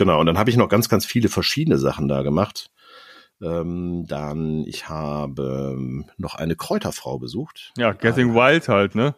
Genau, 0.00 0.18
und 0.18 0.24
dann 0.24 0.38
habe 0.38 0.48
ich 0.48 0.56
noch 0.56 0.70
ganz, 0.70 0.88
ganz 0.88 1.04
viele 1.04 1.28
verschiedene 1.28 1.76
Sachen 1.76 2.08
da 2.08 2.22
gemacht. 2.22 2.70
Ähm, 3.42 4.06
dann, 4.08 4.64
ich 4.64 4.88
habe 4.88 5.74
ähm, 5.74 6.06
noch 6.16 6.36
eine 6.36 6.56
Kräuterfrau 6.56 7.18
besucht. 7.18 7.74
Ja, 7.76 7.92
Getting 7.92 8.34
Wild 8.34 8.68
halt, 8.68 8.94
ne? 8.94 9.14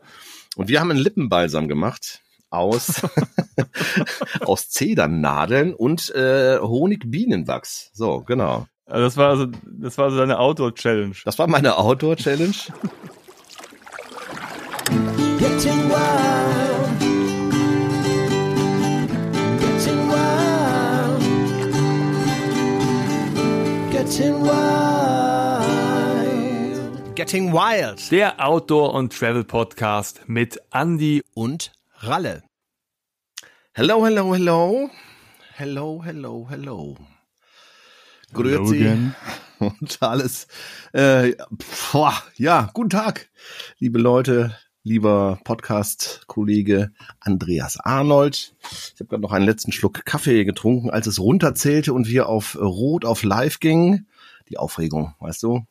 Und 0.57 0.69
wir 0.69 0.81
haben 0.81 0.91
einen 0.91 0.99
Lippenbalsam 0.99 1.69
gemacht 1.69 2.23
aus, 2.51 3.01
aus 4.41 4.71
Zedernadeln 4.71 5.73
und 5.73 6.13
äh, 6.17 6.59
Honigbienenwachs. 6.59 7.93
So, 7.93 8.23
genau. 8.23 8.67
Also 8.87 9.05
das 9.05 9.17
war 9.17 9.29
also, 9.29 9.47
das 9.65 9.99
war 9.99 10.07
also 10.07 10.19
deine 10.19 10.41
Outdoor-Challenge. 10.41 11.15
Das 11.25 11.39
war 11.39 11.47
meine 11.47 11.79
Outdoor-Challenge. 11.79 12.57
Getting 24.13 24.45
wild. 24.45 26.05
Getting 27.17 27.51
Wild 27.51 28.11
Der 28.11 28.47
Outdoor- 28.47 28.93
und 28.93 29.11
Travel-Podcast 29.15 30.25
mit 30.27 30.61
Andy 30.71 31.23
und 31.33 31.73
Ralle. 31.97 32.43
Hello, 33.73 34.05
hello, 34.05 34.35
hello. 34.35 34.91
Hello, 35.55 36.03
hello, 36.05 36.47
hello. 36.51 36.99
Grüezi 38.35 39.15
und 39.61 40.03
alles. 40.03 40.47
Äh, 40.93 41.33
boah, 41.91 42.13
ja, 42.37 42.69
guten 42.75 42.91
Tag, 42.91 43.31
liebe 43.79 43.99
Leute, 43.99 44.55
lieber 44.85 45.39
Podcast-Kollege 45.45 46.91
Andreas 47.21 47.79
Arnold. 47.79 48.55
Ich 48.63 49.01
habe 49.01 49.07
gerade 49.07 49.23
noch 49.23 49.33
einen 49.33 49.45
letzten 49.45 49.73
Schluck 49.73 50.05
Kaffee 50.05 50.45
getrunken, 50.45 50.91
als 50.91 51.07
es 51.07 51.21
runterzählte 51.21 51.93
und 51.93 52.09
wir 52.09 52.29
auf 52.29 52.57
Rot 52.61 53.05
auf 53.05 53.23
Live 53.23 53.61
gingen. 53.61 54.09
Die 54.53 54.59
Aufregung, 54.59 55.15
weißt 55.19 55.43
du? 55.43 55.67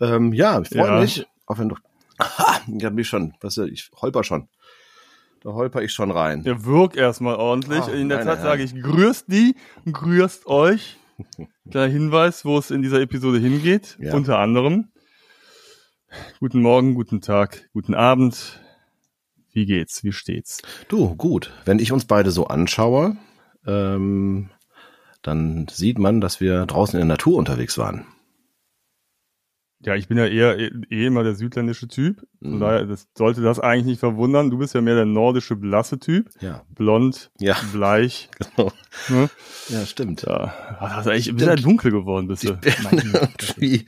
Ähm, 0.00 0.32
ja, 0.32 0.60
ich 0.60 0.68
freue 0.70 0.86
Ja. 0.88 1.00
mich. 1.00 1.24
Auch 1.46 1.58
wenn 1.58 1.68
du. 1.68 1.76
Aha, 2.18 2.60
ich 2.76 2.84
hab 2.84 2.92
mich 2.94 3.08
schon, 3.08 3.34
weißt 3.40 3.58
du, 3.58 3.62
ich 3.64 3.90
holper 3.94 4.24
schon. 4.24 4.48
Da 5.42 5.50
holper 5.52 5.82
ich 5.82 5.92
schon 5.92 6.10
rein. 6.10 6.42
Ja, 6.44 6.64
wirk 6.64 6.96
erstmal 6.96 7.36
ordentlich. 7.36 7.80
Ah, 7.82 7.90
in 7.92 8.08
der 8.08 8.22
Tat 8.24 8.42
sage 8.42 8.62
ich, 8.64 8.74
grüßt 8.74 9.26
die, 9.28 9.54
grüßt 9.90 10.46
euch. 10.46 10.96
Kleiner 11.70 11.92
Hinweis, 11.92 12.44
wo 12.44 12.58
es 12.58 12.70
in 12.72 12.82
dieser 12.82 13.00
Episode 13.00 13.38
hingeht. 13.38 13.96
Ja. 14.00 14.14
Unter 14.14 14.38
anderem. 14.38 14.88
Guten 16.40 16.60
Morgen, 16.60 16.94
guten 16.94 17.20
Tag, 17.20 17.68
guten 17.72 17.94
Abend. 17.94 18.60
Wie 19.52 19.64
geht's? 19.66 20.02
Wie 20.02 20.12
steht's? 20.12 20.60
Du, 20.88 21.14
gut. 21.14 21.52
Wenn 21.64 21.78
ich 21.78 21.92
uns 21.92 22.04
beide 22.04 22.30
so 22.32 22.46
anschaue, 22.48 23.16
ähm, 23.66 24.50
dann 25.22 25.66
sieht 25.70 25.98
man, 25.98 26.20
dass 26.20 26.40
wir 26.40 26.66
draußen 26.66 26.94
in 27.00 27.06
der 27.06 27.14
Natur 27.16 27.36
unterwegs 27.38 27.78
waren. 27.78 28.06
Ja, 29.84 29.96
ich 29.96 30.06
bin 30.06 30.16
ja 30.16 30.26
eher 30.26 30.56
eh, 30.60 30.70
immer 31.06 31.24
der 31.24 31.34
südländische 31.34 31.88
Typ. 31.88 32.20
Von 32.40 32.54
Mhm. 32.56 32.60
daher 32.60 32.84
das, 32.86 33.08
sollte 33.18 33.40
das 33.42 33.58
eigentlich 33.58 33.86
nicht 33.86 33.98
verwundern. 33.98 34.48
Du 34.48 34.58
bist 34.58 34.74
ja 34.74 34.80
mehr 34.80 34.94
der 34.94 35.06
nordische 35.06 35.56
blasse 35.56 35.98
Typ. 35.98 36.30
Ja, 36.40 36.62
Blond, 36.68 37.32
Ja. 37.40 37.56
bleich. 37.72 38.28
genau. 38.56 38.70
Ne? 39.08 39.28
Ja, 39.70 39.84
stimmt. 39.84 40.22
Ja, 40.22 40.54
also 40.78 41.10
echt, 41.10 41.34
bist 41.34 41.44
ja 41.46 41.56
dunkel 41.56 41.90
geworden, 41.90 42.28
bist 42.28 42.44
du. 42.44 42.52
Irgendwie, 42.62 43.86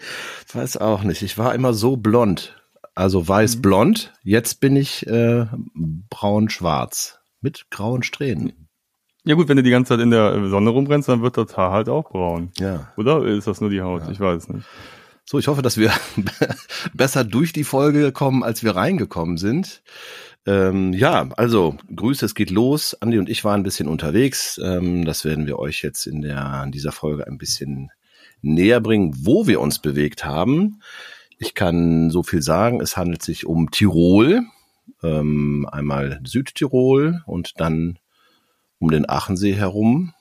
weiß 0.53 0.79
auch 0.79 1.05
nicht. 1.05 1.23
Ich 1.23 1.39
war 1.39 1.55
immer 1.55 1.73
so 1.73 1.97
blond. 1.97 2.61
Also 2.97 3.27
weiß-blond. 3.29 4.13
Jetzt 4.25 4.61
bin 4.61 4.75
ich 4.75 5.07
äh, 5.07 5.47
braun-schwarz. 6.11 7.21
Mit 7.41 7.67
grauen 7.71 8.03
Strähnen. 8.03 8.64
Ja 9.25 9.35
gut, 9.35 9.49
wenn 9.49 9.57
du 9.57 9.63
die 9.63 9.71
ganze 9.71 9.91
Zeit 9.91 10.01
in 10.01 10.11
der 10.11 10.49
Sonne 10.49 10.71
rumrennst, 10.71 11.09
dann 11.09 11.23
wird 11.23 11.39
das 11.39 11.57
Haar 11.57 11.73
halt 11.73 11.89
auch 11.89 12.11
braun. 12.11 12.51
Ja. 12.59 12.93
Oder 12.97 13.25
ist 13.25 13.47
das 13.47 13.61
nur 13.61 13.71
die 13.71 13.81
Haut? 13.81 14.03
Ich 14.11 14.21
weiß 14.21 14.49
nicht. 14.51 14.67
So, 15.25 15.39
ich 15.39 15.49
hoffe, 15.49 15.63
dass 15.63 15.79
wir 15.79 15.91
besser 16.95 17.25
durch 17.25 17.55
die 17.55 17.65
Folge 17.65 18.13
kommen, 18.13 18.43
als 18.43 18.63
wir 18.63 18.77
reingekommen 18.77 19.39
sind. 19.39 19.83
Ähm, 20.47 20.93
ja, 20.93 21.31
also 21.39 21.77
Grüße, 21.95 22.27
es 22.27 22.35
geht 22.35 22.51
los. 22.51 22.95
Andi 23.01 23.19
und 23.19 23.31
ich 23.31 23.45
waren 23.45 23.61
ein 23.61 23.65
bisschen 23.65 23.89
unterwegs. 23.89 24.61
Ähm, 24.63 25.07
das 25.07 25.25
werden 25.25 25.47
wir 25.47 25.59
euch 25.59 25.83
jetzt 25.83 26.07
in, 26.07 26.21
der, 26.21 26.63
in 26.67 26.73
dieser 26.73 26.93
Folge 26.93 27.27
ein 27.27 27.39
bisschen 27.39 27.91
näher 28.43 28.81
bringen, 28.81 29.15
wo 29.17 29.47
wir 29.47 29.61
uns 29.61 29.79
bewegt 29.79 30.27
haben. 30.27 30.81
Ich 31.39 31.55
kann 31.55 32.11
so 32.11 32.23
viel 32.23 32.43
sagen, 32.43 32.83
es 32.83 32.99
handelt 32.99 33.23
sich 33.23 33.47
um 33.47 33.71
Tirol, 33.71 34.43
ähm, 35.03 35.67
einmal 35.73 36.21
Südtirol 36.25 37.23
und 37.25 37.59
dann 37.59 37.99
um 38.85 38.91
den 38.91 39.09
Achensee 39.09 39.55
herum. 39.55 40.13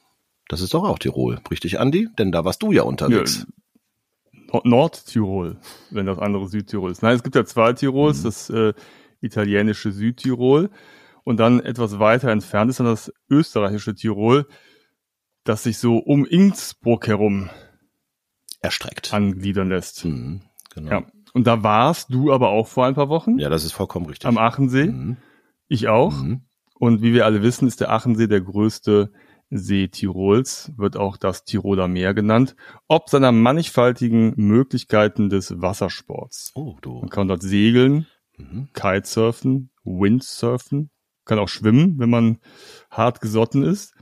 Das 0.47 0.62
ist 0.62 0.74
doch 0.74 0.84
auch 0.84 1.00
Tirol, 1.00 1.40
richtig, 1.51 1.79
Andi? 1.79 2.07
Denn 2.18 2.31
da 2.31 2.46
warst 2.46 2.62
du 2.63 2.72
ja 2.72 2.84
unterwegs. 2.84 3.46
Nord- 4.51 4.66
Nordtirol, 4.66 5.57
wenn 5.90 6.06
das 6.06 6.19
andere 6.19 6.47
Südtirol 6.47 6.91
ist. 6.91 7.01
Nein, 7.01 7.16
es 7.16 7.24
gibt 7.24 7.35
ja 7.35 7.44
zwei 7.46 7.74
Tirols, 7.74 8.19
Mhm. 8.19 8.24
das 8.24 8.50
äh, 8.50 8.74
italienische 9.22 9.91
Südtirol 9.91 10.69
und 11.24 11.38
dann 11.40 11.59
etwas 11.59 12.00
weiter 12.00 12.29
entfernt 12.29 12.69
ist 12.69 12.79
dann 12.79 12.88
das 12.88 13.12
österreichische 13.29 13.96
Tirol, 13.96 14.47
das 15.44 15.63
sich 15.63 15.78
so 15.78 15.97
um 15.97 16.25
Innsbruck 16.25 17.07
herum 17.07 17.50
Erstreckt. 18.62 19.13
angliedern 19.13 19.69
lässt. 19.69 20.06
Mhm, 20.06 20.41
genau. 20.74 20.91
Ja. 20.91 21.03
Und 21.34 21.47
da 21.47 21.63
warst 21.63 22.13
du 22.13 22.31
aber 22.31 22.50
auch 22.50 22.68
vor 22.68 22.85
ein 22.85 22.94
paar 22.95 23.09
Wochen 23.09 23.40
Ja, 23.40 23.50
das 23.50 23.63
ist 23.66 23.72
vollkommen 23.74 24.06
richtig. 24.06 24.28
am 24.28 24.38
Achensee. 24.38 24.85
Mhm. 24.85 25.18
Ich 25.68 25.88
auch. 25.88 26.13
Mhm. 26.22 26.41
Und 26.76 27.02
wie 27.02 27.14
wir 27.14 27.26
alle 27.26 27.42
wissen, 27.42 27.68
ist 27.68 27.80
der 27.82 27.92
Achensee 27.92 28.28
der 28.28 28.42
größte 28.42 29.12
See 29.50 29.88
Tirols, 29.88 30.72
wird 30.78 30.98
auch 30.98 31.16
das 31.18 31.44
Tiroler 31.46 31.88
Meer 31.88 32.14
genannt, 32.14 32.56
ob 32.88 33.10
seiner 33.10 33.32
mannigfaltigen 33.32 34.34
Möglichkeiten 34.36 35.30
des 35.30 35.62
Wassersports. 35.62 36.52
Oh, 36.56 36.78
du. 36.82 37.02
Man 37.02 37.10
kann 37.10 37.28
dort 37.28 37.44
segeln, 37.44 38.08
Mhm. 38.38 38.70
Kitesurfen, 38.74 39.70
Windsurfen, 39.84 40.90
kann 41.26 41.40
auch 41.40 41.50
schwimmen, 41.50 42.00
wenn 42.00 42.10
man 42.10 42.40
hart 42.90 43.22
gesotten 43.22 43.64
ist. 43.64 43.94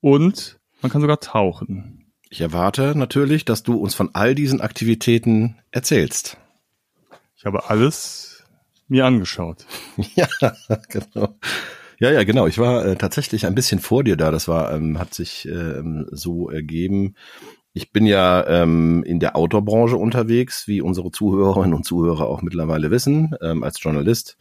Und 0.00 0.58
man 0.82 0.90
kann 0.90 1.00
sogar 1.00 1.20
tauchen. 1.20 2.12
Ich 2.28 2.40
erwarte 2.40 2.94
natürlich, 2.96 3.44
dass 3.44 3.62
du 3.62 3.76
uns 3.76 3.94
von 3.94 4.10
all 4.14 4.34
diesen 4.34 4.60
Aktivitäten 4.60 5.56
erzählst. 5.70 6.36
Ich 7.36 7.46
habe 7.46 7.70
alles 7.70 8.44
mir 8.88 9.06
angeschaut. 9.06 9.66
ja, 10.14 10.28
genau. 10.88 11.38
Ja, 11.98 12.10
ja, 12.10 12.24
genau. 12.24 12.46
Ich 12.46 12.58
war 12.58 12.84
äh, 12.84 12.96
tatsächlich 12.96 13.46
ein 13.46 13.54
bisschen 13.54 13.78
vor 13.78 14.04
dir 14.04 14.16
da. 14.16 14.30
Das 14.30 14.48
war, 14.48 14.72
ähm, 14.72 14.98
hat 14.98 15.14
sich 15.14 15.46
ähm, 15.46 16.06
so 16.10 16.50
ergeben. 16.50 17.14
Ich 17.72 17.92
bin 17.92 18.06
ja 18.06 18.46
ähm, 18.46 19.02
in 19.04 19.18
der 19.18 19.36
Outdoor-Branche 19.36 19.96
unterwegs, 19.96 20.68
wie 20.68 20.80
unsere 20.80 21.10
Zuhörerinnen 21.10 21.74
und 21.74 21.84
Zuhörer 21.84 22.28
auch 22.28 22.42
mittlerweile 22.42 22.90
wissen, 22.90 23.34
ähm, 23.42 23.64
als 23.64 23.82
Journalist. 23.82 24.36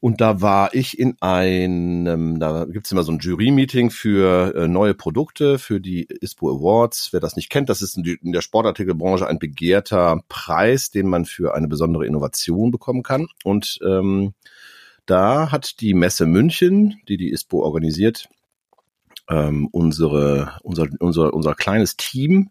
Und 0.00 0.20
da 0.20 0.40
war 0.40 0.74
ich 0.74 0.98
in 0.98 1.14
einem, 1.20 2.40
da 2.40 2.64
gibt's 2.64 2.90
immer 2.90 3.04
so 3.04 3.12
ein 3.12 3.20
Jury-Meeting 3.20 3.90
für 3.90 4.52
äh, 4.54 4.66
neue 4.66 4.94
Produkte, 4.94 5.60
für 5.60 5.80
die 5.80 6.08
ISPO 6.20 6.58
Awards. 6.58 7.10
Wer 7.12 7.20
das 7.20 7.36
nicht 7.36 7.50
kennt, 7.50 7.68
das 7.68 7.82
ist 7.82 7.96
in, 7.96 8.32
der 8.32 8.40
Sportartikelbranche 8.40 9.28
ein 9.28 9.38
begehrter 9.38 10.20
Preis, 10.28 10.90
den 10.90 11.06
man 11.06 11.24
für 11.24 11.54
eine 11.54 11.68
besondere 11.68 12.04
Innovation 12.04 12.72
bekommen 12.72 13.04
kann. 13.04 13.28
Und 13.44 13.78
ähm, 13.86 14.34
da 15.06 15.50
hat 15.50 15.80
die 15.80 15.94
Messe 15.94 16.26
München, 16.26 17.00
die 17.08 17.16
die 17.16 17.32
ISPO 17.32 17.62
organisiert, 17.62 18.28
ähm, 19.28 19.68
unsere, 19.70 20.58
unser, 20.62 20.86
unser, 21.00 21.34
unser 21.34 21.54
kleines 21.54 21.96
Team 21.96 22.50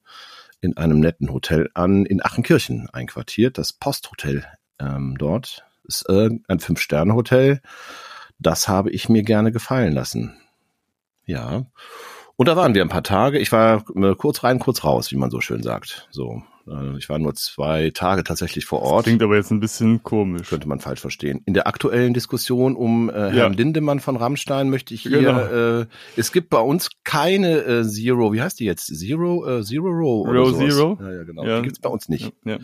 in 0.61 0.77
einem 0.77 0.99
netten 0.99 1.33
Hotel 1.33 1.69
an 1.73 2.05
in 2.05 2.21
Achenkirchen 2.21 2.89
einquartiert, 2.91 3.57
das 3.57 3.73
Posthotel 3.73 4.45
ähm, 4.79 5.15
dort. 5.17 5.65
Ist 5.83 6.07
äh, 6.09 6.29
ein 6.47 6.59
Fünf-Sterne-Hotel. 6.59 7.61
Das 8.37 8.67
habe 8.67 8.91
ich 8.91 9.09
mir 9.09 9.23
gerne 9.23 9.51
gefallen 9.51 9.93
lassen. 9.93 10.37
Ja. 11.25 11.65
Und 12.35 12.47
da 12.47 12.55
waren 12.55 12.75
wir 12.75 12.81
ein 12.81 12.89
paar 12.89 13.03
Tage. 13.03 13.39
Ich 13.39 13.51
war 13.51 13.83
äh, 13.95 14.15
kurz 14.15 14.43
rein, 14.43 14.59
kurz 14.59 14.83
raus, 14.83 15.11
wie 15.11 15.17
man 15.17 15.31
so 15.31 15.41
schön 15.41 15.63
sagt. 15.63 16.07
So, 16.11 16.43
ich 16.97 17.09
war 17.09 17.19
nur 17.19 17.33
zwei 17.35 17.89
Tage 17.93 18.23
tatsächlich 18.23 18.65
vor 18.65 18.81
Ort 18.81 19.03
Klingt 19.05 19.21
aber 19.23 19.35
jetzt 19.35 19.51
ein 19.51 19.59
bisschen 19.59 20.03
komisch. 20.03 20.49
könnte 20.49 20.67
man 20.67 20.79
falsch 20.79 20.99
verstehen. 21.01 21.41
In 21.45 21.53
der 21.53 21.67
aktuellen 21.67 22.13
Diskussion 22.13 22.75
um 22.75 23.09
äh, 23.09 23.13
Herrn 23.13 23.35
Ja. 23.35 23.47
Lindemann 23.47 23.99
von 23.99 24.15
Rammstein 24.15 24.69
möchte 24.69 24.93
ich 24.93 25.01
hier, 25.03 25.19
Genau. 25.19 25.81
äh, 25.81 25.85
es 26.15 26.31
gibt 26.31 26.49
bei 26.49 26.59
uns 26.59 26.89
keine 27.03 27.57
äh, 27.63 27.83
Zero, 27.83 28.31
wie 28.33 28.41
heißt 28.41 28.59
die 28.59 28.65
jetzt? 28.65 28.85
Zero, 28.87 29.47
äh, 29.59 29.63
Zero 29.63 29.87
Row 29.89 30.27
oder 30.27 30.39
Row 30.39 30.49
sowas. 30.51 30.73
Zero? 30.75 30.97
Ja, 31.01 31.11
ja, 31.13 31.23
genau. 31.23 31.43
Ja. 31.45 31.55
Die 31.57 31.63
gibt's 31.63 31.79
bei 31.79 31.89
uns 31.89 32.09
nicht. 32.09 32.31
Ja. 32.45 32.57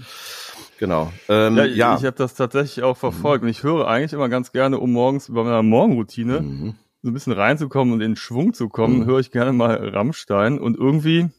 Genau. 0.79 1.11
Ähm, 1.27 1.57
Ja, 1.57 1.65
ja. 1.65 1.93
ich, 1.95 2.01
ich 2.01 2.05
habe 2.05 2.17
das 2.17 2.35
tatsächlich 2.35 2.83
auch 2.83 2.97
verfolgt 2.97 3.43
und 3.43 3.49
ich 3.49 3.63
höre 3.63 3.87
eigentlich 3.87 4.13
immer 4.13 4.29
ganz 4.29 4.51
gerne, 4.51 4.79
um 4.79 4.91
morgens 4.91 5.27
bei 5.31 5.43
meiner 5.43 5.63
Morgenroutine 5.63 6.41
Mhm. 6.41 6.75
so 7.01 7.09
ein 7.09 7.13
bisschen 7.13 7.33
reinzukommen 7.33 7.93
und 7.93 8.01
in 8.01 8.15
Schwung 8.15 8.53
zu 8.53 8.69
kommen, 8.69 8.99
Mhm. 8.99 9.05
höre 9.05 9.19
ich 9.19 9.31
gerne 9.31 9.53
mal 9.53 9.75
Rammstein 9.89 10.59
und 10.59 10.77
irgendwie, 10.77 11.29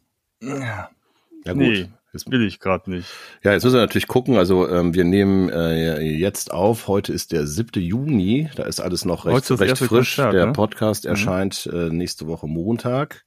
ja, 0.43 0.88
ja, 1.44 1.53
gut. 1.53 1.56
nee, 1.56 1.88
Jetzt, 2.12 2.31
will 2.31 2.46
ich 2.46 2.58
gerade 2.58 2.90
nicht. 2.90 3.08
ja, 3.44 3.52
jetzt 3.52 3.64
müssen 3.64 3.76
wir 3.76 3.82
natürlich 3.82 4.08
gucken. 4.08 4.37
Also 4.37 4.69
ähm, 4.69 4.94
wir 4.94 5.05
nehmen 5.05 5.50
äh, 5.50 6.00
jetzt 6.00 6.52
auf. 6.52 6.88
Heute 6.88 7.12
ist 7.12 7.32
der 7.32 7.46
7. 7.46 7.82
Juni. 7.82 8.49
Da 8.56 8.64
ist 8.64 8.81
alles 8.81 9.05
noch 9.05 9.26
recht, 9.26 9.50
das 9.50 9.60
recht 9.60 9.76
frisch. 9.78 10.16
Konzert, 10.16 10.34
der 10.34 10.46
ne? 10.46 10.52
Podcast 10.52 11.05
erscheint 11.05 11.69
äh, 11.72 11.90
nächste 11.90 12.26
Woche 12.26 12.46
Montag. 12.46 13.25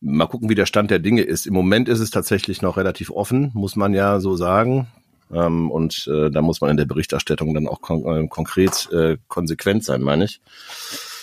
Mal 0.00 0.26
gucken, 0.26 0.48
wie 0.48 0.54
der 0.54 0.66
Stand 0.66 0.90
der 0.90 0.98
Dinge 0.98 1.22
ist. 1.22 1.46
Im 1.46 1.54
Moment 1.54 1.88
ist 1.88 2.00
es 2.00 2.10
tatsächlich 2.10 2.62
noch 2.62 2.76
relativ 2.76 3.10
offen, 3.10 3.50
muss 3.54 3.76
man 3.76 3.94
ja 3.94 4.18
so 4.18 4.34
sagen. 4.34 4.88
Ähm, 5.32 5.70
und 5.70 6.08
äh, 6.12 6.30
da 6.30 6.42
muss 6.42 6.60
man 6.60 6.70
in 6.70 6.76
der 6.76 6.86
Berichterstattung 6.86 7.54
dann 7.54 7.68
auch 7.68 7.80
kon 7.80 8.04
äh, 8.04 8.26
konkret 8.26 8.90
äh, 8.92 9.18
konsequent 9.28 9.84
sein, 9.84 10.02
meine 10.02 10.24
ich. 10.24 10.40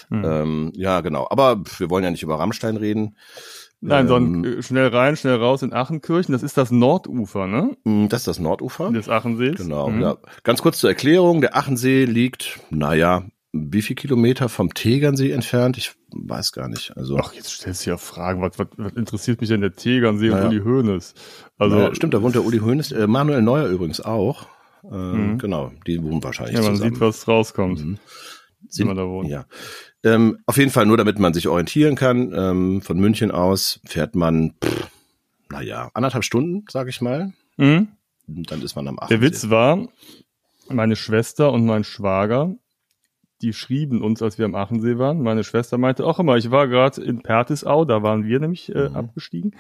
Hm. 0.10 0.24
Ähm, 0.24 0.72
ja, 0.76 1.02
genau. 1.02 1.28
Aber 1.30 1.62
wir 1.80 1.90
wollen 1.90 2.04
ja 2.04 2.12
nicht 2.12 2.24
über 2.24 2.40
Rammstein 2.40 2.78
reden. 2.78 3.16
Nein, 3.80 4.02
ähm, 4.06 4.08
sondern 4.08 4.44
äh, 4.60 4.64
schnell 4.64 4.88
rein, 4.88 5.16
schnell 5.18 5.36
raus 5.36 5.62
in 5.62 5.72
Achenkirchen. 5.74 6.32
Das 6.34 6.42
ist 6.44 6.58
das 6.58 6.72
Nordufer, 6.72 7.46
ne? 7.48 7.78
mh, 7.84 8.08
Das 8.08 8.22
ist 8.22 8.28
das 8.28 8.40
Nordufer. 8.40 8.92
Des 8.92 9.08
Achensees. 9.10 9.58
Genau, 9.58 9.90
Mhm. 9.90 10.02
ja. 10.02 10.18
Ganz 10.44 10.62
kurz 10.62 10.80
zur 10.80 10.90
Erklärung. 10.90 11.42
Der 11.42 11.56
Achensee 11.56 12.06
liegt, 12.06 12.60
naja, 12.72 13.24
wie 13.54 13.82
viel 13.82 13.96
Kilometer 13.96 14.50
vom 14.50 14.74
Tegernsee 14.74 15.32
entfernt? 15.32 15.78
Ich 15.78 15.94
weiß 16.12 16.52
gar 16.52 16.68
nicht. 16.68 16.96
Also, 16.98 17.18
Ach, 17.18 17.34
jetzt 17.34 17.50
stellst 17.52 17.86
du 17.86 17.92
ja 17.92 17.98
Fragen. 17.98 18.42
Was, 18.42 18.58
was, 18.60 18.68
was 18.78 18.94
interessiert 18.94 19.42
mich 19.42 19.50
denn 19.50 19.62
der 19.62 19.76
Tegernsee 19.76 20.30
Naja. 20.30 20.44
und 20.48 20.50
Uli 20.56 20.60
Hoeneß? 20.64 21.14
Also, 21.58 21.76
naja, 21.76 21.96
stimmt, 21.96 22.14
da 22.14 22.22
wohnt 22.22 22.36
der 22.36 22.46
Uli 22.46 22.60
Hoeneß, 22.60 22.92
äh, 22.94 23.08
Manuel 23.08 23.42
Neuer 23.42 23.68
übrigens 23.68 24.02
auch. 24.02 24.48
Ähm, 24.92 25.34
Mhm. 25.34 25.38
Genau, 25.40 25.72
die 25.86 26.02
wohnen 26.02 26.24
wahrscheinlich 26.24 26.56
ja, 26.56 26.62
man 26.62 26.76
zusammen. 26.76 26.94
sieht, 26.94 27.02
was 27.02 27.28
rauskommt, 27.28 27.80
Mhm. 27.84 27.98
wenn 28.78 28.88
man 28.88 28.98
da 28.98 29.08
wohnt. 29.08 29.30
Ja. 29.30 29.46
Ähm, 30.08 30.40
auf 30.46 30.58
jeden 30.58 30.72
Fall 30.72 30.86
nur, 30.86 30.98
damit 30.98 31.20
man 31.20 31.34
sich 31.34 31.48
orientieren 31.48 31.96
kann. 31.96 32.34
Ähm, 32.34 32.82
von 32.82 32.98
München 33.00 33.32
aus 33.32 33.80
fährt 33.86 34.16
man, 34.16 34.54
pff, 34.64 34.88
naja, 35.50 35.90
anderthalb 35.94 36.24
Stunden, 36.24 36.66
sag 36.70 36.88
ich 36.88 37.02
mal. 37.02 37.34
Mhm. 37.58 37.90
Und 38.28 38.52
Dann 38.52 38.62
ist 38.62 38.76
man 38.76 38.88
am 38.88 39.00
Achensee. 39.00 39.16
Der 39.20 39.22
Witz 39.22 39.50
war, 39.50 39.88
meine 40.70 40.96
Schwester 40.96 41.52
und 41.54 41.66
mein 41.66 41.84
Schwager, 41.84 42.56
die 43.42 43.54
schrieben 43.54 44.02
uns, 44.02 44.22
als 44.22 44.38
wir 44.38 44.46
am 44.46 44.56
Achensee 44.56 44.98
waren. 44.98 45.22
Meine 45.22 45.44
Schwester 45.44 45.78
meinte 45.78 46.06
auch 46.06 46.20
immer, 46.20 46.38
ich 46.38 46.52
war 46.52 46.68
gerade 46.68 47.02
in 47.02 47.22
Pertisau, 47.22 47.86
da 47.86 48.02
waren 48.04 48.26
wir 48.26 48.40
nämlich 48.40 48.74
äh, 48.76 48.90
Mhm. 48.90 48.96
abgestiegen. 48.96 49.56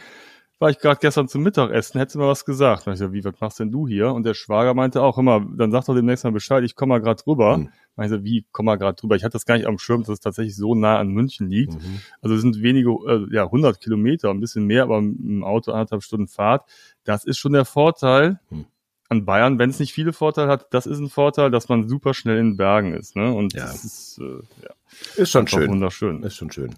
War 0.60 0.72
ich 0.72 0.80
gerade 0.80 1.00
gestern 1.00 1.28
zum 1.28 1.44
Mittagessen, 1.44 2.00
hättest 2.00 2.16
du 2.16 2.20
mal 2.20 2.30
was 2.30 2.44
gesagt. 2.44 2.88
Und 2.88 2.94
ich 2.94 3.00
so, 3.00 3.14
wie, 3.14 3.24
was 3.24 3.40
machst 3.40 3.60
denn 3.60 3.70
du 3.72 3.88
hier? 3.88 4.12
Und 4.12 4.26
der 4.26 4.34
Schwager 4.34 4.74
meinte 4.74 5.04
auch 5.04 5.20
immer, 5.20 5.46
dann 5.56 5.72
sag 5.72 5.86
doch 5.86 5.94
demnächst 5.94 6.24
mal 6.24 6.32
Bescheid, 6.32 6.64
ich 6.64 6.76
komme 6.76 6.96
mal 6.96 7.02
gerade 7.02 7.22
rüber. 7.28 7.60
Mhm. 7.60 7.70
Ich 8.06 8.10
so, 8.12 8.24
wie, 8.24 8.46
komm 8.52 8.66
mal 8.68 8.76
gerade 8.78 8.96
drüber. 8.96 9.16
Ich 9.16 9.24
hatte 9.24 9.34
das 9.34 9.46
gar 9.46 9.58
nicht 9.58 9.68
am 9.68 9.80
Schirm, 9.80 10.02
dass 10.02 10.10
es 10.10 10.20
tatsächlich 10.20 10.56
so 10.56 10.76
nah 10.76 10.98
an 11.00 11.10
München 11.10 11.50
liegt. 11.50 11.74
Mhm. 11.74 12.00
Also 12.22 12.36
es 12.36 12.42
sind 12.42 12.62
wenige, 12.62 12.92
äh, 13.08 13.28
ja, 13.34 13.46
100 13.46 13.80
Kilometer, 13.82 14.30
ein 14.30 14.40
bisschen 14.40 14.66
mehr, 14.66 14.84
aber 14.84 15.00
im 15.00 15.44
Auto 15.44 15.72
anderthalb 15.72 16.04
Stunden 16.04 16.28
Fahrt. 16.28 16.70
Das 17.04 17.24
ist 17.26 17.38
schon 17.38 17.54
der 17.54 17.66
Vorteil 17.66 18.40
Hm. 18.50 18.66
an 19.10 19.26
Bayern, 19.26 19.58
wenn 19.58 19.70
es 19.70 19.80
nicht 19.80 19.94
viele 19.94 20.14
Vorteile 20.14 20.50
hat. 20.50 20.68
Das 20.74 20.86
ist 20.86 21.00
ein 21.00 21.10
Vorteil, 21.10 21.50
dass 21.50 21.70
man 21.70 21.88
super 21.88 22.14
schnell 22.14 22.38
in 22.40 22.58
Bergen 22.58 22.94
ist. 22.94 23.16
Ne? 23.16 23.32
Und 23.34 23.54
Ja. 23.54 23.62
das 23.66 23.84
ist 23.86 24.20
äh, 24.22 24.42
ja, 24.64 24.70
Ist 25.16 25.32
schon 25.32 25.48
schön. 25.48 25.70
wunderschön. 25.70 26.24
Ist 26.24 26.36
schon 26.36 26.52
schön. 26.52 26.76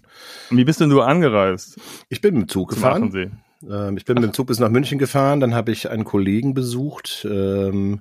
Und 0.50 0.56
wie 0.56 0.64
bist 0.64 0.80
denn 0.80 0.90
du 0.90 1.00
angereist 1.02 1.78
Ich 2.08 2.20
bin 2.20 2.34
mit 2.34 2.42
dem 2.44 2.48
Zug 2.48 2.70
gefahren. 2.70 3.12
Ähm, 3.68 3.96
ich 3.98 4.06
bin 4.06 4.14
mit 4.14 4.24
dem 4.24 4.32
Zug 4.32 4.46
bis 4.46 4.58
nach 4.58 4.70
München 4.70 4.98
gefahren, 4.98 5.38
dann 5.40 5.54
habe 5.54 5.70
ich 5.72 5.90
einen 5.90 6.04
Kollegen 6.04 6.54
besucht 6.54 7.26
ähm, 7.30 8.00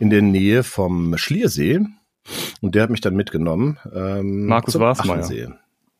in 0.00 0.10
der 0.10 0.20
Nähe 0.22 0.64
vom 0.64 1.16
Schliersee 1.16 1.80
und 2.60 2.74
der 2.74 2.82
hat 2.84 2.90
mich 2.90 3.00
dann 3.00 3.14
mitgenommen. 3.14 3.78
Ähm, 3.94 4.46
Markus 4.46 4.78
Wasmeier. 4.78 5.18
Achensee. 5.18 5.48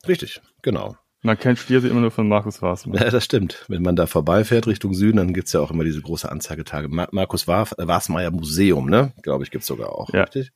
Richtig, 0.07 0.41
genau. 0.61 0.95
Man 1.23 1.37
kennt 1.37 1.57
Schliersee 1.57 1.87
immer 1.89 1.99
nur 2.01 2.11
von 2.11 2.27
Markus 2.27 2.61
Wasmann. 2.61 3.01
Ja, 3.01 3.09
das 3.09 3.23
stimmt. 3.25 3.65
Wenn 3.67 3.81
man 3.81 3.95
da 3.95 4.05
vorbeifährt 4.05 4.67
Richtung 4.67 4.93
Süden, 4.93 5.17
dann 5.17 5.33
gibt's 5.33 5.51
ja 5.51 5.59
auch 5.59 5.71
immer 5.71 5.83
diese 5.83 6.01
große 6.01 6.31
Anzeigetage. 6.31 6.87
Ma 6.89 7.07
Markus 7.11 7.47
Wa- 7.47 7.65
Wasmeier 7.77 8.31
Museum, 8.31 8.87
ne? 8.89 9.13
Glaube 9.23 9.43
ich, 9.43 9.51
gibt's 9.51 9.67
sogar 9.67 9.89
auch. 9.93 10.13
Ja. 10.13 10.23
Richtig? 10.23 10.51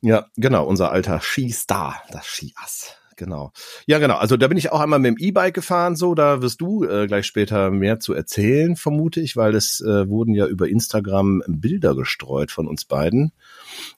Ja, 0.00 0.26
genau. 0.36 0.66
Unser 0.66 0.92
alter 0.92 1.20
Skistar, 1.20 2.00
das 2.12 2.26
Skiass. 2.26 2.94
Genau. 3.16 3.52
Ja, 3.86 3.98
genau. 3.98 4.16
Also 4.16 4.36
da 4.36 4.48
bin 4.48 4.58
ich 4.58 4.72
auch 4.72 4.80
einmal 4.80 4.98
mit 4.98 5.10
dem 5.10 5.18
E-Bike 5.18 5.54
gefahren, 5.54 5.96
so. 5.96 6.14
Da 6.14 6.42
wirst 6.42 6.60
du 6.60 6.84
äh, 6.84 7.06
gleich 7.06 7.26
später 7.26 7.70
mehr 7.70 8.00
zu 8.00 8.14
erzählen, 8.14 8.76
vermute 8.76 9.20
ich, 9.20 9.36
weil 9.36 9.54
es 9.54 9.80
äh, 9.80 10.08
wurden 10.08 10.34
ja 10.34 10.46
über 10.46 10.68
Instagram 10.68 11.42
Bilder 11.46 11.94
gestreut 11.94 12.50
von 12.50 12.66
uns 12.66 12.84
beiden, 12.84 13.32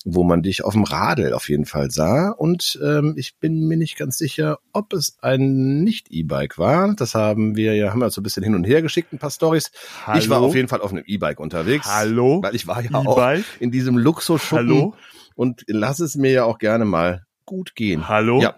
wo 0.05 0.25
man 0.25 0.43
dich 0.43 0.65
auf 0.65 0.75
dem 0.75 0.85
Radl 0.85 1.33
auf 1.33 1.49
jeden 1.49 1.67
Fall 1.67 1.91
sah. 1.91 2.31
Und 2.31 2.79
ähm, 2.83 3.15
ich 3.17 3.37
bin 3.39 3.67
mir 3.67 3.77
nicht 3.77 3.97
ganz 3.97 4.19
sicher, 4.19 4.59
ob 4.73 4.93
es 4.93 5.17
ein 5.21 5.83
Nicht-E-Bike 5.83 6.59
war. 6.59 6.95
Das 6.95 7.15
haben 7.15 7.57
wir 7.57 7.75
ja, 7.75 7.91
haben 7.91 8.01
wir 8.01 8.11
so 8.11 8.21
ein 8.21 8.25
bisschen 8.25 8.43
hin 8.43 8.55
und 8.55 8.65
her 8.65 8.83
geschickt, 8.83 9.13
ein 9.13 9.19
paar 9.19 9.31
Stories. 9.31 9.71
Ich 10.17 10.29
war 10.29 10.41
auf 10.41 10.55
jeden 10.55 10.69
Fall 10.69 10.81
auf 10.81 10.93
einem 10.93 11.05
E-Bike 11.07 11.41
unterwegs. 11.41 11.87
Hallo? 11.87 12.43
Weil 12.43 12.55
ich 12.55 12.67
war 12.67 12.83
ja 12.83 12.95
auch 12.95 13.21
in 13.61 13.71
diesem 13.71 13.99
Luxusschuppen 13.99 14.69
Hallo? 14.69 14.95
und 15.35 15.65
lass 15.67 16.01
es 16.01 16.17
mir 16.17 16.31
ja 16.31 16.45
auch 16.45 16.59
gerne 16.59 16.85
mal 16.85 17.25
gut 17.45 17.75
gehen. 17.75 18.09
Hallo? 18.09 18.41
Ja, 18.41 18.57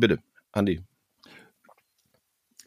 bitte, 0.00 0.18
Andi. 0.52 0.80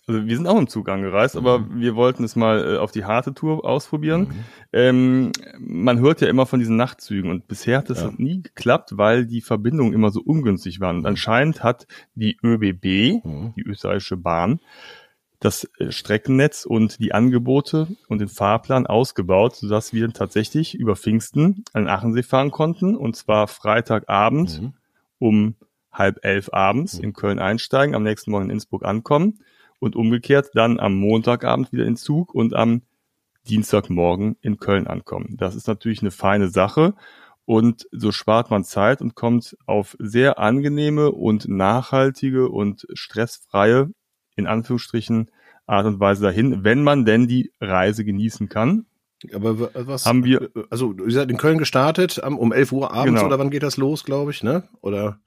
Also 0.07 0.25
wir 0.25 0.35
sind 0.35 0.47
auch 0.47 0.57
im 0.57 0.67
Zug 0.67 0.89
angereist, 0.89 1.37
aber 1.37 1.59
Mhm. 1.59 1.81
wir 1.81 1.95
wollten 1.95 2.23
es 2.23 2.35
mal 2.35 2.75
äh, 2.75 2.77
auf 2.77 2.91
die 2.91 3.05
harte 3.05 3.33
Tour 3.35 3.63
ausprobieren. 3.63 4.33
Ähm, 4.73 5.31
man 5.59 5.99
hört 5.99 6.21
ja 6.21 6.27
immer 6.29 6.47
von 6.47 6.59
diesen 6.59 6.77
Nachtzügen 6.77 7.29
und 7.29 7.47
bisher 7.47 7.77
hat 7.77 7.91
das 7.91 8.01
Ja. 8.01 8.11
nie 8.17 8.41
geklappt, 8.41 8.97
weil 8.97 9.27
die 9.27 9.41
Verbindungen 9.41 9.93
immer 9.93 10.09
so 10.09 10.21
ungünstig 10.21 10.79
waren. 10.79 10.97
Und 10.97 11.05
anscheinend 11.05 11.63
hat 11.63 11.85
die 12.15 12.37
ÖBB, 12.43 13.21
Mhm. 13.23 13.53
die 13.55 13.61
österreichische 13.61 14.17
Bahn, 14.17 14.59
das 15.39 15.69
äh, 15.77 15.91
Streckennetz 15.91 16.65
und 16.65 16.99
die 16.99 17.13
Angebote 17.13 17.87
und 18.07 18.19
den 18.19 18.29
Fahrplan 18.29 18.87
ausgebaut, 18.87 19.57
sodass 19.57 19.93
wir 19.93 20.11
tatsächlich 20.11 20.73
über 20.73 20.95
Pfingsten 20.95 21.63
an 21.73 21.87
Achensee 21.87 22.23
fahren 22.23 22.49
konnten 22.49 22.95
und 22.95 23.15
zwar 23.15 23.47
Freitagabend 23.47 24.59
Mhm. 24.59 24.73
um 25.19 25.55
halb 25.91 26.19
elf 26.23 26.49
abends 26.53 26.97
Mhm. 26.97 27.03
in 27.05 27.13
Köln 27.13 27.39
einsteigen, 27.39 27.95
am 27.95 28.03
nächsten 28.03 28.31
Morgen 28.31 28.45
in 28.45 28.51
Innsbruck 28.51 28.85
ankommen 28.85 29.39
und 29.79 29.95
umgekehrt 29.95 30.49
dann 30.53 30.79
am 30.79 30.95
Montagabend 30.95 31.71
wieder 31.71 31.85
in 31.85 31.95
Zug 31.95 32.33
und 32.33 32.53
am 32.53 32.81
Dienstagmorgen 33.47 34.35
in 34.41 34.57
Köln 34.57 34.87
ankommen. 34.87 35.35
Das 35.37 35.55
ist 35.55 35.67
natürlich 35.67 36.01
eine 36.01 36.11
feine 36.11 36.49
Sache 36.49 36.93
und 37.45 37.87
so 37.91 38.11
spart 38.11 38.51
man 38.51 38.63
Zeit 38.63 39.01
und 39.01 39.15
kommt 39.15 39.57
auf 39.65 39.95
sehr 39.99 40.37
angenehme 40.39 41.11
und 41.11 41.47
nachhaltige 41.47 42.49
und 42.49 42.85
stressfreie, 42.93 43.89
in 44.35 44.45
Anführungsstrichen, 44.45 45.31
Art 45.65 45.85
und 45.85 45.99
Weise 45.99 46.23
dahin, 46.23 46.63
wenn 46.63 46.83
man 46.83 47.05
denn 47.05 47.27
die 47.27 47.51
Reise 47.59 48.03
genießen 48.03 48.49
kann. 48.49 48.85
Aber 49.33 49.69
was 49.87 50.05
Haben 50.05 50.23
wir- 50.23 50.49
Also, 50.69 50.93
ihr 50.93 51.11
seid 51.11 51.29
in 51.29 51.37
Köln 51.37 51.57
gestartet 51.57 52.19
um 52.19 52.51
11 52.53 52.71
Uhr 52.71 52.91
abends 52.93 53.19
Genau. 53.21 53.25
oder 53.27 53.39
wann 53.39 53.49
geht 53.49 53.63
das 53.63 53.77
los, 53.77 54.03
glaube 54.03 54.31
ich, 54.31 54.43
ne? 54.43 54.63
Oder? 54.81 55.19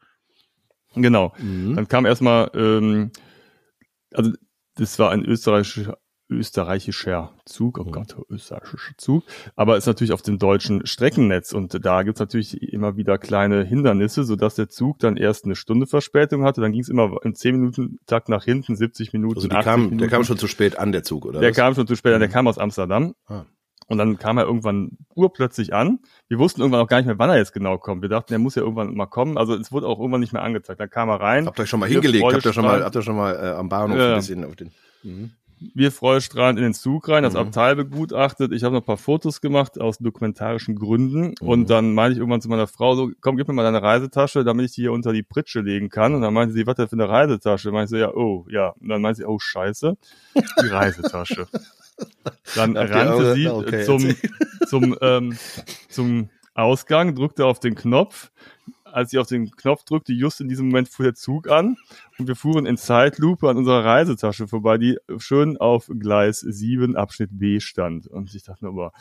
Genau. 0.95 1.33
Mhm. 1.39 1.77
Dann 1.77 1.89
kam 1.89 2.05
erstmal, 2.07 2.51
ähm, 2.55 3.11
also 4.13 4.33
das 4.77 4.99
war 4.99 5.11
ein 5.11 5.25
österreichischer, 5.25 5.99
österreichischer 6.31 7.35
Zug, 7.45 7.79
oh 7.79 7.85
Mhm. 7.85 7.93
Gott, 7.93 8.17
österreichischer 8.31 8.95
Zug, 8.97 9.25
aber 9.55 9.77
ist 9.77 9.87
natürlich 9.87 10.13
auf 10.13 10.23
dem 10.23 10.39
deutschen 10.39 10.87
Streckennetz 10.87 11.53
und 11.53 11.85
da 11.85 12.03
gibt's 12.03 12.21
natürlich 12.21 12.63
immer 12.63 12.97
wieder 12.97 13.19
kleine 13.19 13.65
Hindernisse, 13.65 14.25
sodass 14.25 14.55
der 14.55 14.69
Zug 14.69 14.99
dann 14.99 15.17
erst 15.17 15.45
eine 15.45 15.57
Stunde 15.57 15.87
Verspätung 15.87 16.45
hatte, 16.45 16.61
dann 16.63 16.73
ging's 16.73 16.89
immer 16.89 17.19
im 17.23 17.35
10 17.35 17.57
Minuten 17.57 17.99
Takt 18.07 18.29
nach 18.31 18.45
hinten, 18.45 18.77
70 18.77 19.13
Minuten, 19.13 19.37
Also 19.37 19.49
die 19.49 19.55
80 19.55 19.65
kam, 19.65 19.81
Minuten. 19.81 19.99
der 19.99 20.09
kam 20.09 20.25
schon 20.25 20.39
zu 20.39 20.47
spät 20.49 20.79
an, 20.79 20.93
der 20.93 21.03
Zug, 21.03 21.27
oder? 21.27 21.41
Der 21.41 21.51
was? 21.51 21.57
kam 21.57 21.75
schon 21.75 21.87
zu 21.87 21.97
spät, 21.97 22.15
an, 22.15 22.21
der 22.21 22.29
Mhm. 22.29 22.33
kam 22.33 22.47
aus 22.49 22.59
Amsterdam. 22.59 23.15
Ah. 23.27 23.45
Und 23.93 23.99
dann 23.99 24.19
kam 24.19 24.39
er 24.39 24.45
irgendwann 24.45 24.97
urplötzlich 25.15 25.75
an. 25.75 25.99
Wir 26.29 26.39
wussten 26.39 26.63
irgendwann 26.63 26.81
auch 26.81 26.89
gar 26.89 26.97
nicht 26.97 27.07
mehr, 27.07 27.19
wann 27.19 27.29
er 27.29 27.37
jetzt 27.37 27.53
genau 27.53 27.77
kommt. 27.77 28.01
Wir 28.01 28.09
dachten, 28.09 28.29
der 28.33 28.39
muss 28.39 28.55
ja 28.55 28.63
irgendwann 28.63 28.95
mal 28.95 29.05
kommen. 29.05 29.37
Also 29.37 29.55
es 29.55 29.71
wurde 29.71 29.87
auch 29.87 29.99
irgendwann 29.99 30.21
nicht 30.21 30.33
mehr 30.33 30.43
angezeigt. 30.43 30.81
Dann 30.81 30.89
kam 30.89 31.11
er 31.11 31.21
rein. 31.21 31.45
Habt 31.47 31.59
ihr 31.59 31.65
euch 31.65 31.69
schon 31.69 31.79
mal 31.81 31.89
hingelegt? 31.91 32.25
Habt 32.25 32.45
ihr 32.47 32.53
schon 32.55 32.65
mal, 32.65 32.83
habt 32.83 32.97
ihr 32.97 33.03
schon 33.03 33.17
mal 33.17 33.35
äh, 33.37 33.51
am 33.51 33.69
Bahnhof 33.69 33.99
Ja. 33.99 34.13
ein 34.13 34.17
bisschen 34.17 34.45
auf 34.47 34.57
den. 34.57 34.71
Mhm. 35.03 35.33
Wir 35.75 35.93
freudestrahlend 35.93 36.59
in 36.59 36.65
den 36.65 36.75
Zug 36.75 37.09
rein, 37.09 37.23
das 37.23 37.35
Mhm. 37.35 37.41
Abteil 37.41 37.77
begutachtet. 37.77 38.51
Ich 38.53 38.65
habe 38.65 38.75
noch 38.75 38.83
ein 38.83 38.87
paar 38.87 38.97
Fotos 38.97 39.41
gemacht 39.41 39.81
aus 39.81 39.99
dokumentarischen 39.99 40.75
Gründen. 40.75 41.35
Mhm. 41.41 41.47
Und 41.49 41.71
dann 41.71 41.95
meinte 41.95 42.15
ich 42.15 42.19
irgendwann 42.19 42.41
zu 42.41 42.49
meiner 42.49 42.67
Frau 42.67 42.97
so, 42.97 43.11
komm, 43.21 43.37
gib 43.37 43.47
mir 43.47 43.55
mal 43.55 43.63
deine 43.63 43.81
Reisetasche, 43.83 44.43
damit 44.43 44.65
ich 44.67 44.73
die 44.73 44.81
hier 44.81 44.93
unter 44.93 45.13
die 45.13 45.23
Pritsche 45.23 45.61
legen 45.61 45.89
kann. 45.89 46.15
Und 46.15 46.23
dann 46.23 46.35
meinte 46.35 46.53
sie, 46.55 46.67
was 46.67 46.75
denn 46.77 46.89
für 46.89 46.95
eine 46.97 47.09
Reisetasche? 47.09 47.69
Dann 47.69 47.75
meinte 47.75 47.85
ich 47.85 47.91
so, 47.91 47.97
ja, 47.97 48.13
oh, 48.13 48.47
ja. 48.49 48.71
Und 48.81 48.89
dann 48.89 49.03
meinte 49.03 49.19
sie, 49.19 49.25
oh, 49.27 49.39
scheiße, 49.39 49.97
die 50.63 50.67
Reisetasche. 50.69 51.47
Dann 52.55 52.77
Habt 52.77 52.91
rannte 52.91 53.35
sie 53.35 53.49
okay, 53.49 53.85
zum, 53.85 54.15
zum, 54.67 54.97
ähm, 55.01 55.37
zum 55.89 56.31
Ausgang, 56.55 57.15
drückte 57.15 57.47
auf 57.47 57.61
den 57.61 57.75
Knopf. 57.75 58.31
Als 58.85 59.11
sie 59.11 59.19
auf 59.19 59.27
den 59.27 59.51
Knopf 59.51 59.85
drückte, 59.85 60.13
just 60.13 60.43
in 60.43 60.49
diesem 60.49 60.67
Moment 60.67 60.87
fuhr 60.87 61.05
der 61.05 61.15
Zug 61.15 61.49
an 61.49 61.79
und 62.19 62.29
wir 62.29 62.37
fuhren 62.37 62.67
in 62.67 62.77
Zeitlupe 62.77 63.49
an 63.49 63.57
unserer 63.57 63.87
Reisetasche 63.87 64.47
vorbei, 64.47 64.77
die 64.77 64.99
schön 65.17 65.57
auf 65.57 65.91
Gleis 65.99 66.41
7 66.41 66.95
Abschnitt 66.95 67.31
B 67.33 67.59
stand. 67.61 68.07
Und 68.07 68.35
ich 68.35 68.43
dachte 68.43 68.67
mir 68.67 68.71
aber, 68.71 68.93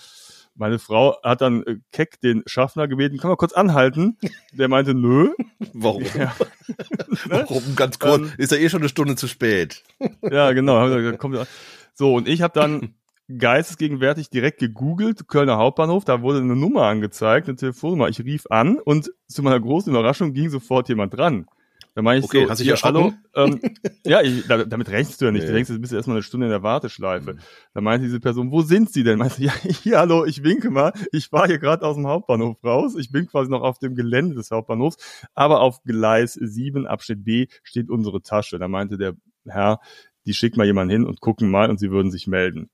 meine 0.55 0.79
Frau 0.79 1.17
hat 1.23 1.41
dann 1.41 1.63
äh, 1.63 1.77
keck 1.91 2.21
den 2.21 2.43
Schaffner 2.45 2.87
gebeten, 2.87 3.17
kann 3.17 3.29
man 3.29 3.37
kurz 3.37 3.53
anhalten? 3.53 4.17
Der 4.53 4.67
meinte, 4.67 4.93
nö. 4.93 5.31
Warum? 5.73 6.03
Ja, 6.17 6.35
Warum? 7.25 7.75
Ganz 7.75 7.99
kurz. 7.99 8.21
Ähm, 8.21 8.31
ist 8.37 8.51
ja 8.51 8.57
eh 8.57 8.69
schon 8.69 8.81
eine 8.81 8.89
Stunde 8.89 9.15
zu 9.15 9.27
spät. 9.27 9.83
ja 10.21 10.51
genau. 10.53 10.83
Gesagt, 10.85 11.19
kommt 11.19 11.35
ja. 11.35 11.45
So, 11.93 12.15
und 12.15 12.27
ich 12.27 12.41
habe 12.41 12.53
dann 12.59 12.95
geistesgegenwärtig 13.37 14.29
direkt 14.29 14.59
gegoogelt, 14.59 15.27
Kölner 15.27 15.57
Hauptbahnhof, 15.57 16.05
da 16.05 16.21
wurde 16.21 16.39
eine 16.39 16.55
Nummer 16.55 16.83
angezeigt, 16.83 17.47
eine 17.47 17.55
Telefonnummer. 17.55 18.09
Ich 18.09 18.19
rief 18.19 18.45
an 18.49 18.77
und 18.77 19.11
zu 19.27 19.43
meiner 19.43 19.59
großen 19.59 19.91
Überraschung 19.91 20.33
ging 20.33 20.49
sofort 20.49 20.89
jemand 20.89 21.15
dran. 21.15 21.45
Da 21.93 22.01
meine 22.01 22.19
ich 22.19 22.25
Okay, 22.25 22.45
so, 22.45 22.49
hast 22.49 22.61
hier, 22.61 22.75
hallo, 22.75 23.13
ähm, 23.35 23.59
ja, 24.05 24.21
ich, 24.21 24.47
da, 24.47 24.63
damit 24.63 24.89
rechnest 24.89 25.19
du 25.19 25.25
ja 25.25 25.31
nicht. 25.31 25.41
Nee. 25.41 25.47
Du 25.47 25.53
denkst, 25.53 25.69
du 25.69 25.79
bist 25.79 25.91
erstmal 25.91 26.17
eine 26.17 26.23
Stunde 26.23 26.45
in 26.45 26.51
der 26.51 26.63
Warteschleife. 26.63 27.33
Mhm. 27.33 27.39
Da 27.73 27.81
meinte 27.81 28.05
diese 28.05 28.21
Person, 28.21 28.49
wo 28.49 28.61
sind 28.61 28.91
Sie 28.93 29.03
denn? 29.03 29.19
Meinte 29.19 29.43
ja, 29.43 29.51
hier, 29.53 29.99
hallo, 29.99 30.23
ich 30.25 30.43
winke 30.43 30.69
mal. 30.69 30.93
Ich 31.11 31.27
fahre 31.27 31.47
hier 31.47 31.59
gerade 31.59 31.85
aus 31.85 31.97
dem 31.97 32.07
Hauptbahnhof 32.07 32.63
raus. 32.63 32.95
Ich 32.97 33.11
bin 33.11 33.27
quasi 33.27 33.51
noch 33.51 33.61
auf 33.61 33.79
dem 33.79 33.95
Gelände 33.95 34.35
des 34.35 34.51
Hauptbahnhofs. 34.51 34.97
Aber 35.33 35.59
auf 35.59 35.83
Gleis 35.83 36.33
7, 36.33 36.87
Abschnitt 36.87 37.25
B, 37.25 37.47
steht 37.61 37.89
unsere 37.89 38.21
Tasche. 38.21 38.57
Da 38.57 38.69
meinte 38.69 38.97
der 38.97 39.15
Herr, 39.45 39.79
die 40.25 40.33
schickt 40.33 40.57
mal 40.57 40.65
jemanden 40.65 40.91
hin 40.91 41.05
und 41.05 41.21
gucken 41.21 41.49
mal 41.49 41.69
und 41.69 41.79
sie 41.79 41.91
würden 41.91 42.11
sich 42.11 42.27
melden. 42.27 42.69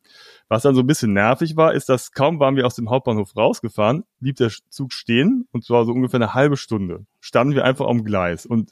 Was 0.50 0.64
dann 0.64 0.76
so 0.76 0.82
ein 0.82 0.88
bisschen 0.88 1.14
nervig 1.14 1.58
war, 1.58 1.74
ist, 1.74 1.90
dass 1.90 2.12
kaum 2.12 2.40
waren 2.40 2.56
wir 2.56 2.66
aus 2.66 2.76
dem 2.76 2.90
Hauptbahnhof 2.90 3.36
rausgefahren, 3.36 4.04
blieb 4.20 4.38
der 4.38 4.52
Zug 4.70 4.94
stehen 4.94 5.48
und 5.52 5.64
zwar 5.66 5.86
so 5.86 5.92
ungefähr 5.92 6.20
eine 6.20 6.34
halbe 6.34 6.58
Stunde. 6.58 7.06
Standen 7.20 7.56
wir 7.56 7.66
einfach 7.66 7.88
am 7.88 8.04
Gleis 8.04 8.46
und 8.46 8.70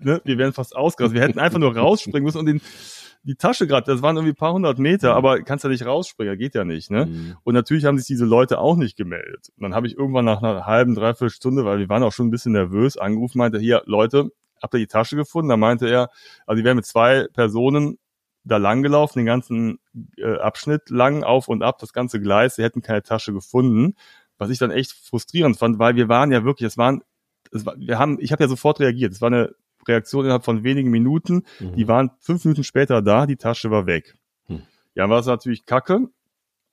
ne, 0.00 0.20
wir 0.24 0.38
wären 0.38 0.52
fast 0.52 0.76
ausgerastet. 0.76 1.14
Wir 1.18 1.26
hätten 1.26 1.38
einfach 1.38 1.58
nur 1.58 1.76
rausspringen 1.76 2.24
müssen 2.24 2.38
und 2.38 2.46
den, 2.46 2.60
die 3.22 3.34
Tasche 3.34 3.66
gerade, 3.66 3.90
das 3.90 4.02
waren 4.02 4.16
irgendwie 4.16 4.32
ein 4.32 4.36
paar 4.36 4.52
hundert 4.52 4.78
Meter, 4.78 5.14
aber 5.14 5.40
kannst 5.42 5.64
ja 5.64 5.70
nicht 5.70 5.84
rausspringen, 5.84 6.38
geht 6.38 6.54
ja 6.54 6.64
nicht. 6.64 6.90
Ne? 6.90 7.06
Mhm. 7.06 7.36
Und 7.42 7.54
natürlich 7.54 7.84
haben 7.84 7.98
sich 7.98 8.06
diese 8.06 8.24
Leute 8.24 8.58
auch 8.58 8.76
nicht 8.76 8.96
gemeldet. 8.96 9.48
Und 9.56 9.64
dann 9.64 9.74
habe 9.74 9.86
ich 9.86 9.96
irgendwann 9.96 10.24
nach 10.24 10.42
einer 10.42 10.66
halben, 10.66 10.94
dreiviertel 10.94 11.30
Stunde, 11.30 11.64
weil 11.64 11.78
wir 11.78 11.88
waren 11.88 12.02
auch 12.02 12.12
schon 12.12 12.28
ein 12.28 12.30
bisschen 12.30 12.52
nervös, 12.52 12.96
angerufen, 12.96 13.38
meinte, 13.38 13.58
hier, 13.58 13.82
Leute, 13.86 14.30
habt 14.62 14.74
ihr 14.74 14.80
die 14.80 14.86
Tasche 14.86 15.16
gefunden? 15.16 15.48
Da 15.48 15.56
meinte 15.56 15.88
er, 15.88 16.10
also 16.46 16.58
die 16.58 16.64
wären 16.64 16.76
mit 16.76 16.86
zwei 16.86 17.26
Personen 17.32 17.98
da 18.44 18.58
lang 18.58 18.82
gelaufen, 18.82 19.18
den 19.18 19.26
ganzen 19.26 19.80
äh, 20.16 20.36
Abschnitt 20.36 20.88
lang, 20.90 21.24
auf 21.24 21.48
und 21.48 21.62
ab, 21.62 21.78
das 21.80 21.92
ganze 21.92 22.20
Gleis, 22.20 22.56
sie 22.56 22.62
hätten 22.62 22.80
keine 22.82 23.02
Tasche 23.02 23.32
gefunden. 23.32 23.96
Was 24.38 24.50
ich 24.50 24.58
dann 24.58 24.70
echt 24.70 24.92
frustrierend 24.92 25.56
fand, 25.56 25.78
weil 25.78 25.96
wir 25.96 26.08
waren 26.08 26.30
ja 26.30 26.44
wirklich, 26.44 26.66
es 26.66 26.76
waren, 26.78 27.02
es 27.50 27.64
war, 27.66 27.74
wir 27.78 27.98
haben, 27.98 28.18
ich 28.20 28.32
habe 28.32 28.44
ja 28.44 28.48
sofort 28.48 28.80
reagiert. 28.80 29.12
Es 29.12 29.20
war 29.20 29.28
eine 29.28 29.54
Reaktion 29.88 30.24
innerhalb 30.24 30.44
von 30.44 30.62
wenigen 30.62 30.90
Minuten. 30.90 31.44
Die 31.60 31.84
Mhm. 31.84 31.88
waren 31.88 32.10
fünf 32.20 32.44
Minuten 32.44 32.62
später 32.64 33.02
da, 33.02 33.26
die 33.26 33.36
Tasche 33.36 33.70
war 33.70 33.86
weg. 33.86 34.14
Hm. 34.46 34.62
Ja, 34.94 35.08
war 35.08 35.20
es 35.20 35.26
natürlich 35.26 35.64
kacke, 35.64 36.08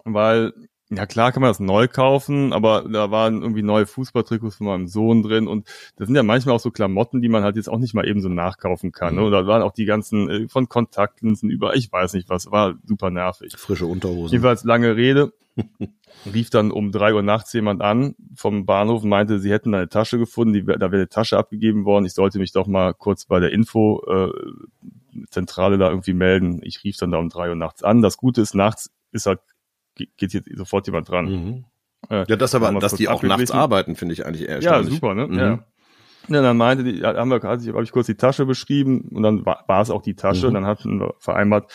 weil, 0.03 0.53
ja 0.95 1.05
klar 1.05 1.31
kann 1.31 1.41
man 1.41 1.49
das 1.49 1.59
neu 1.59 1.87
kaufen, 1.87 2.53
aber 2.53 2.83
da 2.87 3.11
waren 3.11 3.41
irgendwie 3.41 3.63
neue 3.63 3.85
Fußballtrikots 3.85 4.55
von 4.57 4.67
meinem 4.67 4.87
Sohn 4.87 5.23
drin 5.23 5.47
und 5.47 5.67
das 5.95 6.07
sind 6.07 6.15
ja 6.15 6.23
manchmal 6.23 6.55
auch 6.55 6.59
so 6.59 6.71
Klamotten, 6.71 7.21
die 7.21 7.29
man 7.29 7.43
halt 7.43 7.55
jetzt 7.55 7.69
auch 7.69 7.79
nicht 7.79 7.93
mal 7.93 8.07
eben 8.07 8.21
so 8.21 8.29
nachkaufen 8.29 8.91
kann. 8.91 9.15
Ne? 9.15 9.21
Mhm. 9.21 9.27
Und 9.27 9.31
da 9.33 9.47
waren 9.47 9.61
auch 9.61 9.73
die 9.73 9.85
ganzen 9.85 10.29
äh, 10.29 10.47
von 10.47 10.69
Kontaktlinsen 10.69 11.49
über, 11.49 11.75
ich 11.75 11.91
weiß 11.91 12.13
nicht 12.13 12.29
was, 12.29 12.51
war 12.51 12.75
super 12.85 13.09
nervig. 13.09 13.53
Frische 13.57 13.85
Unterhosen. 13.85 14.31
Jedenfalls 14.31 14.63
lange 14.63 14.95
Rede. 14.95 15.33
Rief 16.33 16.49
dann 16.49 16.71
um 16.71 16.91
drei 16.91 17.13
Uhr 17.13 17.21
nachts 17.21 17.53
jemand 17.53 17.81
an 17.81 18.15
vom 18.35 18.65
Bahnhof 18.65 19.03
und 19.03 19.09
meinte, 19.09 19.39
sie 19.39 19.51
hätten 19.51 19.73
eine 19.73 19.89
Tasche 19.89 20.17
gefunden, 20.17 20.53
die, 20.53 20.63
da 20.63 20.79
wäre 20.79 20.95
eine 20.95 21.09
Tasche 21.09 21.37
abgegeben 21.37 21.85
worden. 21.85 22.05
Ich 22.05 22.13
sollte 22.13 22.39
mich 22.39 22.51
doch 22.51 22.67
mal 22.67 22.93
kurz 22.93 23.25
bei 23.25 23.39
der 23.39 23.51
Info 23.51 24.01
äh, 24.07 24.31
Zentrale 25.29 25.77
da 25.77 25.89
irgendwie 25.89 26.13
melden. 26.13 26.59
Ich 26.63 26.83
rief 26.83 26.97
dann 26.97 27.11
da 27.11 27.17
um 27.17 27.29
drei 27.29 27.49
Uhr 27.49 27.55
nachts 27.55 27.83
an. 27.83 28.01
Das 28.01 28.17
Gute 28.17 28.41
ist, 28.41 28.55
nachts 28.55 28.91
ist 29.11 29.25
halt, 29.25 29.39
geht 29.95 30.33
jetzt 30.33 30.49
sofort 30.55 30.87
jemand 30.87 31.09
dran. 31.09 31.25
Mhm. 31.25 31.65
Äh, 32.09 32.25
Ja, 32.27 32.35
das 32.35 32.55
aber, 32.55 32.71
dass 32.79 32.95
die 32.95 33.07
auch 33.07 33.23
nachts 33.23 33.51
arbeiten, 33.51 33.95
finde 33.95 34.13
ich 34.13 34.25
eigentlich 34.25 34.47
eher 34.47 34.61
Ja, 34.61 34.83
super, 34.83 35.13
ne? 35.13 35.27
Mhm. 35.27 35.37
Ja. 35.37 35.65
Ja, 36.29 36.41
dann 36.41 36.55
meinte 36.55 36.85
die, 36.85 37.03
haben 37.03 37.29
wir, 37.29 37.37
ich, 37.37 37.67
habe 37.69 37.83
ich 37.83 37.91
kurz 37.91 38.05
die 38.07 38.15
Tasche 38.15 38.45
beschrieben 38.45 39.09
und 39.13 39.23
dann 39.23 39.45
war, 39.45 39.65
war 39.67 39.81
es 39.81 39.89
auch 39.89 40.01
die 40.01 40.15
Tasche. 40.15 40.43
Mhm. 40.43 40.47
Und 40.47 40.53
dann 40.53 40.65
hatten 40.65 40.99
wir 41.01 41.13
vereinbart, 41.19 41.69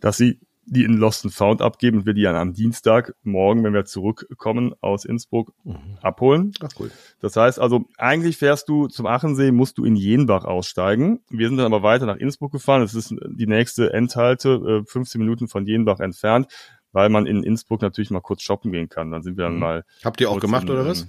dass 0.00 0.16
sie 0.16 0.40
die 0.64 0.84
in 0.84 0.94
Lost 0.94 1.24
and 1.24 1.34
Found 1.34 1.60
abgeben 1.62 1.98
und 1.98 2.06
wir 2.06 2.14
die 2.14 2.22
dann 2.22 2.36
am 2.36 2.52
Dienstag 2.54 3.14
morgen, 3.24 3.64
wenn 3.64 3.74
wir 3.74 3.84
zurückkommen 3.86 4.72
aus 4.80 5.04
Innsbruck, 5.04 5.52
Mhm. 5.64 5.98
abholen. 6.00 6.52
Ach, 6.62 6.68
cool. 6.78 6.90
Das 7.20 7.34
heißt 7.36 7.58
also, 7.58 7.86
eigentlich 7.98 8.36
fährst 8.38 8.68
du 8.68 8.86
zum 8.86 9.06
Achensee, 9.06 9.50
musst 9.50 9.76
du 9.78 9.84
in 9.84 9.96
Jenbach 9.96 10.44
aussteigen. 10.44 11.20
Wir 11.28 11.48
sind 11.48 11.58
dann 11.58 11.66
aber 11.66 11.82
weiter 11.82 12.06
nach 12.06 12.16
Innsbruck 12.16 12.52
gefahren. 12.52 12.80
Das 12.82 12.94
ist 12.94 13.12
die 13.26 13.46
nächste 13.46 13.92
Endhalte, 13.92 14.82
äh, 14.82 14.90
15 14.90 15.18
Minuten 15.18 15.48
von 15.48 15.66
Jenbach 15.66 16.00
entfernt, 16.00 16.46
weil 16.92 17.08
man 17.08 17.26
in 17.26 17.42
Innsbruck 17.42 17.82
natürlich 17.82 18.10
mal 18.10 18.20
kurz 18.20 18.42
shoppen 18.42 18.72
gehen 18.72 18.88
kann. 18.88 19.10
Dann 19.10 19.22
sind 19.22 19.36
wir 19.36 19.44
dann 19.44 19.54
Mhm. 19.54 19.60
mal 19.60 19.84
Habt 20.04 20.20
ihr 20.20 20.30
auch 20.30 20.40
gemacht 20.40 20.64
in, 20.64 20.70
oder 20.70 20.86
was? 20.86 21.02
ähm, 21.02 21.08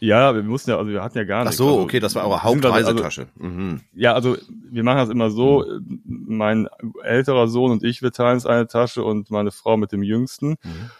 Ja, 0.00 0.34
wir 0.34 0.42
mussten 0.44 0.70
ja, 0.70 0.78
also 0.78 0.90
wir 0.90 1.02
hatten 1.02 1.18
ja 1.18 1.24
gar 1.24 1.40
Ach 1.40 1.44
nichts. 1.46 1.56
so, 1.56 1.66
also, 1.68 1.80
okay, 1.80 1.98
das 2.00 2.14
war 2.14 2.22
eure 2.24 2.42
also- 2.44 2.44
Hauptreisetasche. 2.54 3.26
Mhm. 3.36 3.80
ja, 3.94 4.12
also 4.14 4.36
wir 4.70 4.84
machen 4.84 4.98
das 4.98 5.08
immer 5.08 5.30
so, 5.30 5.64
äh, 5.64 5.80
mein 6.04 6.68
älterer 7.02 7.48
Sohn 7.48 7.72
und 7.72 7.82
ich, 7.82 8.00
wir 8.02 8.12
teilen 8.12 8.34
uns 8.34 8.46
eine 8.46 8.66
Tasche 8.68 9.02
und 9.02 9.30
meine 9.30 9.50
Frau 9.50 9.76
mit 9.76 9.90
dem 9.92 10.02
Jüngsten. 10.02 10.50
Mhm. 10.62 10.90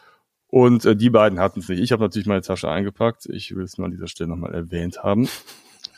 Und 0.50 0.84
äh, 0.86 0.96
die 0.96 1.10
beiden 1.10 1.38
hatten 1.38 1.60
es 1.60 1.68
nicht. 1.68 1.80
Ich 1.80 1.92
habe 1.92 2.02
natürlich 2.02 2.26
meine 2.26 2.40
Tasche 2.40 2.70
eingepackt. 2.70 3.26
Ich 3.26 3.54
will 3.54 3.64
es 3.64 3.76
mal 3.78 3.84
an 3.84 3.90
dieser 3.90 4.08
Stelle 4.08 4.30
nochmal 4.30 4.54
erwähnt 4.54 5.02
haben. 5.04 5.28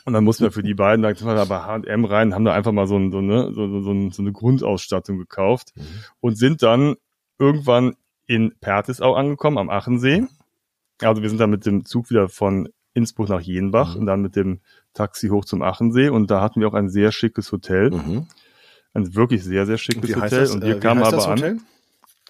Und 0.05 0.13
dann 0.13 0.23
mussten 0.25 0.43
wir 0.43 0.51
für 0.51 0.61
die 0.63 0.73
beiden, 0.73 1.01
dann 1.03 1.15
sind 1.15 1.25
wir 1.27 1.35
da 1.35 1.45
bei 1.45 1.59
H&M 1.61 2.05
rein, 2.05 2.35
haben 2.35 2.43
da 2.45 2.53
einfach 2.53 2.71
mal 2.73 2.85
so, 2.85 2.97
ein, 2.97 3.11
so, 3.11 3.19
eine, 3.19 3.53
so, 3.53 3.81
so, 3.81 4.09
so 4.11 4.21
eine 4.21 4.31
Grundausstattung 4.31 5.17
gekauft 5.17 5.71
Mhm. 5.75 5.81
und 6.19 6.37
sind 6.37 6.61
dann 6.63 6.95
irgendwann 7.39 7.95
in 8.31 8.53
Pertisau 8.61 9.13
angekommen, 9.13 9.57
am 9.57 9.69
Achensee. 9.69 10.23
Also 11.01 11.21
wir 11.21 11.29
sind 11.29 11.39
dann 11.39 11.49
mit 11.49 11.65
dem 11.65 11.83
Zug 11.85 12.09
wieder 12.09 12.29
von 12.29 12.69
Innsbruck 12.93 13.29
nach 13.29 13.41
Jenbach 13.41 13.95
Mhm. 13.95 14.01
und 14.01 14.05
dann 14.05 14.21
mit 14.21 14.35
dem 14.35 14.61
Taxi 14.93 15.27
hoch 15.29 15.45
zum 15.45 15.61
Achensee. 15.61 16.09
Und 16.09 16.31
da 16.31 16.41
hatten 16.41 16.61
wir 16.61 16.67
auch 16.67 16.73
ein 16.73 16.89
sehr 16.89 17.11
schickes 17.11 17.51
Hotel. 17.51 17.91
Mhm. 17.91 18.27
Ein 18.93 19.15
wirklich 19.15 19.43
sehr, 19.43 19.65
sehr 19.65 19.77
schickes 19.77 20.09
Wie 20.09 20.15
Hotel. 20.15 20.49
Und 20.49 20.63
äh, 20.63 20.67
wir 20.67 20.75
wie 20.75 20.79
kamen 20.79 21.01
aber 21.03 21.11
das 21.11 21.25
an, 21.25 21.37
Hotel? 21.39 21.57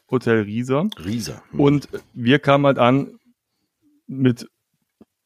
Hotel 0.10 0.42
Rieser. 0.42 0.88
Rieser. 1.04 1.42
Mhm. 1.52 1.60
Und 1.60 1.90
wir 2.14 2.40
kamen 2.40 2.66
halt 2.66 2.80
an 2.80 3.20
mit 4.08 4.48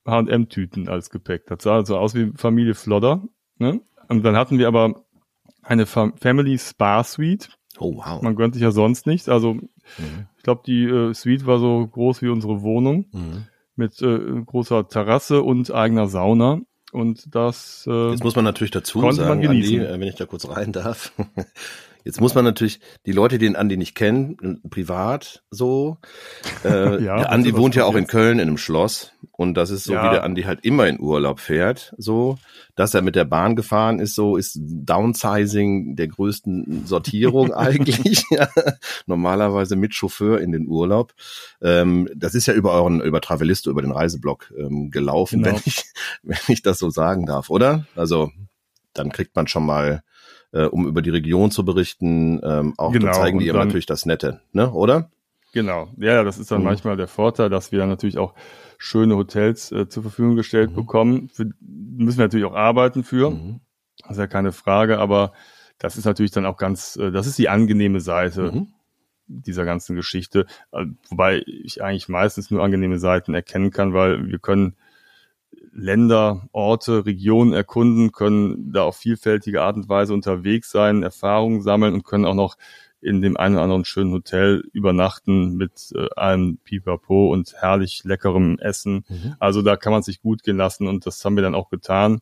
H&M-Tüten 0.05 0.88
als 0.89 1.10
Gepäck. 1.10 1.48
Das 1.48 1.63
sah 1.63 1.84
so 1.86 1.98
aus 1.98 2.15
wie 2.15 2.32
Familie 2.36 2.75
Flodder. 2.75 3.24
Ne? 3.58 3.82
Und 4.08 4.24
dann 4.24 4.36
hatten 4.36 4.60
wir 4.60 4.67
aber 4.67 5.03
eine 5.63 5.86
Fam 5.86 6.15
Family 6.17 6.58
Spa 6.60 7.03
Suite. 7.03 7.54
Oh, 7.79 7.96
wow. 7.98 8.22
Man 8.22 8.36
gönnt 8.36 8.53
sich 8.55 8.63
ja 8.63 8.72
sonst 8.72 9.05
nichts. 9.08 9.27
Also 9.29 9.53
Mhm. 9.53 10.27
ich 10.38 10.44
glaube, 10.44 10.62
die 10.65 10.84
äh, 10.86 11.13
Suite 11.13 11.46
war 11.46 11.60
so 11.60 11.86
groß 11.88 12.22
wie 12.22 12.29
unsere 12.29 12.62
Wohnung 12.62 13.05
Mhm. 13.12 13.46
mit 13.75 14.01
äh, 14.01 14.20
großer 14.46 14.88
Terrasse 14.88 15.41
und 15.44 15.72
eigener 15.72 16.08
Sauna. 16.08 16.62
Und 16.91 17.36
das 17.36 17.86
äh, 17.89 18.12
Jetzt 18.12 18.24
muss 18.24 18.36
man 18.36 18.46
natürlich 18.46 18.72
dazu 18.72 19.00
sagen, 19.12 19.41
genießen. 19.41 19.79
Andi, 19.82 19.94
äh, 19.94 20.00
wenn 20.00 20.08
ich 20.08 20.15
da 20.15 20.25
kurz 20.25 20.48
rein 20.48 20.72
darf. 20.72 21.12
Jetzt 22.05 22.21
muss 22.21 22.35
man 22.35 22.45
natürlich 22.45 22.79
die 23.05 23.12
Leute, 23.12 23.38
die 23.39 23.45
den 23.47 23.55
Andi 23.57 23.75
nicht 23.77 23.95
kennen, 23.95 24.62
privat 24.69 25.43
so. 25.51 25.97
Äh, 26.63 26.69
Ja, 27.03 27.17
der 27.17 27.31
Andi 27.31 27.51
was 27.53 27.59
wohnt 27.59 27.75
ja 27.75 27.83
auch 27.85 27.95
in 27.95 28.03
jetzt? 28.03 28.12
Köln 28.12 28.39
in 28.39 28.47
einem 28.47 28.57
Schloss 28.57 29.12
und 29.31 29.55
das 29.55 29.71
ist 29.71 29.83
so, 29.83 29.93
Ja. 29.93 30.05
wie 30.05 30.09
der 30.12 30.24
Andi 30.24 30.43
halt 30.43 30.63
immer 30.63 30.88
in 30.88 31.00
Urlaub 31.00 31.39
fährt. 31.41 31.93
So, 31.97 32.38
dass 32.75 32.93
er 32.93 33.01
mit 33.01 33.15
der 33.15 33.25
Bahn 33.25 33.55
gefahren 33.57 34.00
ist, 34.00 34.15
so 34.15 34.38
ist 34.38 34.57
Downsizing 34.62 35.95
der 35.95 36.07
größten 36.07 36.85
Sortierung 36.85 37.51
eigentlich. 37.55 38.24
Normalerweise 39.05 39.75
mit 39.75 39.93
Chauffeur 39.93 40.39
in 40.41 40.51
den 40.51 40.67
Urlaub. 40.67 41.13
Ähm, 41.62 42.09
das 42.15 42.35
ist 42.35 42.45
ja 42.47 42.53
über 42.53 42.71
euren 42.74 43.01
über 43.01 43.21
Travelisto 43.21 43.69
über 43.69 43.81
den 43.81 43.91
Reiseblog 43.91 44.53
ähm, 44.57 44.91
gelaufen, 44.91 45.41
Genau. 45.43 45.55
wenn 45.55 45.62
ich 45.65 45.83
wenn 46.24 46.38
ich 46.47 46.62
das 46.62 46.79
so 46.79 46.89
sagen 46.89 47.25
darf, 47.25 47.50
oder? 47.50 47.85
Also 47.95 48.31
dann 48.93 49.12
kriegt 49.12 49.35
man 49.35 49.47
schon 49.47 49.65
mal, 49.65 50.03
äh, 50.55 50.65
um 50.65 50.88
über 50.88 51.01
die 51.01 51.09
Region 51.12 51.51
zu 51.51 51.63
berichten, 51.65 52.39
ähm, 52.43 52.74
auch 52.77 52.91
Genau, 52.93 53.12
zeigen 53.12 53.39
die 53.39 53.47
dann- 53.47 53.57
natürlich 53.57 53.85
das 53.85 54.05
Nette, 54.05 54.41
ne? 54.53 54.71
Oder? 54.71 55.12
Genau, 55.53 55.89
ja, 55.97 56.13
ja, 56.15 56.24
das 56.24 56.38
ist 56.39 56.50
dann 56.51 56.59
Mhm. 56.59 56.65
manchmal 56.65 56.97
der 56.97 57.07
Vorteil, 57.07 57.50
dass 57.50 57.71
wir 57.71 57.79
dann 57.79 57.89
natürlich 57.89 58.17
auch 58.17 58.33
schöne 58.77 59.15
Hotels 59.15 59.71
äh, 59.71 59.88
zur 59.88 60.03
Verfügung 60.03 60.35
gestellt 60.35 60.71
Mhm. 60.71 60.75
bekommen. 60.75 61.29
Für, 61.29 61.45
müssen 61.62 62.17
wir 62.17 62.25
natürlich 62.25 62.45
auch 62.45 62.55
arbeiten 62.55 63.03
für, 63.03 63.31
Mhm. 63.31 63.59
das 64.01 64.12
ist 64.12 64.17
ja 64.17 64.27
keine 64.27 64.51
Frage, 64.51 64.97
aber 65.00 65.31
das 65.77 65.97
ist 65.97 66.05
natürlich 66.05 66.31
dann 66.31 66.45
auch 66.45 66.57
ganz, 66.57 66.95
äh, 66.97 67.12
das 67.12 67.27
ist 67.27 67.38
die 67.38 67.47
angenehme 67.50 68.00
Seite 68.01 68.51
Mhm. 68.53 68.67
dieser 69.27 69.65
ganzen 69.65 69.95
Geschichte, 69.95 70.45
äh, 70.71 70.85
wobei 71.09 71.41
ich 71.47 71.81
eigentlich 71.83 72.09
meistens 72.09 72.51
nur 72.51 72.63
angenehme 72.63 73.00
Seiten 73.00 73.33
erkennen 73.33 73.71
kann, 73.71 73.93
weil 73.93 74.27
wir 74.27 74.39
können 74.39 74.75
Länder, 75.77 76.48
Orte, 76.53 77.05
Regionen 77.05 77.51
erkunden, 77.53 78.13
können 78.13 78.72
da 78.72 78.84
auf 78.84 78.96
vielfältige 78.96 79.62
Art 79.62 79.75
und 79.75 79.89
Weise 79.89 80.13
unterwegs 80.13 80.72
sein, 80.72 81.03
Erfahrungen 81.03 81.62
sammeln 81.62 81.94
und 81.94 82.05
können 82.05 82.25
auch 82.25 82.34
noch 82.34 82.55
in 83.01 83.22
dem 83.22 83.36
einen 83.38 83.55
oder 83.55 83.63
anderen 83.63 83.86
schönen 83.86 84.13
Hotel 84.13 84.63
übernachten 84.72 85.58
mit 85.58 85.91
äh, 85.94 86.08
allem 86.15 86.58
Pipapo 86.63 87.32
und 87.32 87.53
herrlich 87.60 88.03
leckerem 88.05 88.58
Essen. 88.60 89.03
Mhm. 89.10 89.36
Also 89.38 89.62
da 89.62 89.75
kann 89.75 89.91
man 89.91 90.01
sich 90.01 90.22
gut 90.22 90.44
gehen 90.44 90.58
lassen 90.58 90.88
und 90.88 91.05
das 91.05 91.24
haben 91.24 91.36
wir 91.36 91.44
dann 91.44 91.55
auch 91.55 91.70
getan 91.70 92.20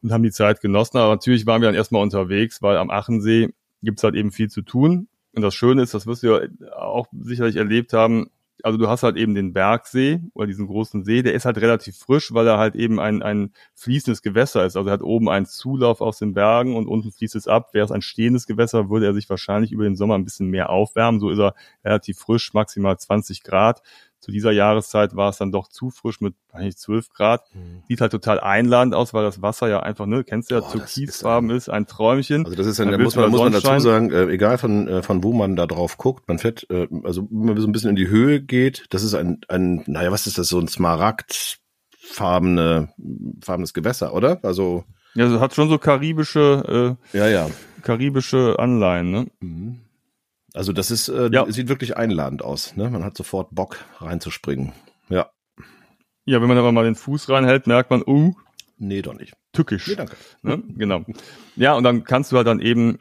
und 0.00 0.12
haben 0.12 0.22
die 0.22 0.30
Zeit 0.30 0.60
genossen. 0.60 0.98
Aber 0.98 1.14
natürlich 1.14 1.46
waren 1.46 1.60
wir 1.60 1.68
dann 1.68 1.74
erstmal 1.74 2.02
unterwegs, 2.02 2.62
weil 2.62 2.76
am 2.76 2.90
Achensee 2.90 3.50
gibt's 3.82 4.04
halt 4.04 4.14
eben 4.14 4.30
viel 4.30 4.48
zu 4.48 4.62
tun. 4.62 5.08
Und 5.34 5.42
das 5.42 5.54
Schöne 5.54 5.82
ist, 5.82 5.94
das 5.94 6.06
wirst 6.06 6.22
du 6.22 6.28
ja 6.28 6.76
auch 6.76 7.06
sicherlich 7.12 7.56
erlebt 7.56 7.92
haben, 7.92 8.30
also 8.62 8.78
du 8.78 8.88
hast 8.88 9.02
halt 9.02 9.16
eben 9.16 9.34
den 9.34 9.52
Bergsee 9.52 10.20
oder 10.34 10.46
diesen 10.46 10.66
großen 10.66 11.04
See, 11.04 11.22
der 11.22 11.34
ist 11.34 11.44
halt 11.44 11.58
relativ 11.58 11.96
frisch, 11.96 12.32
weil 12.34 12.46
er 12.46 12.58
halt 12.58 12.74
eben 12.74 12.98
ein, 13.00 13.22
ein 13.22 13.52
fließendes 13.74 14.22
Gewässer 14.22 14.64
ist. 14.66 14.76
Also 14.76 14.88
er 14.88 14.92
hat 14.92 15.02
oben 15.02 15.28
einen 15.28 15.46
Zulauf 15.46 16.00
aus 16.00 16.18
den 16.18 16.34
Bergen 16.34 16.76
und 16.76 16.88
unten 16.88 17.12
fließt 17.12 17.36
es 17.36 17.46
ab. 17.46 17.74
Wäre 17.74 17.84
es 17.84 17.92
ein 17.92 18.02
stehendes 18.02 18.46
Gewässer, 18.46 18.90
würde 18.90 19.06
er 19.06 19.14
sich 19.14 19.28
wahrscheinlich 19.30 19.72
über 19.72 19.84
den 19.84 19.96
Sommer 19.96 20.16
ein 20.16 20.24
bisschen 20.24 20.48
mehr 20.48 20.70
aufwärmen. 20.70 21.20
So 21.20 21.30
ist 21.30 21.38
er 21.38 21.54
relativ 21.84 22.18
frisch, 22.18 22.52
maximal 22.54 22.98
20 22.98 23.42
Grad. 23.42 23.82
Zu 24.20 24.32
dieser 24.32 24.50
Jahreszeit 24.50 25.14
war 25.14 25.30
es 25.30 25.38
dann 25.38 25.52
doch 25.52 25.68
zu 25.68 25.90
frisch 25.90 26.20
mit 26.20 26.34
eigentlich 26.52 26.76
12 26.76 27.10
Grad. 27.10 27.42
Sieht 27.88 28.00
halt 28.00 28.10
total 28.10 28.40
einladend 28.40 28.94
aus, 28.94 29.14
weil 29.14 29.22
das 29.22 29.42
Wasser 29.42 29.68
ja 29.68 29.80
einfach, 29.80 30.06
ne, 30.06 30.24
kennst 30.24 30.50
du 30.50 30.56
ja, 30.56 30.60
Boah, 30.60 30.72
türkisfarben 30.72 31.50
ist, 31.50 31.68
ein 31.68 31.86
Träumchen. 31.86 32.44
Also 32.44 32.56
das 32.56 32.66
ist 32.66 32.80
Dann 32.80 32.90
da 32.90 32.98
muss 32.98 33.14
man, 33.14 33.30
muss 33.30 33.40
man 33.40 33.52
dazu 33.52 33.78
sagen, 33.78 34.10
äh, 34.10 34.24
egal 34.24 34.58
von, 34.58 34.88
äh, 34.88 35.02
von 35.02 35.22
wo 35.22 35.32
man 35.32 35.54
da 35.54 35.66
drauf 35.66 35.98
guckt, 35.98 36.26
man 36.26 36.38
fährt, 36.38 36.66
äh, 36.68 36.88
also 37.04 37.28
wenn 37.30 37.46
man 37.46 37.60
so 37.60 37.68
ein 37.68 37.72
bisschen 37.72 37.90
in 37.90 37.96
die 37.96 38.08
Höhe 38.08 38.42
geht, 38.42 38.86
das 38.90 39.04
ist 39.04 39.14
ein, 39.14 39.40
ein, 39.48 39.84
naja, 39.86 40.10
was 40.10 40.26
ist 40.26 40.36
das, 40.36 40.48
so 40.48 40.58
ein 40.58 40.66
smaragdfarbene, 40.68 42.92
farbenes 43.42 43.72
Gewässer, 43.72 44.14
oder? 44.14 44.40
Also, 44.42 44.84
Ja, 45.14 45.26
also 45.26 45.38
hat 45.40 45.54
schon 45.54 45.68
so 45.68 45.78
karibische, 45.78 46.96
ja, 47.12 47.28
ja. 47.28 47.46
äh, 47.46 47.50
karibische 47.82 48.56
Anleihen, 48.58 49.10
ne? 49.10 49.26
Mhm. 49.40 49.80
Also 50.58 50.72
das 50.72 50.90
ist, 50.90 51.08
äh, 51.08 51.30
Ja. 51.32 51.46
sieht 51.48 51.68
wirklich 51.68 51.96
einladend 51.96 52.42
aus, 52.42 52.74
ne? 52.74 52.90
Man 52.90 53.04
hat 53.04 53.16
sofort 53.16 53.54
Bock 53.54 53.76
reinzuspringen. 54.00 54.72
Ja. 55.08 55.30
Ja, 56.24 56.40
wenn 56.42 56.48
man 56.48 56.58
aber 56.58 56.72
mal 56.72 56.84
den 56.84 56.96
Fuß 56.96 57.28
reinhält, 57.28 57.68
merkt 57.68 57.90
man, 57.92 58.02
uh, 58.04 58.34
Nee, 58.76 59.00
doch 59.02 59.14
nicht. 59.14 59.34
tückisch. 59.52 59.86
Nee, 59.86 59.94
danke. 59.94 60.16
Ne? 60.42 60.60
Genau. 60.76 61.04
Ja, 61.54 61.74
und 61.74 61.84
dann 61.84 62.02
kannst 62.02 62.32
du 62.32 62.36
halt 62.36 62.48
dann 62.48 62.58
eben 62.58 62.98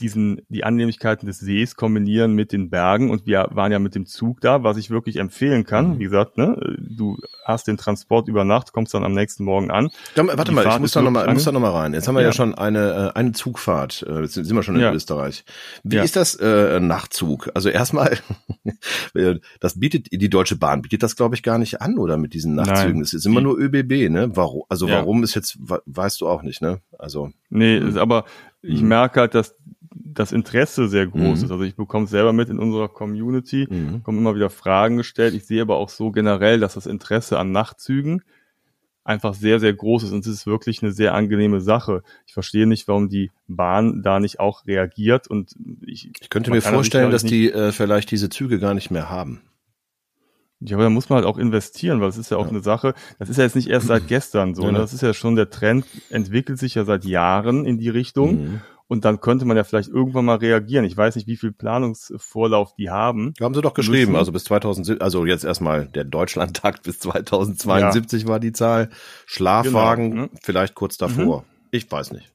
diesen, 0.00 0.40
die 0.48 0.64
Annehmlichkeiten 0.64 1.26
des 1.26 1.38
Sees 1.38 1.76
kombinieren 1.76 2.32
mit 2.32 2.50
den 2.50 2.70
Bergen 2.70 3.10
und 3.10 3.26
wir 3.26 3.46
waren 3.52 3.70
ja 3.70 3.78
mit 3.78 3.94
dem 3.94 4.06
Zug 4.06 4.40
da, 4.40 4.64
was 4.64 4.76
ich 4.76 4.90
wirklich 4.90 5.16
empfehlen 5.16 5.64
kann. 5.64 5.90
Mhm. 5.94 5.98
Wie 6.00 6.04
gesagt, 6.04 6.38
ne, 6.38 6.76
du 6.80 7.18
hast 7.44 7.68
den 7.68 7.76
Transport 7.76 8.26
über 8.26 8.44
Nacht, 8.44 8.72
kommst 8.72 8.94
dann 8.94 9.04
am 9.04 9.12
nächsten 9.12 9.44
Morgen 9.44 9.70
an. 9.70 9.90
Ja, 10.16 10.26
warte 10.26 10.44
Die 10.44 10.52
mal, 10.52 10.62
ich 10.62 10.68
Fahrt 10.68 10.80
muss 10.80 10.88
ist 10.90 10.96
da 10.96 11.02
nochmal, 11.02 11.32
muss 11.32 11.44
da 11.44 11.52
noch 11.52 11.60
mal 11.60 11.70
rein. 11.70 11.92
Jetzt 11.94 12.08
haben 12.08 12.14
wir 12.16 12.22
ja, 12.22 12.28
Ja. 12.28 12.32
schon 12.32 12.54
eine, 12.54 13.12
äh, 13.14 13.18
eine 13.18 13.32
Zugfahrt. 13.32 14.04
Äh, 14.08 14.22
Jetzt 14.22 14.34
sind 14.34 14.54
wir 14.54 14.62
schon 14.64 14.74
in 14.76 14.80
Ja. 14.80 14.92
Österreich. 14.92 15.44
Wie 15.84 15.96
Ja. 15.96 16.02
ist 16.02 16.16
das 16.16 16.34
äh, 16.36 16.80
Nachtzug? 16.80 17.50
Also 17.54 17.68
erstmal, 17.68 18.18
äh, 19.14 19.36
das 19.60 19.78
bietet 19.78 20.08
die 20.10 20.30
Deutsche 20.30 20.56
Bahn 20.56 20.82
bietet 20.82 21.02
das, 21.02 21.16
glaube 21.16 21.34
ich, 21.34 21.42
gar 21.42 21.58
nicht 21.58 21.80
an, 21.80 21.98
oder 21.98 22.16
mit 22.16 22.34
diesen 22.34 22.54
Nachtzügen. 22.54 22.94
Nein. 22.94 23.02
Es 23.02 23.12
ist 23.14 23.26
immer 23.26 23.40
nur 23.40 23.58
ÖBB, 23.58 24.08
ne? 24.10 24.30
Warum? 24.34 24.62
Also 24.68 24.88
warum 24.88 25.22
ist 25.22 25.34
jetzt, 25.34 25.58
we- 25.60 25.82
weißt 25.86 26.20
du 26.20 26.28
auch 26.28 26.42
nicht, 26.42 26.62
ne? 26.62 26.80
Also 26.98 27.30
Nee, 27.50 27.76
ist 27.76 27.98
aber 27.98 28.24
ich 28.62 28.80
Mhm. 28.82 28.88
merke 28.88 29.20
halt, 29.20 29.34
dass 29.34 29.56
das 29.94 30.32
Interesse 30.32 30.88
sehr 30.88 31.06
groß 31.06 31.38
Mhm. 31.40 31.44
ist. 31.44 31.50
Also 31.50 31.62
ich 31.64 31.74
bekomme 31.76 32.04
es 32.04 32.10
selber 32.10 32.32
mit 32.32 32.48
in 32.48 32.58
unserer 32.58 32.88
Community, 32.88 33.66
mhm. 33.68 34.02
kommen 34.02 34.18
immer 34.18 34.34
wieder 34.34 34.50
Fragen 34.50 34.96
gestellt. 34.96 35.34
Ich 35.34 35.46
sehe 35.46 35.62
aber 35.62 35.76
auch 35.76 35.88
so 35.88 36.10
generell, 36.10 36.60
dass 36.60 36.74
das 36.74 36.86
Interesse 36.86 37.38
an 37.38 37.52
Nachtzügen 37.52 38.22
einfach 39.04 39.34
sehr, 39.34 39.58
sehr 39.58 39.72
groß 39.72 40.04
ist 40.04 40.12
und 40.12 40.20
es 40.20 40.32
ist 40.32 40.46
wirklich 40.46 40.82
eine 40.82 40.92
sehr 40.92 41.14
angenehme 41.14 41.60
Sache. 41.60 42.02
Ich 42.26 42.34
verstehe 42.34 42.66
nicht, 42.68 42.86
warum 42.86 43.08
die 43.08 43.30
Bahn 43.48 44.02
da 44.02 44.20
nicht 44.20 44.38
auch 44.38 44.64
reagiert 44.66 45.26
und 45.28 45.56
ich, 45.84 46.10
ich 46.20 46.30
könnte 46.30 46.50
mir 46.52 46.62
vorstellen, 46.62 47.10
dass 47.10 47.24
die 47.24 47.50
äh, 47.50 47.72
vielleicht 47.72 48.10
diese 48.12 48.28
Züge 48.28 48.60
gar 48.60 48.74
nicht 48.74 48.90
mehr 48.92 49.10
haben. 49.10 49.40
Ja, 50.64 50.76
aber 50.76 50.84
da 50.84 50.90
muss 50.90 51.08
man 51.08 51.16
halt 51.18 51.26
auch 51.26 51.38
investieren, 51.38 52.00
weil 52.00 52.08
es 52.08 52.16
ist 52.18 52.30
ja 52.30 52.36
auch 52.36 52.44
Ja. 52.44 52.50
eine 52.50 52.62
Sache, 52.62 52.94
das 53.18 53.28
ist 53.28 53.36
ja 53.36 53.44
jetzt 53.44 53.56
nicht 53.56 53.68
erst 53.68 53.86
seit 53.88 54.06
gestern 54.08 54.54
so, 54.54 54.62
Ja, 54.62 54.68
ne? 54.68 54.72
ne? 54.74 54.78
das 54.78 54.92
ist 54.92 55.00
ja 55.02 55.12
schon 55.14 55.36
der 55.36 55.50
Trend, 55.50 55.84
entwickelt 56.10 56.58
sich 56.58 56.74
ja 56.74 56.84
seit 56.84 57.04
Jahren 57.04 57.64
in 57.64 57.78
die 57.78 57.88
Richtung 57.88 58.30
Mhm. 58.42 58.60
und 58.88 59.04
dann 59.04 59.20
könnte 59.20 59.44
man 59.44 59.56
ja 59.56 59.64
vielleicht 59.64 59.88
irgendwann 59.88 60.24
mal 60.24 60.36
reagieren. 60.36 60.84
Ich 60.84 60.96
weiß 60.96 61.16
nicht, 61.16 61.26
wie 61.26 61.36
viel 61.36 61.52
Planungsvorlauf 61.52 62.74
die 62.76 62.90
haben. 62.90 63.34
Haben 63.40 63.54
sie 63.54 63.62
doch 63.62 63.74
geschrieben, 63.74 64.12
Müssen. 64.12 64.16
also 64.16 64.32
bis 64.32 64.44
2000, 64.44 65.00
also 65.02 65.24
jetzt 65.26 65.44
erstmal 65.44 65.86
der 65.86 66.04
Deutschlandtakt 66.04 66.82
bis 66.84 66.98
2072 67.00 68.26
war 68.26 68.40
die 68.40 68.52
Zahl. 68.52 68.90
Schlafwagen 69.26 70.10
Genau, 70.10 70.22
ne? 70.24 70.30
vielleicht 70.42 70.74
kurz 70.74 70.96
davor. 70.96 71.44
Ich 71.70 71.90
weiß 71.90 72.12
nicht. 72.12 72.31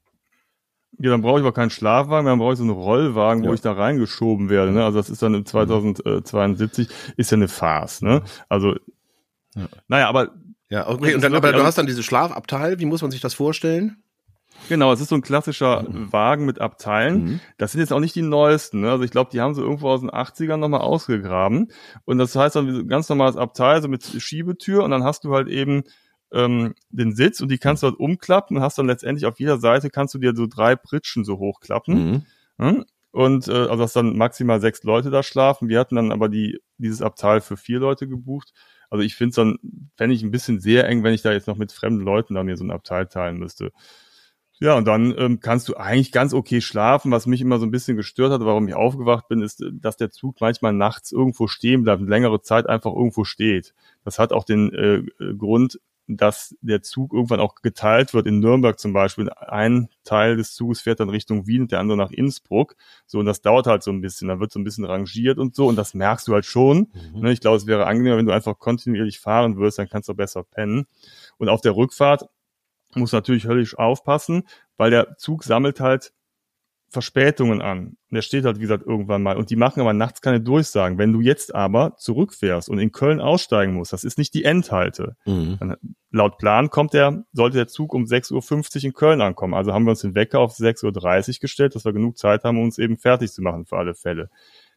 Ja, 0.99 1.11
dann 1.11 1.21
brauche 1.21 1.39
ich 1.39 1.43
aber 1.43 1.51
keinen 1.53 1.69
Schlafwagen, 1.69 2.25
dann 2.25 2.39
brauche 2.39 2.53
ich 2.53 2.57
so 2.57 2.63
einen 2.63 2.71
Rollwagen, 2.73 3.43
wo 3.43 3.47
Ja. 3.49 3.53
ich 3.53 3.61
da 3.61 3.73
reingeschoben 3.73 4.49
werde. 4.49 4.71
Ne? 4.71 4.83
Also 4.83 4.97
das 4.97 5.09
ist 5.09 5.21
dann 5.21 5.35
im 5.35 5.45
2072, 5.45 6.89
ist 7.17 7.31
ja 7.31 7.35
eine 7.35 7.47
Farce. 7.47 8.01
Ne? 8.01 8.23
Also, 8.49 8.75
Ja. 9.55 9.67
naja, 9.87 10.09
aber 10.09 10.31
Ja, 10.69 10.89
okay. 10.89 11.15
Und 11.15 11.23
dann, 11.23 11.33
aber 11.33 11.53
du 11.53 11.63
hast 11.63 11.77
dann 11.77 11.85
dieses 11.85 12.03
Schlafabteil. 12.03 12.79
Wie 12.79 12.85
muss 12.85 13.01
man 13.01 13.11
sich 13.11 13.21
das 13.21 13.33
vorstellen? 13.33 13.97
genau, 14.69 14.91
es 14.91 14.99
ist 14.99 15.09
so 15.09 15.15
ein 15.15 15.21
klassischer 15.21 15.85
Wagen 15.87 16.45
mit 16.45 16.59
Abteilen. 16.59 17.23
Mhm. 17.23 17.39
Das 17.59 17.71
sind 17.71 17.79
jetzt 17.79 17.93
auch 17.93 17.99
nicht 17.99 18.15
die 18.15 18.21
neuesten. 18.23 18.81
Ne? 18.81 18.89
Also 18.91 19.03
ich 19.03 19.11
glaube, 19.11 19.29
die 19.31 19.39
haben 19.39 19.53
sie 19.53 19.61
irgendwo 19.61 19.87
aus 19.89 20.01
den 20.01 20.09
80ern 20.09 20.57
nochmal 20.57 20.81
ausgegraben. 20.81 21.71
Und 22.05 22.17
das 22.17 22.35
heißt 22.35 22.55
dann 22.55 22.67
wie 22.67 22.71
so 22.73 22.79
ein 22.79 22.87
ganz 22.87 23.07
normales 23.07 23.37
Abteil, 23.37 23.81
so 23.81 23.87
mit 23.87 24.03
Schiebetür. 24.03 24.83
Und 24.83 24.91
dann 24.91 25.03
hast 25.03 25.23
du 25.23 25.33
halt 25.33 25.47
eben 25.47 25.83
ähm, 26.31 26.75
den 26.89 27.15
Sitz 27.15 27.41
und 27.41 27.49
die 27.49 27.57
kannst 27.57 27.83
du 27.83 27.87
halt 27.87 27.99
umklappen 27.99 28.57
und 28.57 28.63
hast 28.63 28.77
dann 28.77 28.87
letztendlich 28.87 29.25
auf 29.25 29.39
jeder 29.39 29.57
Seite 29.59 29.89
kannst 29.89 30.13
du 30.13 30.19
dir 30.19 30.35
so 30.35 30.47
drei 30.47 30.75
Pritschen 30.75 31.23
so 31.23 31.39
hochklappen. 31.39 32.11
Mhm. 32.11 32.25
Hm? 32.59 32.85
Und 33.11 33.47
äh, 33.47 33.51
also 33.51 33.77
dass 33.77 33.93
dann 33.93 34.17
maximal 34.17 34.61
sechs 34.61 34.83
Leute 34.83 35.09
da 35.09 35.23
schlafen. 35.23 35.69
Wir 35.69 35.79
hatten 35.79 35.95
dann 35.95 36.11
aber 36.11 36.29
die 36.29 36.59
dieses 36.77 37.01
Abteil 37.01 37.41
für 37.41 37.57
vier 37.57 37.79
Leute 37.79 38.07
gebucht. 38.07 38.53
Also 38.89 39.03
ich 39.03 39.15
finde 39.15 39.29
es 39.29 39.35
dann, 39.35 39.57
fände 39.95 40.15
ich 40.15 40.23
ein 40.23 40.31
bisschen 40.31 40.59
sehr 40.59 40.87
eng, 40.87 41.03
wenn 41.03 41.13
ich 41.13 41.21
da 41.21 41.31
jetzt 41.31 41.47
noch 41.47 41.57
mit 41.57 41.71
fremden 41.71 42.03
Leuten 42.03 42.35
da 42.35 42.43
mir 42.43 42.57
so 42.57 42.63
ein 42.63 42.71
Abteil 42.71 43.07
teilen 43.07 43.37
müsste. 43.37 43.71
Ja, 44.59 44.75
und 44.75 44.85
dann 44.85 45.13
ähm, 45.17 45.39
kannst 45.39 45.69
du 45.69 45.75
eigentlich 45.75 46.11
ganz 46.11 46.33
okay 46.33 46.61
schlafen. 46.61 47.11
Was 47.11 47.27
mich 47.27 47.41
immer 47.41 47.59
so 47.59 47.65
ein 47.65 47.71
bisschen 47.71 47.95
gestört 47.95 48.31
hat, 48.31 48.41
warum 48.41 48.67
ich 48.67 48.73
aufgewacht 48.73 49.27
bin, 49.27 49.41
ist, 49.41 49.61
äh, 49.61 49.69
dass 49.71 49.97
der 49.97 50.09
Zug 50.09 50.41
manchmal 50.41 50.73
nachts 50.73 51.11
irgendwo 51.11 51.47
stehen 51.47 51.83
bleibt 51.83 52.01
und 52.01 52.07
längere 52.07 52.41
Zeit 52.41 52.67
einfach 52.67 52.91
irgendwo 52.91 53.23
steht. 53.23 53.75
Das 54.03 54.17
hat 54.17 54.33
auch 54.33 54.43
den 54.45 54.73
äh, 54.73 54.95
äh, 55.23 55.35
Grund, 55.37 55.79
dass 56.07 56.55
der 56.61 56.81
Zug 56.81 57.13
irgendwann 57.13 57.41
auch 57.41 57.55
geteilt 57.55 58.13
wird. 58.13 58.27
In 58.27 58.39
Nürnberg 58.39 58.79
zum 58.79 58.93
Beispiel, 58.93 59.29
ein 59.29 59.89
Teil 60.03 60.37
des 60.37 60.53
Zuges 60.53 60.81
fährt 60.81 60.99
dann 61.01 61.09
Richtung 61.09 61.47
Wien 61.47 61.63
und 61.63 61.71
der 61.71 61.79
andere 61.79 61.97
nach 61.97 62.11
Innsbruck. 62.11 62.75
So, 63.05 63.19
und 63.19 63.25
das 63.25 63.41
dauert 63.41 63.67
halt 63.67 63.83
so 63.83 63.91
ein 63.91 64.01
bisschen. 64.01 64.29
Da 64.29 64.39
wird 64.39 64.51
so 64.51 64.59
ein 64.59 64.63
bisschen 64.63 64.85
rangiert 64.85 65.37
und 65.37 65.53
so. 65.55 65.67
Und 65.67 65.75
das 65.75 65.93
merkst 65.93 66.27
du 66.27 66.33
halt 66.33 66.45
schon. 66.45 66.91
Mhm. 67.13 67.21
Ne, 67.21 67.31
ich 67.31 67.41
glaube, 67.41 67.57
es 67.57 67.67
wäre 67.67 67.85
angenehmer, 67.85 68.17
wenn 68.17 68.25
du 68.25 68.31
einfach 68.31 68.57
kontinuierlich 68.57 69.19
fahren 69.19 69.57
würdest, 69.57 69.79
dann 69.79 69.89
kannst 69.89 70.07
du 70.07 70.13
besser 70.13 70.43
pennen. 70.43 70.87
Und 71.37 71.49
auf 71.49 71.61
der 71.61 71.75
Rückfahrt 71.75 72.29
muss 72.95 73.11
natürlich 73.11 73.45
höllisch 73.45 73.77
aufpassen, 73.77 74.47
weil 74.77 74.91
der 74.91 75.17
Zug 75.17 75.43
sammelt 75.43 75.79
halt 75.79 76.13
Verspätungen 76.89 77.61
an. 77.61 77.97
Und 78.09 78.15
der 78.15 78.21
steht 78.21 78.45
halt, 78.45 78.57
wie 78.57 78.61
gesagt, 78.61 78.85
irgendwann 78.85 79.21
mal. 79.21 79.35
Und 79.35 79.49
die 79.49 79.57
machen 79.57 79.81
aber 79.81 79.93
nachts 79.93 80.21
keine 80.21 80.39
Durchsagen. 80.39 80.97
Wenn 80.97 81.11
du 81.11 81.19
jetzt 81.19 81.53
aber 81.53 81.95
zurückfährst 81.97 82.69
und 82.69 82.79
in 82.79 82.91
Köln 82.91 83.19
aussteigen 83.19 83.73
musst, 83.73 83.91
das 83.91 84.05
ist 84.05 84.17
nicht 84.17 84.33
die 84.33 84.45
Endhalte. 84.45 85.17
Mhm. 85.25 85.75
Laut 86.11 86.37
Plan 86.37 86.69
kommt 86.69 86.93
der, 86.93 87.25
sollte 87.33 87.57
der 87.57 87.67
Zug 87.67 87.93
um 87.93 88.05
6.50 88.05 88.77
Uhr 88.77 88.83
in 88.85 88.93
Köln 88.93 89.21
ankommen. 89.21 89.53
Also 89.53 89.73
haben 89.73 89.83
wir 89.83 89.91
uns 89.91 90.01
den 90.01 90.15
Wecker 90.15 90.39
auf 90.39 90.53
6.30 90.53 90.85
Uhr 90.85 91.41
gestellt, 91.41 91.75
dass 91.75 91.83
wir 91.83 91.91
genug 91.91 92.17
Zeit 92.17 92.45
haben, 92.45 92.57
um 92.57 92.63
uns 92.63 92.77
eben 92.77 92.97
fertig 92.97 93.31
zu 93.31 93.41
machen 93.41 93.65
für 93.65 93.77
alle 93.77 93.93
Fälle. 93.93 94.29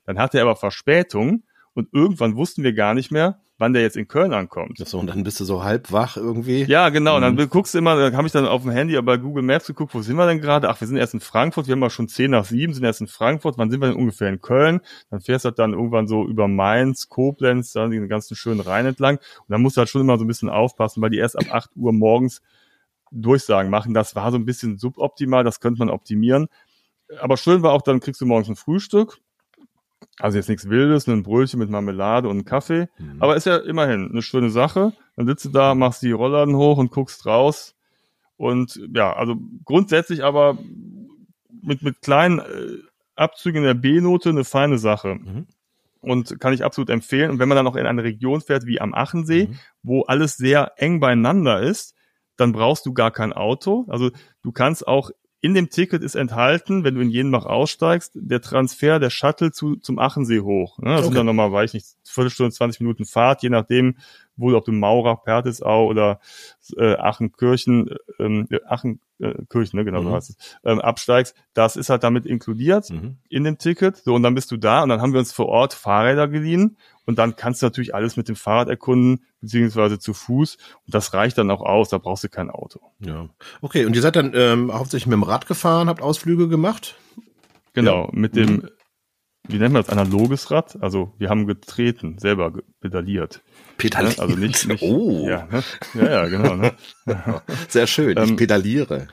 Dann 0.05 0.19
hatte 0.19 0.39
er 0.39 0.45
aber 0.45 0.57
Verspätung 0.57 1.45
und 1.75 1.89
irgendwann 1.93 2.37
wussten 2.37 2.63
wir 2.63 2.73
gar 2.73 2.95
nicht 2.95 3.11
mehr, 3.11 3.41
wann 3.59 3.75
der 3.75 3.83
jetzt 3.83 3.97
in 3.97 4.09
Köln 4.09 4.33
ankommt. 4.33 4.79
So, 4.79 4.99
und 4.99 5.07
dann 5.07 5.23
bist 5.23 5.39
du 5.39 5.45
so 5.45 5.63
halb 5.63 5.93
wach 5.93 6.17
irgendwie. 6.17 6.65
Ja, 6.65 6.89
genau. 6.89 7.17
Und 7.17 7.31
Mhm. 7.33 7.37
dann 7.37 7.49
guckst 7.51 7.75
du 7.75 7.79
immer, 7.79 7.95
da 8.11 8.17
habe 8.17 8.27
ich 8.27 8.33
dann 8.33 8.47
auf 8.47 8.63
dem 8.63 8.71
Handy 8.71 9.01
bei 9.03 9.19
Google 9.19 9.43
Maps 9.43 9.67
geguckt, 9.67 9.95
wo 9.95 10.01
sind 10.01 10.17
wir 10.17 10.27
denn 10.27 10.41
gerade? 10.41 10.71
Ach, 10.71 10.81
wir 10.81 10.89
sind 10.89 10.97
erst 10.97 11.13
in 11.15 11.21
Frankfurt, 11.21 11.67
wir 11.67 11.73
haben 11.73 11.83
ja 11.83 11.91
schon 11.91 12.09
10 12.09 12.31
nach 12.31 12.47
7, 12.47 12.73
sind 12.73 12.85
erst 12.85 13.03
in 13.03 13.07
Frankfurt, 13.07 13.59
wann 13.59 13.71
sind 13.71 13.81
wir 13.81 13.89
denn 13.89 13.97
ungefähr 13.97 14.31
in 14.31 14.41
Köln? 14.41 14.81
Dann 15.11 15.21
fährst 15.21 15.45
du 15.45 15.49
halt 15.51 15.59
dann 15.59 15.75
irgendwann 15.75 16.07
so 16.09 16.27
über 16.27 16.49
Mainz, 16.49 17.09
Koblenz, 17.11 17.73
dann 17.73 17.91
den 17.91 18.09
ganzen 18.09 18.35
schönen 18.35 18.61
Rhein 18.61 18.87
entlang. 18.87 19.17
Und 19.19 19.47
dann 19.51 19.61
musst 19.61 19.77
du 19.77 19.81
halt 19.81 19.91
schon 19.91 20.01
immer 20.01 20.17
so 20.17 20.25
ein 20.25 20.29
bisschen 20.29 20.49
aufpassen, 20.49 21.03
weil 21.03 21.11
die 21.11 21.19
erst 21.19 21.37
ab 21.39 21.47
8 21.53 21.71
Uhr 21.77 21.93
morgens 21.93 22.41
Durchsagen 23.13 23.71
machen. 23.71 23.93
Das 23.93 24.15
war 24.15 24.31
so 24.31 24.39
ein 24.39 24.45
bisschen 24.47 24.79
suboptimal, 24.79 25.45
das 25.45 25.61
könnte 25.61 25.81
man 25.81 25.91
optimieren. 25.91 26.49
Aber 27.21 27.37
schön 27.37 27.63
war 27.63 27.73
auch, 27.73 27.83
dann 27.83 28.01
kriegst 28.01 28.21
du 28.21 28.27
morgens 28.27 28.49
ein 28.49 28.57
Frühstück. 28.57 29.19
Also 30.19 30.37
jetzt 30.37 30.49
nichts 30.49 30.69
Wildes, 30.69 31.07
nur 31.07 31.17
ein 31.17 31.23
Brötchen 31.23 31.59
mit 31.59 31.71
Marmelade 31.71 32.29
und 32.29 32.45
Kaffee. 32.45 32.89
Mhm. 32.99 33.17
Aber 33.21 33.37
ist 33.37 33.47
ja 33.47 33.57
immerhin 33.57 34.11
eine 34.11 34.23
schöne 34.23 34.51
Sache. 34.51 34.93
Dann 35.17 35.27
sitzt 35.27 35.45
du 35.47 35.49
da, 35.51 35.75
machst 35.75 36.03
die 36.03 36.13
Rollladen 36.13 36.57
hoch 36.57 36.79
und 36.79 36.91
guckst 36.91 37.27
raus. 37.27 37.75
Und 38.37 38.81
ja, 38.95 39.13
also 39.15 39.37
grundsätzlich 39.65 40.25
aber 40.25 40.59
mit, 41.63 41.83
mit 41.83 42.01
kleinen 42.01 42.39
äh, 42.39 42.79
Abzügen 43.17 43.63
der 43.63 43.75
B-Note 43.75 44.31
eine 44.31 44.45
feine 44.45 44.79
Sache. 44.79 45.17
Mhm. 45.17 45.47
Und 46.03 46.41
kann 46.41 46.55
ich 46.55 46.65
absolut 46.65 46.89
empfehlen. 46.89 47.31
Und 47.31 47.39
wenn 47.39 47.49
man 47.49 47.57
dann 47.57 47.67
noch 47.67 47.77
in 47.77 47.87
eine 47.87 48.03
Region 48.03 48.41
fährt 48.41 48.65
wie 48.65 48.81
am 48.81 48.95
Achensee, 48.95 49.49
Mhm. 49.49 49.59
wo 49.83 50.03
alles 50.03 50.37
sehr 50.37 50.73
eng 50.77 51.01
beieinander 51.01 51.61
ist, 51.61 51.95
dann 52.37 52.53
brauchst 52.53 52.87
du 52.87 52.95
gar 52.95 53.11
kein 53.11 53.35
Auto. 53.35 53.85
Also 53.89 54.11
du 54.43 54.53
kannst 54.53 54.89
auch 54.89 55.11
in 55.43 55.55
dem 55.55 55.71
Ticket 55.71 56.03
ist 56.03 56.15
enthalten, 56.17 56.85
wenn 56.85 56.95
du 56.95 57.01
in 57.01 57.11
Jenbach 57.11 57.47
aussteigst, 57.47 58.13
der 58.15 58.41
Transfer 58.43 58.99
der 58.99 59.11
Shuttle 59.11 59.53
zu, 59.53 59.77
zum 59.77 59.99
Achensee 59.99 60.41
hoch. 60.41 60.79
Ne? 60.79 60.91
Das 60.91 60.99
sind 61.01 61.07
Okay. 61.09 61.15
dann 61.17 61.27
nochmal, 61.27 61.51
weiß 61.51 61.71
ich 61.71 61.75
nicht, 61.75 61.87
Viertelstunde, 62.05 62.53
20 62.53 62.81
Minuten 62.81 63.05
Fahrt, 63.07 63.43
je 63.43 63.49
nachdem, 63.49 63.97
du, 64.41 64.57
ob 64.57 64.65
du 64.65 64.73
Maurach, 64.73 65.23
Pertisau 65.23 65.87
oder 65.87 66.21
äh, 66.77 66.95
Achenkirchen, 66.97 67.91
ähm, 68.19 68.47
äh, 68.51 68.59
Achenkirchen, 68.67 69.79
ne, 69.79 69.85
genau, 69.85 70.03
so 70.03 70.09
Mhm. 70.09 70.15
heißt 70.15 70.31
es, 70.31 70.37
ähm, 70.65 70.81
absteigst. 70.81 71.35
Das 71.55 71.77
ist 71.77 71.91
halt 71.91 72.03
damit 72.03 72.27
inkludiert 72.27 72.91
Mhm. 72.91 73.19
in 73.29 73.45
dem 73.45 73.59
Ticket. 73.59 73.97
So, 73.99 74.15
und 74.15 74.23
dann 74.23 74.35
bist 74.35 74.51
du 74.51 74.57
da 74.57 74.83
und 74.83 74.89
dann 74.89 75.01
haben 75.01 75.13
wir 75.13 75.21
uns 75.21 75.33
vor 75.33 75.47
Ort 75.47 75.75
Fahrräder 75.75 76.27
geliehen 76.29 76.77
und 77.07 77.19
dann 77.19 77.37
kannst 77.37 77.61
du 77.63 77.67
natürlich 77.67 77.95
alles 77.95 78.17
mit 78.17 78.29
dem 78.29 78.37
Fahrrad 78.37 78.69
erkunden, 78.69 79.25
beziehungsweise 79.41 79.99
zu 79.99 80.15
Fuß. 80.15 80.57
Und 80.87 80.95
das 80.95 81.13
reicht 81.15 81.39
dann 81.39 81.51
auch 81.51 81.61
aus, 81.63 81.89
da 81.89 81.99
brauchst 81.99 82.25
du 82.25 82.29
kein 82.29 82.51
Auto. 82.51 82.81
Ja. 83.01 83.29
Okay, 83.61 83.85
und 83.85 83.95
ihr 83.95 84.03
seid 84.03 84.17
dann 84.17 84.33
ähm, 84.35 84.73
hauptsächlich 84.73 85.07
mit 85.07 85.15
dem 85.15 85.23
Rad 85.23 85.47
gefahren, 85.47 85.89
habt 85.89 86.03
Ausflüge 86.03 86.49
gemacht? 86.49 86.97
Genau, 87.73 88.09
mit 88.13 88.35
dem 88.37 88.69
wie 89.49 89.59
nennt 89.59 89.73
man 89.73 89.83
das, 89.83 89.91
analoges 89.91 90.51
Rad. 90.51 90.79
Also 90.81 91.13
wir 91.19 91.29
haben 91.29 91.47
getreten, 91.47 92.19
selber 92.19 92.53
pedaliert. 92.81 93.43
Pedalieren. 93.79 94.17
Ne? 94.17 94.23
Also 94.23 94.37
nicht, 94.37 94.69
nicht 94.69 94.83
oh, 94.83 95.27
ja, 95.29 95.49
ne? 95.51 95.63
ja, 95.95 96.11
ja, 96.11 96.29
genau. 96.29 96.57
Ne? 96.57 96.73
sehr 97.69 97.87
schön. 97.87 98.17
ich 98.17 98.31
Ähm, 98.31 98.37
pedaliere. 98.37 99.09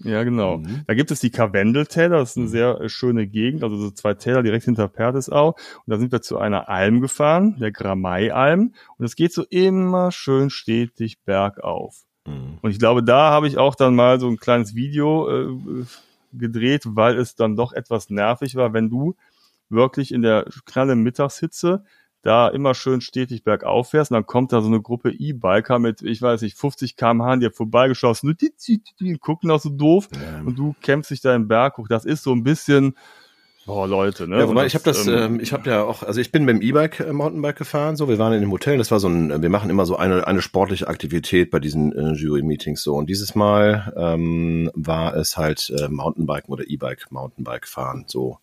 Ja, 0.00 0.24
genau. 0.24 0.58
Mhm. 0.58 0.82
Da 0.86 0.94
gibt 0.94 1.10
es 1.10 1.20
die 1.20 1.30
Karwendeltäler, 1.30 2.18
das 2.18 2.30
ist 2.30 2.36
eine 2.36 2.48
sehr 2.48 2.80
äh, 2.80 2.88
schöne 2.88 3.26
Gegend, 3.26 3.62
also 3.62 3.76
so 3.76 3.90
zwei 3.90 4.14
Täler 4.14 4.42
direkt 4.42 4.64
hinter 4.64 4.88
Pertesau. 4.88 5.50
Und 5.50 5.56
da 5.86 5.98
sind 5.98 6.12
wir 6.12 6.20
zu 6.20 6.38
einer 6.38 6.68
Alm 6.68 7.00
gefahren, 7.00 7.56
der 7.60 7.70
Gramei-Alm. 7.70 8.74
Und 8.98 9.04
es 9.04 9.16
geht 9.16 9.32
so 9.32 9.44
immer 9.48 10.10
schön 10.10 10.50
stetig 10.50 11.20
bergauf. 11.24 12.02
Mhm. 12.26 12.58
Und 12.60 12.70
ich 12.70 12.78
glaube, 12.78 13.02
da 13.02 13.30
habe 13.30 13.46
ich 13.46 13.56
auch 13.56 13.74
dann 13.74 13.94
mal 13.94 14.18
so 14.18 14.28
ein 14.28 14.36
kleines 14.36 14.74
Video 14.74 15.30
äh, 15.30 15.84
gedreht, 16.32 16.82
weil 16.84 17.16
es 17.16 17.36
dann 17.36 17.56
doch 17.56 17.72
etwas 17.72 18.10
nervig 18.10 18.56
war, 18.56 18.72
wenn 18.72 18.90
du 18.90 19.14
wirklich 19.68 20.12
in 20.12 20.22
der 20.22 20.46
knalle 20.66 20.96
Mittagshitze 20.96 21.84
da 22.24 22.48
immer 22.48 22.74
schön 22.74 23.02
stetig 23.02 23.44
bergauf 23.44 23.90
fährst 23.90 24.10
und 24.10 24.14
dann 24.14 24.26
kommt 24.26 24.52
da 24.52 24.62
so 24.62 24.68
eine 24.68 24.80
Gruppe 24.80 25.10
E-Biker 25.12 25.78
mit, 25.78 26.00
ich 26.00 26.22
weiß 26.22 26.40
nicht, 26.40 26.56
50 26.56 26.96
km/h 26.96 27.32
an 27.32 27.40
dir 27.40 27.52
vorbeigeschossen 27.52 28.30
und 28.30 28.40
die, 28.40 28.54
die, 28.66 28.82
die 28.98 29.18
gucken 29.18 29.50
auch 29.50 29.60
so 29.60 29.68
doof 29.68 30.08
Ähm, 30.12 30.46
und 30.46 30.58
du 30.58 30.74
kämpfst 30.80 31.10
dich 31.10 31.20
da 31.20 31.34
im 31.34 31.48
Berg 31.48 31.76
hoch. 31.76 31.86
Das 31.86 32.06
ist 32.06 32.22
so 32.22 32.32
ein 32.32 32.42
bisschen, 32.42 32.96
boah, 33.66 33.86
Leute, 33.86 34.28
ne? 34.28 34.38
Ja, 34.38 34.48
wobei 34.48 34.66
ich 34.66 34.74
habe 34.74 34.84
das, 34.84 35.06
ähm, 35.06 35.14
ähm, 35.14 35.40
ich 35.40 35.52
habe 35.52 35.68
ja 35.68 35.82
auch, 35.84 36.02
also 36.02 36.20
ich 36.20 36.32
bin 36.32 36.44
mit 36.44 36.56
dem 36.56 36.62
E-Bike 36.62 37.00
äh, 37.00 37.12
Mountainbike 37.12 37.56
gefahren, 37.56 37.96
so, 37.96 38.08
wir 38.08 38.18
waren 38.18 38.32
in 38.32 38.40
dem 38.40 38.50
Hotel, 38.50 38.78
das 38.78 38.90
war 38.90 39.00
so 39.00 39.08
ein, 39.08 39.42
wir 39.42 39.48
machen 39.50 39.70
immer 39.70 39.86
so 39.86 39.96
eine 39.96 40.26
eine 40.26 40.42
sportliche 40.42 40.88
Aktivität 40.88 41.50
bei 41.50 41.60
diesen 41.60 41.92
äh, 41.92 42.12
Jury-Meetings 42.12 42.82
so 42.82 42.94
und 42.94 43.08
dieses 43.08 43.34
Mal 43.34 43.92
ähm, 43.96 44.70
war 44.74 45.16
es 45.16 45.36
halt 45.36 45.72
äh, 45.78 45.88
Mountainbiken 45.88 46.52
oder 46.52 46.64
E-Bike 46.66 47.10
Mountainbike 47.10 47.66
fahren, 47.66 48.04
so 48.06 48.38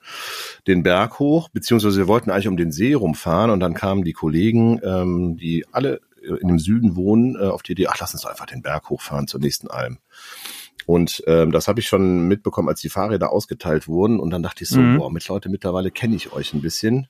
den 0.68 0.84
Berg 0.84 1.20
hoch, 1.20 1.50
beziehungsweise 1.50 1.98
wir 1.98 2.08
wollten 2.08 2.32
eigentlich 2.32 2.48
um 2.48 2.58
den 2.58 2.72
See 2.72 2.94
rumfahren 2.94 3.52
und 3.52 3.60
dann 3.60 3.74
kamen 3.74 4.04
die 4.04 4.14
Kollegen, 4.14 4.80
ähm, 4.84 5.38
die 5.38 5.66
alle 5.72 6.02
äh, 6.22 6.36
in 6.42 6.48
dem 6.48 6.60
Süden 6.60 6.96
wohnen, 6.96 7.36
äh, 7.36 7.46
auf 7.48 7.64
die 7.64 7.74
Idee, 7.74 7.88
ach 7.88 7.98
lass 8.00 8.14
uns 8.14 8.24
doch 8.24 8.30
einfach 8.30 8.46
den 8.46 8.62
Berg 8.62 8.90
hochfahren 8.90 9.28
zur 9.28 9.40
nächsten 9.40 9.68
Alm. 9.70 9.98
Und 10.88 11.24
ähm, 11.28 11.52
das 11.52 11.68
habe 11.68 11.80
ich 11.80 11.88
schon 11.88 12.28
mitbekommen, 12.28 12.70
als 12.70 12.82
die 12.82 12.90
Fahrräder 12.90 13.32
ausgeteilt 13.32 13.88
wurden. 13.88 14.20
Und 14.20 14.32
dann 14.32 14.44
dachte 14.44 14.64
ich 14.64 14.70
so, 14.70 14.82
Mhm. 14.82 14.98
boah, 14.98 15.12
mit 15.12 15.28
Leute, 15.28 15.50
mittlerweile 15.50 15.92
kenne 15.92 16.16
ich 16.16 16.34
euch 16.34 16.54
ein 16.54 16.62
bisschen. 16.62 17.08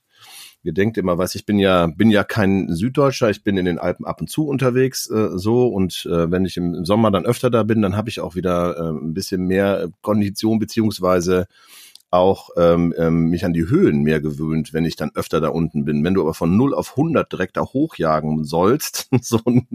Ihr 0.64 0.72
denkt 0.72 0.96
immer, 0.96 1.18
was 1.18 1.34
ich 1.34 1.44
bin 1.44 1.58
ja 1.58 1.88
bin 1.88 2.10
ja 2.10 2.22
kein 2.22 2.72
Süddeutscher, 2.72 3.30
ich 3.30 3.42
bin 3.42 3.56
in 3.56 3.64
den 3.64 3.80
Alpen 3.80 4.06
ab 4.06 4.20
und 4.20 4.30
zu 4.30 4.46
unterwegs 4.46 5.10
äh, 5.10 5.30
so 5.36 5.66
und 5.66 6.06
äh, 6.06 6.30
wenn 6.30 6.44
ich 6.44 6.56
im, 6.56 6.84
Sommer 6.84 7.10
dann 7.10 7.26
öfter 7.26 7.50
da 7.50 7.64
bin, 7.64 7.82
dann 7.82 7.96
habe 7.96 8.08
ich 8.10 8.20
auch 8.20 8.36
wieder 8.36 8.76
äh, 8.76 8.90
ein 8.90 9.12
bisschen 9.12 9.44
mehr 9.46 9.88
Kondition 10.02 10.60
beziehungsweise 10.60 11.46
auch 12.12 12.50
ähm, 12.56 12.94
ähm, 12.96 13.30
mich 13.30 13.44
an 13.44 13.54
die 13.54 13.68
Höhen 13.68 14.02
mehr 14.02 14.20
gewöhnt, 14.20 14.72
wenn 14.72 14.84
ich 14.84 14.96
dann 14.96 15.10
öfter 15.14 15.40
da 15.40 15.48
unten 15.48 15.84
bin. 15.84 16.04
Wenn 16.04 16.14
du 16.14 16.20
aber 16.20 16.34
von 16.34 16.56
0 16.56 16.74
auf 16.74 16.90
100 16.92 17.32
direkt 17.32 17.56
da 17.56 17.62
hochjagen 17.62 18.44
sollst, 18.44 19.08
so 19.22 19.40
ein, 19.46 19.66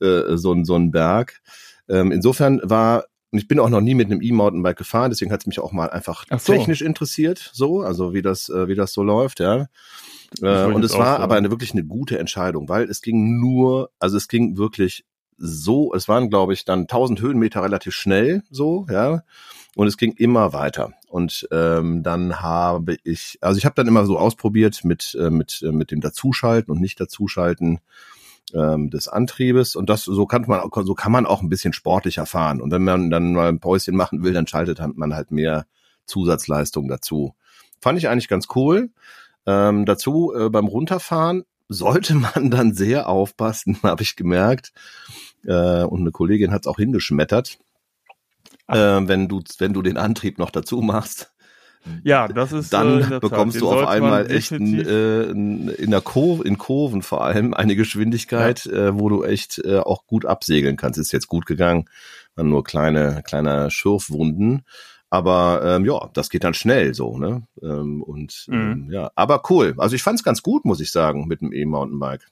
äh, 0.00 0.36
so 0.36 0.52
ein, 0.52 0.64
so 0.64 0.76
ein 0.76 0.90
Berg. 0.92 1.40
Ähm, 1.88 2.12
insofern 2.12 2.60
war 2.62 3.06
und 3.32 3.38
ich 3.38 3.48
bin 3.48 3.58
auch 3.58 3.70
noch 3.70 3.80
nie 3.80 3.94
mit 3.94 4.10
einem 4.10 4.20
E-Mountainbike 4.20 4.76
gefahren, 4.76 5.10
deswegen 5.10 5.32
hat 5.32 5.40
es 5.40 5.46
mich 5.46 5.58
auch 5.58 5.72
mal 5.72 5.88
einfach 5.88 6.26
Ach 6.28 6.38
so. 6.38 6.52
technisch 6.52 6.82
interessiert, 6.82 7.50
so, 7.54 7.80
also 7.80 8.12
wie 8.12 8.20
das, 8.20 8.50
äh, 8.50 8.68
wie 8.68 8.74
das 8.74 8.92
so 8.92 9.02
läuft, 9.02 9.40
ja. 9.40 9.68
Äh, 10.42 10.64
und 10.66 10.84
es 10.84 10.92
war 10.92 11.06
sagen. 11.06 11.22
aber 11.22 11.36
eine, 11.36 11.50
wirklich 11.50 11.72
eine 11.72 11.84
gute 11.84 12.18
Entscheidung, 12.18 12.68
weil 12.68 12.84
es 12.84 13.00
ging 13.00 13.40
nur, 13.40 13.90
also 13.98 14.18
es 14.18 14.28
ging 14.28 14.58
wirklich 14.58 15.06
so, 15.38 15.94
es 15.94 16.08
waren 16.08 16.28
glaube 16.28 16.52
ich 16.52 16.66
dann 16.66 16.82
1000 16.82 17.22
Höhenmeter 17.22 17.62
relativ 17.62 17.94
schnell, 17.94 18.42
so, 18.50 18.86
ja. 18.90 19.22
Und 19.74 19.86
es 19.86 19.96
ging 19.96 20.12
immer 20.12 20.52
weiter. 20.52 20.92
Und 21.08 21.48
ähm, 21.50 22.02
dann 22.02 22.42
habe 22.42 22.96
ich, 23.04 23.38
also 23.40 23.56
ich 23.56 23.64
habe 23.64 23.74
dann 23.74 23.86
immer 23.86 24.04
so 24.04 24.18
ausprobiert 24.18 24.84
mit 24.84 25.16
äh, 25.18 25.30
mit 25.30 25.62
äh, 25.66 25.72
mit 25.72 25.90
dem 25.90 26.02
Dazuschalten 26.02 26.70
und 26.70 26.82
nicht 26.82 27.00
Dazuschalten 27.00 27.80
ähm, 28.54 28.90
des 28.90 29.08
Antriebes 29.08 29.76
und 29.76 29.88
das 29.90 30.04
so 30.04 30.26
kann 30.26 30.44
man 30.46 30.60
auch- 30.60 30.82
so 30.84 30.94
kann 30.94 31.12
man 31.12 31.26
auch 31.26 31.42
ein 31.42 31.48
bisschen 31.48 31.72
sportlicher 31.72 32.26
fahren 32.26 32.60
und 32.60 32.70
wenn 32.70 32.84
man 32.84 33.10
dann 33.10 33.32
mal 33.34 33.48
ein 33.48 33.60
Päuschen 33.60 33.96
machen 33.96 34.22
will, 34.22 34.32
dann 34.32 34.46
schaltet 34.46 34.80
man 34.96 35.14
halt 35.14 35.30
mehr 35.30 35.66
Zusatzleistung 36.06 36.88
dazu. 36.88 37.34
Fand 37.80 37.98
ich 37.98 38.08
eigentlich 38.08 38.28
ganz 38.28 38.46
cool. 38.54 38.90
Ähm, 39.46 39.86
dazu 39.86 40.32
äh, 40.34 40.50
beim 40.50 40.66
Runterfahren 40.66 41.44
sollte 41.68 42.14
man 42.14 42.50
dann 42.50 42.74
sehr 42.74 43.08
aufpassen, 43.08 43.78
habe 43.82 44.02
ich 44.02 44.16
gemerkt. 44.16 44.72
Äh, 45.44 45.82
und 45.84 46.00
eine 46.00 46.10
Kollegin 46.12 46.52
hat 46.52 46.62
es 46.62 46.66
auch 46.66 46.76
hingeschmettert. 46.76 47.58
Äh, 48.68 48.76
wenn 48.76 49.28
du 49.28 49.42
wenn 49.58 49.72
du 49.72 49.82
den 49.82 49.96
Antrieb 49.96 50.38
noch 50.38 50.50
dazu 50.50 50.80
machst, 50.82 51.31
Ja, 52.04 52.28
das 52.28 52.52
ist 52.52 52.72
äh, 52.72 52.76
dann 52.76 53.00
Tat, 53.00 53.20
bekommst 53.20 53.60
du 53.60 53.68
auf 53.70 53.86
einmal 53.88 54.30
echt 54.30 54.52
definitiv- 54.52 54.86
äh, 54.86 55.30
in 55.30 55.90
der 55.90 56.00
Kurve, 56.00 56.44
in 56.44 56.58
Kurven 56.58 57.02
vor 57.02 57.24
allem 57.24 57.54
eine 57.54 57.76
Geschwindigkeit, 57.76 58.66
äh, 58.66 58.98
wo 58.98 59.08
du 59.08 59.24
echt 59.24 59.58
äh, 59.64 59.78
auch 59.78 60.06
gut 60.06 60.26
absegeln 60.26 60.76
kannst. 60.76 60.98
Ist 60.98 61.12
jetzt 61.12 61.28
gut 61.28 61.46
gegangen, 61.46 61.86
waren 62.34 62.48
nur 62.48 62.64
kleine 62.64 63.22
kleine 63.24 63.70
Schürfwunden, 63.70 64.64
aber 65.10 65.60
ähm, 65.64 65.84
ja, 65.84 66.08
das 66.14 66.30
geht 66.30 66.44
dann 66.44 66.54
schnell 66.54 66.94
so, 66.94 67.18
ne? 67.18 67.46
Ähm, 67.62 68.02
und 68.02 68.46
ähm, 68.50 68.88
ja, 68.90 69.10
aber 69.14 69.42
cool. 69.50 69.74
Also 69.78 69.94
ich 69.94 70.02
fand's 70.02 70.24
ganz 70.24 70.42
gut, 70.42 70.64
muss 70.64 70.80
ich 70.80 70.90
sagen, 70.90 71.26
mit 71.26 71.40
dem 71.40 71.52
E-Mountainbike. 71.52 72.26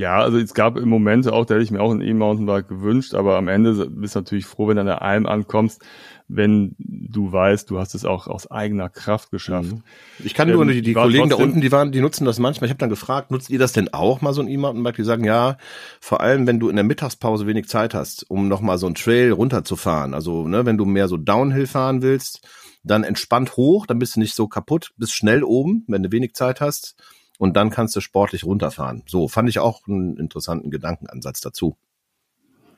Ja, 0.00 0.18
also 0.22 0.38
es 0.38 0.54
gab 0.54 0.78
im 0.78 0.88
Moment 0.88 1.28
auch, 1.28 1.44
da 1.44 1.54
hätte 1.54 1.64
ich 1.64 1.70
mir 1.70 1.82
auch 1.82 1.92
ein 1.92 2.00
E-Mountainbike 2.00 2.68
gewünscht, 2.68 3.12
aber 3.12 3.36
am 3.36 3.48
Ende 3.48 3.86
bist 3.90 4.14
du 4.14 4.20
natürlich 4.20 4.46
froh, 4.46 4.66
wenn 4.66 4.76
du 4.76 4.80
an 4.80 4.86
der 4.86 5.02
Alm 5.02 5.26
ankommst, 5.26 5.82
wenn 6.26 6.74
du 6.78 7.30
weißt, 7.32 7.68
du 7.68 7.78
hast 7.78 7.94
es 7.94 8.06
auch 8.06 8.26
aus 8.26 8.50
eigener 8.50 8.88
Kraft 8.88 9.30
geschafft. 9.30 9.72
Mhm. 9.72 9.82
Ich 10.24 10.32
kann 10.32 10.48
nur 10.48 10.62
Ähm, 10.62 10.68
die, 10.68 10.80
die 10.80 10.94
war 10.94 11.02
Kollegen 11.02 11.28
da 11.28 11.34
trotzdem- 11.36 11.48
unten, 11.50 11.60
die 11.60 11.70
waren, 11.70 11.92
die 11.92 12.00
nutzen 12.00 12.24
das 12.24 12.38
manchmal. 12.38 12.66
Ich 12.68 12.70
habe 12.70 12.78
dann 12.78 12.88
gefragt, 12.88 13.30
nutzt 13.30 13.50
ihr 13.50 13.58
das 13.58 13.72
denn 13.74 13.92
auch 13.92 14.22
mal 14.22 14.32
so 14.32 14.40
ein 14.40 14.48
E-Mountainbike? 14.48 14.96
Die 14.96 15.04
sagen 15.04 15.24
ja, 15.24 15.58
vor 16.00 16.22
allem 16.22 16.46
wenn 16.46 16.58
du 16.60 16.70
in 16.70 16.76
der 16.76 16.84
Mittagspause 16.86 17.46
wenig 17.46 17.68
Zeit 17.68 17.92
hast, 17.92 18.24
um 18.30 18.48
noch 18.48 18.62
mal 18.62 18.78
so 18.78 18.86
ein 18.86 18.94
Trail 18.94 19.32
runterzufahren. 19.32 20.14
Also 20.14 20.48
ne, 20.48 20.64
wenn 20.64 20.78
du 20.78 20.86
mehr 20.86 21.08
so 21.08 21.18
Downhill 21.18 21.66
fahren 21.66 22.00
willst, 22.00 22.48
dann 22.84 23.04
entspannt 23.04 23.58
hoch, 23.58 23.84
dann 23.84 23.98
bist 23.98 24.16
du 24.16 24.20
nicht 24.20 24.34
so 24.34 24.48
kaputt, 24.48 24.92
bist 24.96 25.12
schnell 25.14 25.44
oben, 25.44 25.84
wenn 25.88 26.02
du 26.02 26.10
wenig 26.10 26.32
Zeit 26.32 26.62
hast. 26.62 26.94
Und 27.40 27.56
dann 27.56 27.70
kannst 27.70 27.96
du 27.96 28.00
sportlich 28.02 28.44
runterfahren. 28.44 29.02
So 29.06 29.26
fand 29.26 29.48
ich 29.48 29.60
auch 29.60 29.88
einen 29.88 30.18
interessanten 30.18 30.70
Gedankenansatz 30.70 31.40
dazu. 31.40 31.78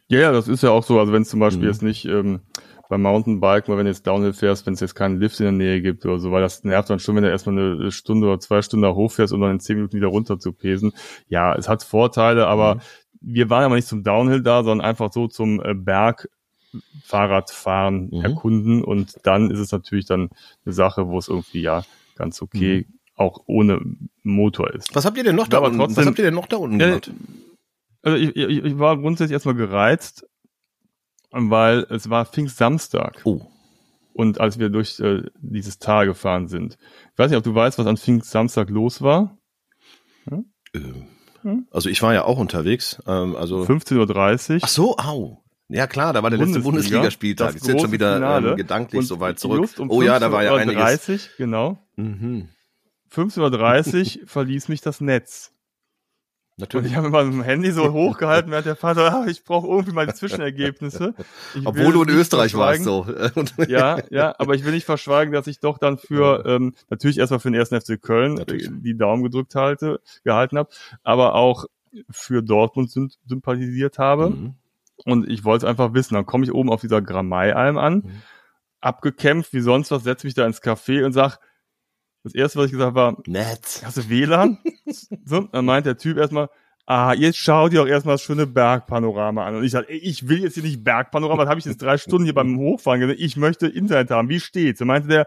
Ja, 0.07 0.21
ja, 0.21 0.33
das 0.33 0.47
ist 0.47 0.63
ja 0.63 0.71
auch 0.71 0.85
so. 0.85 1.01
Also 1.01 1.13
wenn 1.13 1.23
es 1.23 1.31
zum 1.31 1.41
Beispiel 1.41 1.65
Mhm. 1.65 1.69
jetzt 1.69 1.83
nicht 1.83 2.05
ähm, 2.05 2.43
beim 2.89 3.03
Mountainbiken, 3.03 3.73
oder 3.73 3.79
wenn 3.79 3.87
du 3.87 3.91
jetzt 3.91 4.07
Downhill 4.07 4.33
fährst, 4.33 4.65
wenn 4.65 4.75
es 4.75 4.81
jetzt 4.81 4.95
keinen 4.95 5.19
Lift 5.19 5.41
in 5.41 5.47
der 5.47 5.53
Nähe 5.53 5.83
gibt 5.83 6.07
oder 6.07 6.21
so, 6.21 6.31
weil 6.31 6.43
das 6.43 6.63
nervt 6.63 6.91
dann 6.91 7.01
schon, 7.01 7.17
wenn 7.17 7.25
du 7.25 7.31
erstmal 7.31 7.59
eine 7.59 7.91
Stunde 7.91 8.29
oder 8.29 8.39
zwei 8.39 8.63
Stunden 8.63 8.85
da 8.85 8.95
hochfährst, 8.95 9.33
um 9.33 9.41
dann 9.41 9.51
in 9.51 9.59
zehn 9.61 9.75
Minuten 9.77 9.97
wieder 9.97 10.07
runter 10.07 10.39
zu 10.39 10.53
pesen. 10.53 10.93
Ja, 11.27 11.57
es 11.57 11.69
hat 11.69 11.83
Vorteile, 11.83 12.47
aber 12.47 12.77
Mhm. 12.77 12.81
wir 13.21 13.51
waren 13.51 13.65
aber 13.65 13.75
nicht 13.75 13.89
zum 13.89 14.05
Downhill 14.05 14.43
da, 14.43 14.63
sondern 14.63 14.87
einfach 14.87 15.13
so 15.13 15.27
zum 15.27 15.61
äh, 15.61 15.75
Berg 15.75 16.29
Fahrradfahren 17.03 18.11
Mhm. 18.13 18.25
erkunden 18.25 18.85
und 18.85 19.17
dann 19.25 19.51
ist 19.51 19.59
es 19.59 19.73
natürlich 19.73 20.07
dann 20.07 20.31
eine 20.65 20.73
Sache, 20.73 21.09
wo 21.09 21.19
es 21.19 21.27
irgendwie 21.27 21.63
ja 21.63 21.85
ganz 22.15 22.41
okay 22.41 22.87
auch 23.23 23.43
ohne 23.47 23.81
Motor 24.23 24.73
ist. 24.75 24.95
Was 24.95 25.05
habt 25.05 25.17
ihr 25.17 25.25
denn 25.25 25.37
noch 25.37 25.49
da 25.49 25.59
unten? 25.59 25.79
Was 25.79 25.87
trotzdem- 25.95 26.07
habt 26.07 26.19
ihr 26.19 26.25
denn 26.25 26.35
noch 26.35 26.47
da 26.47 26.57
unten 26.59 26.79
Ja, 26.81 26.89
gemacht? 26.89 27.11
Also 28.03 28.19
ich, 28.19 28.35
ich, 28.37 28.65
ich 28.65 28.79
war 28.79 28.97
grundsätzlich 28.99 29.33
erstmal 29.33 29.55
gereizt, 29.55 30.27
weil 31.31 31.87
es 31.89 32.11
war 32.11 32.27
Pfingstsamstag. 32.27 33.21
Oh, 33.25 33.41
Und 34.13 34.41
als 34.41 34.59
wir 34.59 34.69
durch 34.69 34.99
äh, 35.01 35.23
dieses 35.41 35.79
Tal 35.79 36.07
gefahren 36.07 36.49
sind. 36.49 36.77
Ich 37.13 37.19
weiß 37.19 37.31
nicht, 37.31 37.39
ob 37.39 37.45
du 37.45 37.55
weißt, 37.55 37.79
was 37.79 37.87
an 37.87 37.97
Pfingstsamstag 37.97 38.69
los 38.71 39.03
war. 39.03 39.39
äh, 40.31 40.79
Hm? 41.43 41.67
also 41.73 41.89
ich 41.89 42.01
war 42.03 42.15
ja 42.15 42.25
auch 42.25 42.39
unterwegs. 42.39 43.03
Ähm, 43.07 43.35
also 43.37 43.63
15.30 43.65 44.55
Uhr. 44.55 44.59
Ach 44.63 44.69
so, 44.69 44.97
au. 44.97 45.43
Ja 45.69 45.87
klar, 45.87 46.13
da 46.13 46.23
war 46.23 46.31
der 46.31 46.39
letzte 46.39 46.61
Bundesliga, 46.61 46.99
Bundesligaspieltag. 46.99 47.55
Ist 47.57 47.67
jetzt 47.67 47.81
schon 47.81 47.91
große 47.91 47.93
wieder 47.93 48.39
ähm, 48.39 48.57
gedanklich 48.57 48.99
Und 49.01 49.07
so 49.07 49.19
weit 49.21 49.39
zurück. 49.39 49.71
um 49.79 49.91
oh 49.91 50.03
ja, 50.03 50.19
da 50.21 50.31
war 50.31 50.45
ja 50.45 50.53
15.30 50.55 50.77
Uhr, 50.77 50.85
einiges. 50.87 51.31
genau. 51.39 51.79
Mhm. 51.97 52.49
15.30 53.15 54.23
Uhr 54.23 54.27
verließ 54.29 54.69
mich 54.69 54.81
das 54.81 55.01
Netz. 55.01 55.53
Und 56.57 56.61
Natürlich. 56.61 56.91
ich 56.93 56.97
habe 56.97 57.07
immer 57.09 57.25
mein 57.25 57.43
Handy 57.45 57.71
so 57.73 57.93
hochgehalten, 57.93 58.51
während 58.51 58.67
der 58.67 58.77
Vater, 58.77 59.13
ah, 59.15 59.27
ich 59.27 59.43
brauche 59.43 59.67
irgendwie 59.67 59.93
mal 59.93 60.07
die 60.07 60.13
Zwischenergebnisse. 60.13 61.15
Ich 61.55 61.67
Obwohl 61.67 61.95
du 61.95 62.03
in 62.03 62.11
Österreich 62.11 62.55
warst 62.55 62.85
so. 62.85 63.07
Ja, 63.69 63.99
ja, 64.11 64.35
aber 64.39 64.55
ich 64.55 64.63
will 64.65 64.73
nicht 64.73 64.85
verschweigen, 64.85 65.33
dass 65.33 65.47
ich 65.47 65.61
doch 65.61 65.79
dann 65.79 65.97
für, 65.97 66.45
ähm, 66.47 66.75
natürlich 66.91 67.19
erstmal 67.19 67.41
für 67.41 67.51
den 67.51 67.59
ersten 67.59 67.81
FC 67.81 68.01
Köln 68.01 68.35
Natürlich. 68.35 68.69
die 68.71 68.97
Daumen 68.97 69.23
gedrückt 69.23 69.55
halte, 69.55 70.01
gehalten 70.25 70.59
habe, 70.59 70.69
aber 71.03 71.35
auch 71.35 71.65
für 72.11 72.43
Dortmund 72.43 72.91
symp 72.91 73.13
sympathisiert 73.27 73.99
habe. 73.99 74.31
Mhm. 74.31 74.55
Und 75.05 75.29
ich 75.31 75.45
wollte 75.45 75.65
es 75.67 75.71
einfach 75.71 75.95
wissen. 75.95 76.15
Dann 76.15 76.27
komme 76.27 76.45
ich 76.45 76.53
oben 76.53 76.71
auf 76.71 76.83
dieser 76.83 77.01
Gramei-Alm 77.01 77.79
an, 77.79 77.95
Mhm. 77.95 78.23
abgekämpft 78.81 79.53
wie 79.55 79.61
sonst 79.61 79.91
was, 79.91 80.05
setze 80.05 80.27
mich 80.27 80.35
da 80.35 80.47
ins 80.47 80.63
Café 80.63 81.05
und 81.05 81.13
sag, 81.13 81.39
das 82.25 82.35
erste, 82.35 82.59
was 82.59 82.67
ich 82.67 82.73
gesagt 82.73 82.95
habe, 82.95 83.17
war, 83.17 83.23
Netz. 83.27 83.83
hast 83.85 83.97
du 83.97 84.09
WLAN? 84.09 84.59
so, 85.25 85.41
dann 85.53 85.65
meint 85.65 85.87
der 85.87 85.97
Typ 85.97 86.19
erstmal, 86.19 86.49
ah, 86.87 87.15
jetzt 87.15 87.39
schau 87.39 87.69
dir 87.69 87.81
doch 87.81 87.89
erstmal 87.89 88.15
das 88.15 88.23
schöne 88.23 88.47
Bergpanorama 88.47 89.45
an. 89.45 89.57
Und 89.57 89.65
ich 89.65 89.73
dachte, 89.73 89.91
ey, 89.91 89.99
ich 89.99 90.29
will 90.29 90.43
jetzt 90.43 90.55
hier 90.55 90.63
nicht 90.63 90.85
Bergpanorama, 90.85 91.45
das 91.45 91.51
habe 91.51 91.61
ich 91.61 91.67
jetzt 91.67 91.83
drei 91.83 91.99
Stunden 91.99 92.25
hier 92.25 92.35
beim 92.35 92.59
Hochfahren 92.59 93.01
gesehen. 93.01 93.17
Ich 93.19 93.37
möchte 93.37 93.67
Internet 93.67 94.11
haben. 94.11 94.29
Wie 94.29 94.41
steht's? 94.41 94.81
Und 94.81 94.89
meinte 94.89 95.09
der, 95.09 95.27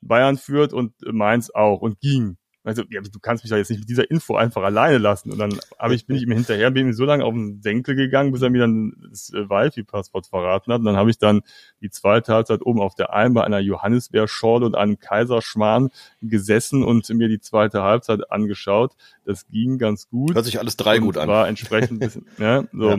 Bayern 0.00 0.38
führt 0.38 0.72
und 0.72 0.92
Mainz 1.12 1.50
auch 1.50 1.80
und 1.80 2.00
ging. 2.00 2.36
Also, 2.64 2.82
ja, 2.90 3.00
du 3.00 3.18
kannst 3.20 3.44
mich 3.44 3.50
doch 3.50 3.56
jetzt 3.56 3.70
nicht 3.70 3.80
mit 3.80 3.88
dieser 3.88 4.10
Info 4.10 4.34
einfach 4.34 4.62
alleine 4.62 4.98
lassen. 4.98 5.32
Und 5.32 5.38
dann 5.38 5.58
hab 5.78 5.90
ich, 5.90 6.06
bin 6.06 6.16
ich 6.16 6.22
ihm 6.22 6.32
hinterher, 6.32 6.70
bin 6.70 6.86
ihm 6.86 6.92
so 6.92 7.04
lange 7.04 7.24
auf 7.24 7.32
den 7.32 7.62
Senkel 7.62 7.94
gegangen, 7.94 8.32
bis 8.32 8.42
er 8.42 8.50
mir 8.50 8.60
dann 8.60 8.92
das 9.10 9.30
äh, 9.32 9.48
Wi-Fi-Passwort 9.48 10.26
verraten 10.26 10.72
hat. 10.72 10.80
Und 10.80 10.84
dann 10.84 10.96
habe 10.96 11.10
ich 11.10 11.18
dann 11.18 11.42
die 11.80 11.90
zweite 11.90 12.34
Halbzeit 12.34 12.60
oben 12.66 12.80
auf 12.80 12.94
der 12.94 13.12
Alm 13.12 13.34
bei 13.34 13.44
einer 13.44 13.60
Johannisbeerschorle 13.60 14.66
und 14.66 14.74
einem 14.74 14.98
Kaiserschmarrn 14.98 15.90
gesessen 16.20 16.82
und 16.82 17.08
mir 17.10 17.28
die 17.28 17.40
zweite 17.40 17.82
Halbzeit 17.82 18.30
angeschaut. 18.30 18.94
Das 19.24 19.46
ging 19.48 19.78
ganz 19.78 20.08
gut. 20.08 20.34
Hört 20.34 20.44
sich 20.44 20.58
alles 20.58 20.76
drei 20.76 20.98
gut 20.98 21.16
an. 21.16 21.28
War 21.28 21.48
entsprechend 21.48 21.92
ein 21.92 21.98
bisschen, 22.00 22.26
ja, 22.38 22.64
so. 22.72 22.90
Ja. 22.90 22.98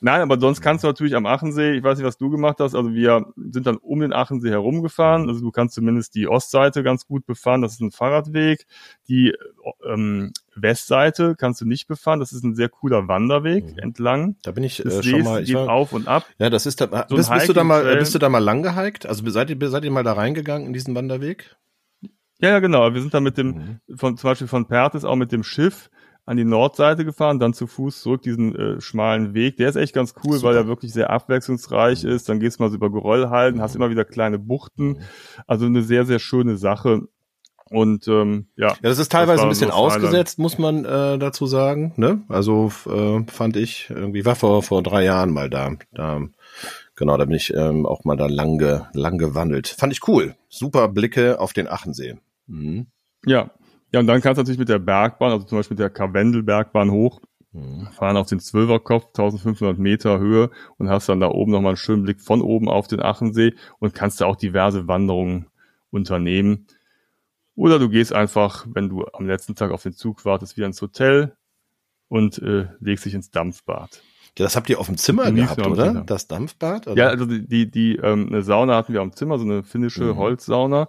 Nein, 0.00 0.20
aber 0.20 0.38
sonst 0.38 0.60
kannst 0.60 0.84
du 0.84 0.88
natürlich 0.88 1.14
am 1.16 1.26
Achensee, 1.26 1.72
ich 1.72 1.82
weiß 1.82 1.98
nicht, 1.98 2.06
was 2.06 2.18
du 2.18 2.28
gemacht 2.30 2.58
hast, 2.60 2.74
also 2.74 2.92
wir 2.92 3.26
sind 3.50 3.66
dann 3.66 3.76
um 3.78 4.00
den 4.00 4.12
Achensee 4.12 4.50
herumgefahren, 4.50 5.28
also 5.28 5.40
du 5.40 5.50
kannst 5.50 5.74
zumindest 5.74 6.14
die 6.14 6.28
Ostseite 6.28 6.82
ganz 6.82 7.06
gut 7.06 7.24
befahren, 7.26 7.62
das 7.62 7.72
ist 7.74 7.80
ein 7.80 7.90
Fahrradweg, 7.92 8.66
die 9.08 9.34
ähm, 9.84 10.32
Westseite 10.54 11.34
kannst 11.36 11.60
du 11.60 11.64
nicht 11.66 11.86
befahren, 11.86 12.20
das 12.20 12.32
ist 12.32 12.44
ein 12.44 12.54
sehr 12.54 12.68
cooler 12.68 13.08
Wanderweg 13.08 13.64
Mhm. 13.72 13.78
entlang. 13.78 14.36
Da 14.42 14.50
bin 14.52 14.64
ich 14.64 14.84
äh, 14.84 15.02
schon 15.02 15.22
mal. 15.22 15.40
Ich 15.42 15.48
geht 15.48 15.56
war, 15.56 15.70
auf 15.70 15.92
und 15.92 16.08
ab. 16.08 16.24
ja, 16.38 16.50
das 16.50 16.66
ist 16.66 16.80
da. 16.80 17.06
So 17.08 17.16
bist, 17.16 17.32
bist 17.32 17.48
du 17.48 17.52
da 17.52 17.64
mal, 17.64 17.96
bist 17.96 18.14
du 18.14 18.18
da 18.18 18.28
mal 18.28 18.38
lang 18.38 18.62
gehiked? 18.62 19.06
Also 19.06 19.28
seid 19.30 19.50
ihr, 19.50 19.68
seid 19.70 19.84
ihr 19.84 19.90
mal 19.90 20.02
da 20.04 20.12
reingegangen 20.12 20.66
in 20.66 20.72
diesen 20.72 20.94
Wanderweg? 20.94 21.56
Ja, 22.38 22.50
ja, 22.50 22.58
genau. 22.58 22.92
Wir 22.92 23.00
sind 23.00 23.14
dann 23.14 23.22
mit 23.22 23.38
dem, 23.38 23.80
Mhm. 23.88 23.96
von, 23.96 24.16
zum 24.16 24.28
Beispiel 24.30 24.46
von 24.46 24.66
Perthes 24.66 25.04
auch 25.04 25.16
mit 25.16 25.32
dem 25.32 25.42
Schiff 25.42 25.90
an 26.26 26.36
die 26.36 26.44
Nordseite 26.44 27.04
gefahren, 27.04 27.38
dann 27.38 27.54
zu 27.54 27.66
Fuß 27.66 28.02
zurück 28.02 28.20
diesen 28.22 28.54
äh, 28.56 28.80
schmalen 28.80 29.32
Weg. 29.32 29.56
Der 29.56 29.68
ist 29.68 29.76
echt 29.76 29.94
ganz 29.94 30.14
cool, 30.24 30.34
Super. 30.38 30.48
weil 30.48 30.56
er 30.56 30.66
wirklich 30.66 30.92
sehr 30.92 31.10
abwechslungsreich 31.10 32.02
Mhm. 32.04 32.10
ist. 32.10 32.28
Dann 32.28 32.40
gehst 32.40 32.58
du 32.58 32.64
mal 32.64 32.68
so 32.70 32.76
über 32.76 32.90
Geröllhalden, 32.90 33.60
hast 33.62 33.76
immer 33.76 33.90
wieder 33.90 34.04
kleine 34.04 34.38
Buchten. 34.38 34.98
Also 35.46 35.66
eine 35.66 35.82
sehr, 35.82 36.04
sehr 36.04 36.18
schöne 36.18 36.56
Sache. 36.56 37.02
Und 37.70 38.06
ähm, 38.06 38.46
ja, 38.56 38.68
Ja, 38.68 38.76
das 38.82 38.98
ist 38.98 39.10
teilweise 39.10 39.38
war 39.38 39.46
ein 39.46 39.48
bisschen 39.50 39.68
das 39.68 39.76
ausgesetzt, 39.76 40.38
muss 40.38 40.56
man 40.58 40.84
äh, 40.84 41.18
dazu 41.18 41.46
sagen. 41.46 41.94
Ne? 41.96 42.22
Also 42.28 42.70
äh, 42.88 43.24
fand 43.28 43.56
ich 43.56 43.90
irgendwie 43.90 44.24
war 44.24 44.36
vor 44.36 44.62
vor 44.62 44.82
drei 44.84 45.04
Jahren 45.04 45.32
mal 45.32 45.50
da. 45.50 45.72
Da 45.92 46.20
genau, 46.94 47.16
da 47.16 47.24
bin 47.24 47.34
ich 47.34 47.52
ähm, 47.54 47.84
auch 47.84 48.04
mal 48.04 48.16
da 48.16 48.26
lang, 48.26 48.58
ge, 48.58 48.82
lang 48.92 49.18
gewandelt. 49.18 49.66
Fand 49.66 49.92
ich 49.92 50.06
cool. 50.06 50.36
Super 50.48 50.86
Blicke 50.88 51.40
auf 51.40 51.52
den 51.52 51.66
Achensee. 51.68 52.16
Mhm. 52.46 52.86
ja. 53.24 53.50
Ja, 53.92 54.00
und 54.00 54.06
dann 54.06 54.20
kannst 54.20 54.38
du 54.38 54.42
natürlich 54.42 54.58
mit 54.58 54.68
der 54.68 54.78
Bergbahn, 54.78 55.32
also 55.32 55.46
zum 55.46 55.58
Beispiel 55.58 55.74
mit 55.74 55.80
der 55.80 55.90
Karwendelbergbahn 55.90 56.90
hoch, 56.90 57.20
Mhm. 57.52 57.86
fahren 57.92 58.16
auf 58.18 58.26
den 58.26 58.38
Zwölferkopf, 58.40 59.06
1500 59.14 59.78
Meter 59.78 60.18
Höhe 60.18 60.50
und 60.76 60.90
hast 60.90 61.08
dann 61.08 61.20
da 61.20 61.28
oben 61.28 61.52
nochmal 61.52 61.70
einen 61.70 61.76
schönen 61.78 62.02
Blick 62.02 62.20
von 62.20 62.42
oben 62.42 62.68
auf 62.68 62.86
den 62.86 63.00
Achensee 63.00 63.54
und 63.78 63.94
kannst 63.94 64.20
da 64.20 64.26
auch 64.26 64.36
diverse 64.36 64.88
Wanderungen 64.88 65.46
unternehmen. 65.90 66.66
Oder 67.54 67.78
du 67.78 67.88
gehst 67.88 68.12
einfach, 68.12 68.66
wenn 68.74 68.90
du 68.90 69.06
am 69.06 69.26
letzten 69.26 69.54
Tag 69.54 69.70
auf 69.70 69.82
den 69.82 69.94
Zug 69.94 70.26
wartest, 70.26 70.58
wieder 70.58 70.66
ins 70.66 70.82
Hotel 70.82 71.34
und 72.08 72.36
äh, 72.42 72.66
legst 72.80 73.06
dich 73.06 73.14
ins 73.14 73.30
Dampfbad. 73.30 74.02
Ja, 74.38 74.44
das 74.44 74.54
habt 74.54 74.68
ihr 74.68 74.78
auf 74.78 74.86
dem 74.86 74.98
Zimmer 74.98 75.32
gehabt, 75.32 75.66
oder? 75.66 75.84
Zimmer. 75.86 76.04
Das 76.04 76.28
Dampfbad? 76.28 76.88
Oder? 76.88 77.04
Ja, 77.04 77.08
also 77.08 77.24
die, 77.24 77.46
die, 77.48 77.70
die 77.70 77.96
ähm, 77.96 78.26
eine 78.28 78.42
Sauna 78.42 78.76
hatten 78.76 78.92
wir 78.92 79.00
am 79.00 79.12
Zimmer, 79.14 79.38
so 79.38 79.44
eine 79.46 79.62
finnische 79.62 80.12
Mhm. 80.12 80.16
Holzsauna. 80.18 80.88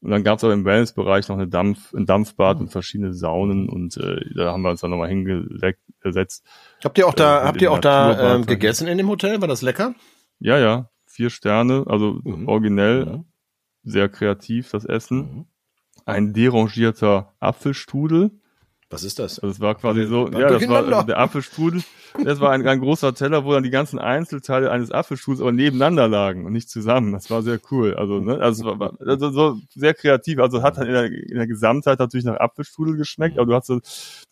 Und 0.00 0.10
dann 0.10 0.22
gab 0.22 0.38
es 0.38 0.44
aber 0.44 0.52
im 0.52 0.64
Wellnessbereich 0.64 1.28
noch 1.28 1.36
eine 1.36 1.48
Dampf, 1.48 1.92
ein 1.92 2.06
Dampfbad 2.06 2.56
Mhm. 2.58 2.62
und 2.62 2.68
verschiedene 2.70 3.12
Saunen 3.14 3.68
und 3.68 3.96
äh, 3.96 4.20
da 4.36 4.52
haben 4.52 4.62
wir 4.62 4.70
uns 4.70 4.80
dann 4.80 4.90
nochmal 4.90 5.08
hingesetzt. 5.08 6.44
Habt 6.84 6.98
ihr 6.98 7.06
auch 7.08 7.14
da, 7.14 7.42
Äh, 7.42 7.44
habt 7.46 7.62
ihr 7.62 7.72
auch 7.72 7.80
da 7.80 8.36
ähm, 8.36 8.46
gegessen 8.46 8.86
in 8.86 8.98
dem 8.98 9.08
Hotel? 9.08 9.40
War 9.40 9.48
das 9.48 9.62
lecker? 9.62 9.94
Ja, 10.38 10.56
ja, 10.58 10.88
vier 11.06 11.30
Sterne, 11.30 11.84
also 11.88 12.20
Mhm. 12.22 12.46
originell, 12.48 13.06
Mhm. 13.06 13.24
sehr 13.82 14.08
kreativ 14.08 14.70
das 14.70 14.84
Essen. 14.84 15.18
Mhm. 15.18 15.44
Ein 16.06 16.32
derangierter 16.32 17.34
Apfelstrudel. 17.40 18.30
Was 18.90 19.04
ist 19.04 19.18
das? 19.18 19.38
Also 19.38 19.52
es 19.52 19.60
war 19.60 19.74
quasi 19.74 20.06
so, 20.06 20.28
ja, 20.28 20.48
das 20.48 20.66
war 20.66 20.82
also 20.86 21.02
der 21.06 21.18
Apfelstrudel. 21.18 21.82
Das 22.24 22.40
war 22.40 22.52
ein, 22.52 22.66
ein 22.66 22.80
großer 22.80 23.14
Teller, 23.14 23.44
wo 23.44 23.52
dann 23.52 23.62
die 23.62 23.68
ganzen 23.70 23.98
Einzelteile 23.98 24.70
eines 24.70 24.90
Apfelstrudels 24.90 25.42
aber 25.42 25.52
nebeneinander 25.52 26.08
lagen 26.08 26.46
und 26.46 26.54
nicht 26.54 26.70
zusammen. 26.70 27.12
Das 27.12 27.28
war 27.30 27.42
sehr 27.42 27.60
cool. 27.70 27.94
Also, 27.94 28.18
ne, 28.20 28.38
also, 28.40 28.64
war- 28.78 28.94
also 28.98 29.30
so 29.30 29.58
sehr 29.74 29.92
kreativ. 29.92 30.38
Also 30.38 30.62
hat 30.62 30.78
dann 30.78 30.86
in 30.86 30.94
der, 30.94 31.04
in 31.04 31.36
der 31.36 31.46
Gesamtheit 31.46 31.98
natürlich 31.98 32.24
nach 32.24 32.38
Apfelstrudel 32.40 32.96
geschmeckt, 32.96 33.38
aber 33.38 33.46
du 33.46 33.54
hast 33.54 33.66
so 33.66 33.74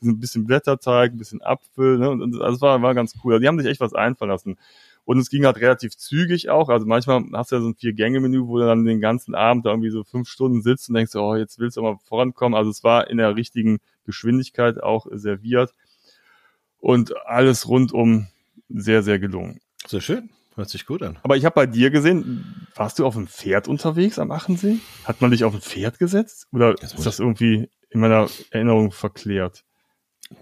ein 0.02 0.18
bisschen 0.18 0.46
Blätterteig, 0.46 1.12
ein 1.12 1.18
bisschen 1.18 1.42
Apfel, 1.42 1.98
ne, 1.98 2.08
und, 2.08 2.22
und 2.22 2.40
also 2.40 2.56
es 2.56 2.60
war, 2.62 2.80
war 2.80 2.94
ganz 2.94 3.12
cool. 3.22 3.34
Also 3.34 3.42
die 3.42 3.48
haben 3.48 3.58
sich 3.60 3.68
echt 3.68 3.80
was 3.80 3.92
einfallen 3.92 4.30
lassen. 4.30 4.56
Und 5.06 5.18
es 5.18 5.30
ging 5.30 5.46
halt 5.46 5.58
relativ 5.58 5.96
zügig 5.96 6.50
auch. 6.50 6.68
Also 6.68 6.84
manchmal 6.84 7.22
hast 7.32 7.52
du 7.52 7.56
ja 7.56 7.62
so 7.62 7.68
ein 7.68 7.76
Vier-Gänge-Menü, 7.76 8.48
wo 8.48 8.58
du 8.58 8.66
dann 8.66 8.84
den 8.84 9.00
ganzen 9.00 9.36
Abend 9.36 9.64
da 9.64 9.70
irgendwie 9.70 9.90
so 9.90 10.02
fünf 10.02 10.28
Stunden 10.28 10.62
sitzt 10.62 10.88
und 10.88 10.96
denkst, 10.96 11.14
oh, 11.14 11.36
jetzt 11.36 11.60
willst 11.60 11.76
du 11.76 11.82
mal 11.82 11.96
vorankommen. 12.04 12.56
Also 12.58 12.70
es 12.70 12.82
war 12.82 13.08
in 13.08 13.18
der 13.18 13.36
richtigen 13.36 13.78
Geschwindigkeit 14.04 14.82
auch 14.82 15.06
serviert. 15.12 15.72
Und 16.80 17.16
alles 17.24 17.68
rundum 17.68 18.26
sehr, 18.68 19.04
sehr 19.04 19.20
gelungen. 19.20 19.60
Sehr 19.86 20.00
schön. 20.00 20.28
Hört 20.56 20.70
sich 20.70 20.86
gut 20.86 21.02
an. 21.02 21.18
Aber 21.22 21.36
ich 21.36 21.44
habe 21.44 21.54
bei 21.54 21.66
dir 21.66 21.90
gesehen, 21.90 22.66
warst 22.74 22.98
du 22.98 23.06
auf 23.06 23.14
dem 23.14 23.28
Pferd 23.28 23.68
unterwegs 23.68 24.18
am 24.18 24.32
Achensee? 24.32 24.78
Hat 25.04 25.20
man 25.20 25.30
dich 25.30 25.44
auf 25.44 25.54
ein 25.54 25.60
Pferd 25.60 26.00
gesetzt? 26.00 26.48
Oder 26.50 26.74
Das 26.74 26.94
ist 26.94 27.06
das 27.06 27.20
irgendwie 27.20 27.68
in 27.90 28.00
meiner 28.00 28.28
Erinnerung 28.50 28.90
verklärt? 28.90 29.62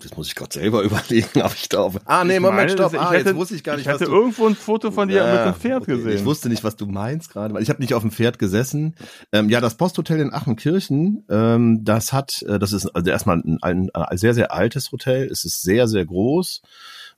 Das 0.03 0.17
muss 0.17 0.29
ich 0.29 0.35
gerade 0.35 0.53
selber 0.53 0.83
überlegen, 0.85 1.43
ob 1.43 1.55
ich 1.55 1.69
da. 1.69 1.91
Ah, 2.07 2.25
nee, 2.25 2.41
Moment, 2.41 2.71
stopp. 2.71 2.95
ah, 2.95 3.15
jetzt 3.15 3.35
wusste 3.35 3.55
ich 3.55 3.63
gar 3.65 3.77
nicht, 3.77 3.83
ich 3.87 3.89
hatte 3.89 4.01
was 4.03 4.09
du. 4.09 4.15
irgendwo 4.15 4.47
ein 4.47 4.55
Foto 4.55 4.91
von 4.91 5.09
dir 5.09 5.23
mit 5.25 5.35
Ja, 5.35 5.45
dem 5.53 5.55
Pferd 5.55 5.83
okay. 5.83 5.97
gesehen. 5.97 6.17
Ich 6.17 6.25
wusste 6.25 6.49
nicht, 6.49 6.65
was 6.65 6.77
du 6.77 6.87
meinst 6.87 7.31
gerade, 7.31 7.53
weil 7.55 7.63
ich 7.63 7.69
habe 7.69 7.81
nicht 7.83 7.93
auf 7.95 8.03
dem 8.03 8.11
Pferd 8.11 8.39
gesessen. 8.39 8.95
Ähm, 9.33 9.51
ja, 9.51 9.61
das 9.61 9.77
Posthotel 9.77 10.21
in 10.21 10.33
Achenkirchen, 10.33 11.25
ähm, 11.29 11.85
das 11.85 12.13
hat, 12.13 12.43
äh, 12.49 12.59
das 12.59 12.73
ist 12.73 12.87
also 12.87 13.11
erstmal 13.11 13.39
ein, 13.39 13.59
ein, 13.63 13.91
ein 13.95 14.19
sehr, 14.19 14.33
sehr 14.35 14.53
altes 14.53 14.91
Hotel. 14.91 15.29
Es 15.31 15.45
ist 15.45 15.63
sehr, 15.63 15.87
sehr 15.87 16.05
groß. 16.07 16.63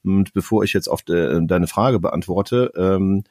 Und 0.04 0.32
bevor 0.32 0.62
ich 0.64 0.72
jetzt 0.72 0.88
auf 0.88 1.02
de, 1.02 1.40
deine 1.46 1.66
Frage 1.66 1.98
beantworte, 2.00 2.72
ähm, 2.76 3.24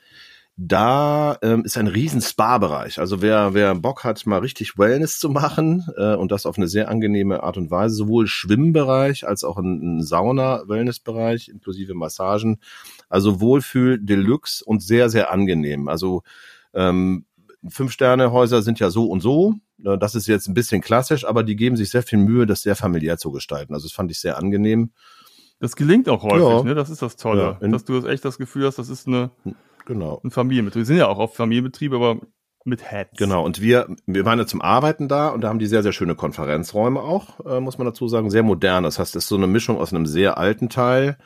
da 0.57 1.37
ähm, 1.41 1.65
ist 1.65 1.77
ein 1.77 1.87
riesen 1.87 2.21
Spa-Bereich. 2.21 2.99
Also 2.99 3.21
wer, 3.21 3.53
wer 3.53 3.75
Bock 3.75 4.05
hat, 4.05 4.25
mal 4.25 4.39
richtig 4.39 4.77
Wellness 4.77 5.19
zu 5.19 5.29
machen 5.29 5.85
äh, 5.97 6.15
und 6.15 6.31
das 6.31 6.45
auf 6.45 6.57
eine 6.57 6.69
sehr 6.69 6.87
angenehme 6.89 7.43
Art 7.43 7.57
und 7.57 7.71
Weise, 7.71 7.95
sowohl 7.95 8.27
Schwimmbereich 8.27 9.27
als 9.27 9.43
auch 9.43 9.57
ein, 9.57 9.97
ein 9.97 10.03
Sauna-Wellness-Bereich 10.03 11.49
inklusive 11.49 11.93
Massagen. 11.93 12.59
Also 13.09 13.41
Wohlfühl 13.41 13.99
Deluxe 13.99 14.63
und 14.63 14.81
sehr, 14.81 15.09
sehr 15.09 15.31
angenehm. 15.31 15.89
Also 15.89 16.23
ähm, 16.73 17.25
Fünf-Sterne-Häuser 17.67 18.61
sind 18.61 18.79
ja 18.79 18.89
so 18.89 19.07
und 19.07 19.21
so. 19.21 19.55
Das 19.77 20.15
ist 20.15 20.27
jetzt 20.27 20.47
ein 20.47 20.53
bisschen 20.53 20.81
klassisch, 20.81 21.25
aber 21.25 21.43
die 21.43 21.57
geben 21.57 21.75
sich 21.75 21.89
sehr 21.89 22.03
viel 22.03 22.17
Mühe, 22.19 22.45
das 22.45 22.61
sehr 22.61 22.75
familiär 22.77 23.17
zu 23.17 23.31
gestalten. 23.31 23.73
Also 23.73 23.87
das 23.87 23.93
fand 23.93 24.09
ich 24.09 24.19
sehr 24.21 24.37
angenehm. 24.37 24.91
Das 25.59 25.75
gelingt 25.75 26.07
auch 26.07 26.23
häufig, 26.23 26.39
Ja. 26.39 26.63
ne? 26.63 26.75
Das 26.75 26.89
ist 26.89 27.01
das 27.01 27.17
Tolle. 27.17 27.57
Ja, 27.61 27.67
dass 27.67 27.83
du 27.83 27.99
das 27.99 28.09
echt 28.09 28.23
das 28.23 28.37
Gefühl 28.37 28.65
hast, 28.67 28.79
das 28.79 28.87
ist 28.89 29.07
eine, 29.07 29.31
Genau. 29.85 30.21
ein 30.23 30.31
Familienbetrieb. 30.31 30.81
Wir 30.81 30.85
sind 30.85 30.97
ja 30.97 31.07
auch 31.07 31.19
auf 31.19 31.35
Familienbetrieb, 31.35 31.93
aber 31.93 32.19
mit 32.65 32.91
Heads. 32.91 33.11
Genau, 33.17 33.45
und 33.45 33.61
wir, 33.61 33.87
wir 34.07 34.25
waren 34.25 34.39
ja 34.39 34.47
zum 34.47 34.61
Arbeiten 34.61 35.07
da 35.07 35.29
und 35.29 35.41
da 35.41 35.49
haben 35.49 35.59
die 35.59 35.67
sehr, 35.67 35.83
sehr 35.83 35.93
schöne 35.93 36.15
Konferenzräume 36.15 36.99
auch, 36.99 37.45
äh, 37.45 37.59
muss 37.59 37.77
man 37.77 37.85
dazu 37.85 38.07
sagen, 38.07 38.31
sehr 38.31 38.41
modern. 38.43 38.83
Das 38.83 38.97
heißt, 38.97 39.15
es 39.15 39.25
ist 39.25 39.29
so 39.29 39.35
eine 39.35 39.47
Mischung 39.47 39.77
aus 39.77 39.93
einem 39.93 40.07
sehr 40.07 40.39
alten 40.39 40.67
Teil 40.69 41.17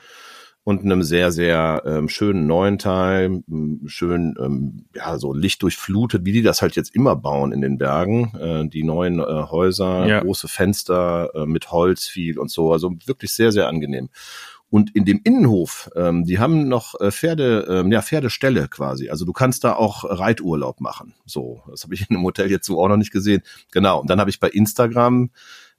und 0.65 0.84
einem 0.84 1.02
sehr, 1.02 1.32
sehr 1.32 1.82
ähm, 1.86 2.10
schönen 2.10 2.45
neuen 2.45 2.78
Teil, 2.78 3.41
schön, 3.86 4.36
ähm, 4.38 4.86
ja, 4.93 5.17
so 5.17 5.34
lichtdurchflutet, 5.34 6.26
wie 6.26 6.34
die 6.34 6.41
das 6.41 6.62
halt 6.62 6.76
jetzt 6.76 6.93
immer 6.93 7.15
bauen 7.15 7.54
in 7.54 7.62
den 7.62 7.78
Bergen. 7.78 8.34
Äh, 8.38 8.67
die 8.67 8.84
neuen 8.84 9.19
äh, 9.19 9.24
Häuser, 9.24 10.06
Ja. 10.06 10.19
große 10.19 10.50
Fenster 10.50 11.32
äh, 11.34 11.45
mit 11.45 11.72
Holz 11.72 12.06
viel 12.06 12.38
und 12.38 12.52
so, 12.52 12.74
also 12.74 12.91
wirklich 13.06 13.34
sehr, 13.34 13.54
sehr 13.54 13.69
angenehm. 13.69 14.10
Und 14.69 14.95
in 14.95 15.05
dem 15.05 15.19
Innenhof, 15.23 15.89
ähm, 15.95 16.25
die 16.25 16.38
haben 16.38 16.67
noch 16.67 16.99
äh, 16.99 17.12
Pferde, 17.12 17.65
ähm, 17.69 17.91
ja, 17.91 18.01
Pferdeställe 18.01 18.67
quasi. 18.67 19.10
Also 19.10 19.25
du 19.25 19.34
kannst 19.34 19.63
da 19.63 19.73
auch 19.73 20.03
Reiturlaub 20.03 20.79
machen. 20.79 21.15
So, 21.25 21.63
das 21.69 21.84
habe 21.84 21.95
ich 21.95 22.08
in 22.10 22.15
einem 22.15 22.25
Hotel 22.25 22.51
jetzt 22.51 22.67
so 22.67 22.79
auch 22.82 22.88
noch 22.88 22.97
nicht 22.97 23.12
gesehen. 23.12 23.41
Genau. 23.71 24.01
Und 24.01 24.10
dann 24.10 24.19
habe 24.19 24.29
ich 24.29 24.39
bei 24.39 24.49
Instagram 24.49 25.32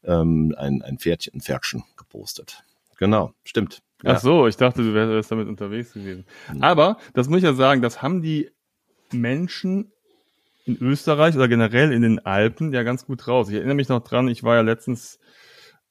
ähm, 0.03 0.55
ein, 0.59 0.83
ein 0.83 0.99
Pferdchen, 0.99 1.35
ein 1.35 1.41
Pferdchen 1.41 1.85
gepostet. 1.97 2.65
Genau, 2.99 3.33
stimmt. 3.45 3.83
Ach 4.03 4.19
so, 4.19 4.47
ich 4.47 4.57
dachte, 4.57 4.83
du 4.83 4.95
wärst 4.95 5.31
damit 5.31 5.47
unterwegs 5.47 5.93
gewesen. 5.93 6.25
Aber, 6.61 6.97
das 7.15 7.29
muss 7.29 7.39
ich 7.39 7.45
ja 7.45 7.55
sagen, 7.55 7.83
das 7.83 8.03
haben 8.03 8.23
die 8.23 8.51
Menschen 9.13 9.93
in 10.65 10.79
Österreich 10.81 11.35
oder 11.37 11.49
generell 11.49 11.93
in 11.93 12.03
den 12.03 12.25
Alpen 12.25 12.73
ja 12.73 12.83
ganz 12.83 13.07
gut 13.07 13.27
raus. 13.29 13.49
Ich 13.49 13.57
erinnere 13.57 13.75
mich 13.75 13.89
noch 13.89 14.01
dran, 14.01 14.29
ich 14.29 14.43
war 14.43 14.57
ja 14.57 14.63
letztens 14.63 15.19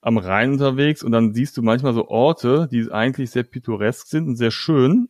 am 0.02 0.18
Rhein 0.18 0.54
unterwegs 0.54 1.04
und 1.04 1.12
dann 1.12 1.34
siehst 1.34 1.58
du 1.58 1.62
manchmal 1.62 1.94
so 1.94 2.08
Orte, 2.08 2.68
die 2.72 2.92
eigentlich 2.92 3.32
sehr 3.32 3.44
pittoresk 3.44 4.08
sind 4.08 4.28
und 4.28 4.36
sehr 4.38 4.52
schön 4.52 5.10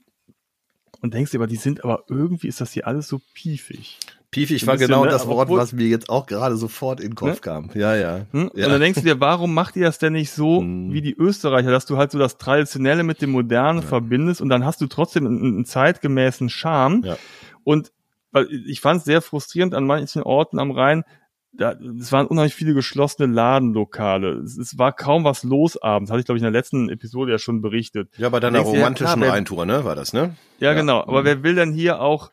und 1.01 1.13
denkst 1.13 1.31
dir 1.31 1.37
aber, 1.37 1.47
die 1.47 1.55
sind 1.55 1.83
aber 1.83 2.03
irgendwie 2.09 2.47
ist 2.47 2.61
das 2.61 2.73
hier 2.73 2.87
alles 2.87 3.07
so 3.07 3.21
piefig. 3.33 3.99
Piefig 4.31 4.67
war 4.67 4.77
genau 4.77 5.05
ne? 5.05 5.11
das 5.11 5.25
Wort, 5.27 5.49
was 5.49 5.73
mir 5.73 5.87
jetzt 5.87 6.09
auch 6.09 6.27
gerade 6.27 6.55
sofort 6.55 6.99
in 6.99 7.11
den 7.11 7.15
Kopf 7.15 7.35
Ne? 7.35 7.41
kam. 7.41 7.69
Ja, 7.73 7.95
ja. 7.95 8.27
Hm? 8.31 8.51
ja. 8.53 8.65
Und 8.65 8.73
dann 8.73 8.81
denkst 8.81 8.99
du 8.99 9.05
dir, 9.05 9.19
warum 9.19 9.55
macht 9.55 9.75
ihr 9.75 9.85
das 9.85 9.97
denn 9.97 10.13
nicht 10.13 10.31
so 10.31 10.59
Hm. 10.59 10.93
wie 10.93 11.01
die 11.01 11.15
Österreicher, 11.15 11.71
dass 11.71 11.87
du 11.87 11.97
halt 11.97 12.11
so 12.11 12.19
das 12.19 12.37
Traditionelle 12.37 13.03
mit 13.03 13.21
dem 13.23 13.31
Modernen 13.31 13.81
verbindest 13.81 14.41
und 14.41 14.49
dann 14.49 14.65
hast 14.65 14.81
du 14.81 14.87
trotzdem 14.87 15.25
einen, 15.25 15.43
einen 15.43 15.65
zeitgemäßen 15.65 16.49
Charme. 16.49 17.01
Ja. 17.03 17.17
Und 17.63 17.91
weil 18.31 18.47
ich 18.67 18.81
fand 18.81 18.99
es 18.99 19.05
sehr 19.05 19.23
frustrierend 19.23 19.73
an 19.73 19.85
manchen 19.85 20.21
Orten 20.21 20.59
am 20.59 20.69
Rhein, 20.69 21.03
da, 21.51 21.71
es 21.99 22.11
waren 22.11 22.27
unheimlich 22.27 22.53
viele 22.55 22.73
geschlossene 22.73 23.31
Ladenlokale. 23.33 24.33
Es, 24.43 24.57
es 24.57 24.77
war 24.77 24.93
kaum 24.93 25.23
was 25.23 25.43
los 25.43 25.81
abends. 25.81 26.11
Hatte 26.11 26.19
ich, 26.19 26.25
glaube 26.25 26.37
ich, 26.37 26.41
in 26.43 26.51
der 26.51 26.59
letzten 26.59 26.89
Episode 26.89 27.31
ja 27.31 27.37
schon 27.39 27.61
berichtet. 27.61 28.09
Ja, 28.17 28.29
bei 28.29 28.39
deiner 28.39 28.59
ja, 28.59 28.63
romantischen 28.65 29.23
Rheintour, 29.23 29.65
ne, 29.65 29.83
war 29.83 29.95
das, 29.95 30.13
ne? 30.13 30.35
Ja, 30.59 30.69
Ja. 30.71 30.73
genau. 30.73 31.01
Aber 31.01 31.21
Mhm. 31.21 31.25
wer 31.25 31.43
will 31.43 31.55
denn 31.55 31.71
hier 31.73 32.01
auch, 32.01 32.31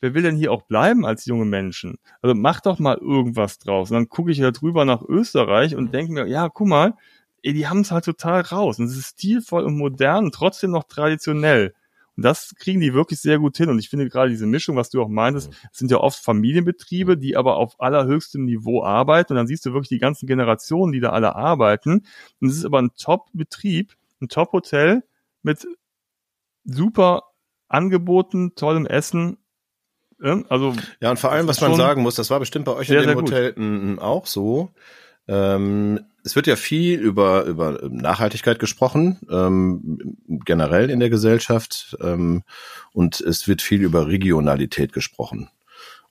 wer 0.00 0.14
will 0.14 0.22
denn 0.22 0.36
hier 0.36 0.52
auch 0.52 0.62
bleiben 0.62 1.04
als 1.04 1.26
junge 1.26 1.44
Menschen? 1.44 1.98
Also 2.22 2.34
mach 2.34 2.60
doch 2.60 2.78
mal 2.78 2.96
irgendwas 2.98 3.58
draus. 3.58 3.90
Und 3.90 3.94
dann 3.96 4.08
gucke 4.08 4.30
ich 4.30 4.40
halt 4.40 4.60
drüber 4.60 4.84
nach 4.84 5.02
Österreich 5.02 5.72
Mhm. 5.72 5.78
und 5.78 5.94
denke 5.94 6.12
mir, 6.12 6.26
ja, 6.26 6.48
guck 6.48 6.68
mal, 6.68 6.94
ey, 7.42 7.52
die 7.52 7.66
haben 7.66 7.80
es 7.80 7.90
halt 7.90 8.04
total 8.04 8.42
raus. 8.42 8.78
Und 8.78 8.86
es 8.86 8.96
ist 8.96 9.18
stilvoll 9.18 9.64
und 9.64 9.76
modern 9.76 10.30
trotzdem 10.30 10.70
noch 10.70 10.84
traditionell. 10.84 11.74
Und 12.16 12.24
das 12.24 12.54
kriegen 12.58 12.80
die 12.80 12.92
wirklich 12.92 13.20
sehr 13.20 13.38
gut 13.38 13.56
hin. 13.56 13.70
Und 13.70 13.78
ich 13.78 13.88
finde 13.88 14.08
gerade 14.08 14.30
diese 14.30 14.46
Mischung, 14.46 14.76
was 14.76 14.90
du 14.90 15.02
auch 15.02 15.08
meintest, 15.08 15.50
Mhm. 15.50 15.54
sind 15.72 15.90
ja 15.90 15.96
oft 15.98 16.22
Familienbetriebe, 16.22 17.16
die 17.16 17.36
aber 17.36 17.56
auf 17.56 17.80
allerhöchstem 17.80 18.44
Niveau 18.44 18.82
arbeiten. 18.84 19.32
Und 19.32 19.36
dann 19.38 19.46
siehst 19.46 19.64
du 19.64 19.72
wirklich 19.72 19.88
die 19.88 19.98
ganzen 19.98 20.26
Generationen, 20.26 20.92
die 20.92 21.00
da 21.00 21.10
alle 21.10 21.34
arbeiten. 21.36 22.04
Und 22.40 22.48
es 22.48 22.56
ist 22.56 22.64
aber 22.66 22.80
ein 22.82 22.90
Top-Betrieb, 22.98 23.94
ein 24.20 24.28
Top-Hotel 24.28 25.02
mit 25.42 25.66
super 26.64 27.22
Angeboten, 27.68 28.54
tollem 28.54 28.86
Essen. 28.86 29.38
Also 30.20 30.74
Ja, 31.00 31.10
und 31.10 31.18
vor 31.18 31.32
allem, 31.32 31.48
was 31.48 31.60
man 31.60 31.74
sagen 31.74 32.02
muss, 32.02 32.14
das 32.14 32.30
war 32.30 32.38
bestimmt 32.38 32.66
bei 32.66 32.72
euch 32.74 32.86
sehr, 32.88 33.02
in 33.02 33.08
dem. 33.08 33.18
Hotel 33.18 33.98
auch 33.98 34.26
so. 34.26 34.70
Ähm, 35.26 36.00
es 36.24 36.36
wird 36.36 36.46
ja 36.46 36.56
viel 36.56 37.00
über, 37.00 37.44
über 37.44 37.88
Nachhaltigkeit 37.88 38.58
gesprochen, 38.58 39.18
ähm, 39.30 40.16
generell 40.44 40.90
in 40.90 41.00
der 41.00 41.10
Gesellschaft. 41.10 41.96
Ähm, 42.00 42.42
und 42.92 43.20
es 43.20 43.48
wird 43.48 43.62
viel 43.62 43.82
über 43.82 44.06
Regionalität 44.06 44.92
gesprochen. 44.92 45.48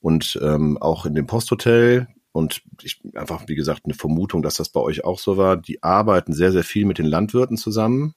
Und 0.02 0.40
ähm, 0.42 0.78
auch 0.78 1.06
in 1.06 1.16
dem 1.16 1.28
Posthotel, 1.28 2.08
und 2.34 2.62
ich 2.82 3.02
einfach, 3.14 3.44
wie 3.48 3.56
gesagt, 3.56 3.82
eine 3.86 3.94
Vermutung, 3.94 4.42
dass 4.42 4.56
das 4.56 4.70
bei 4.70 4.80
euch 4.80 5.04
auch 5.04 5.20
so 5.20 5.38
war, 5.38 5.58
die 5.58 5.84
arbeiten 5.84 6.34
sehr, 6.34 6.52
sehr 6.52 6.64
viel 6.64 6.86
mit 6.86 6.98
den 6.98 7.06
Landwirten 7.06 7.58
zusammen 7.58 8.16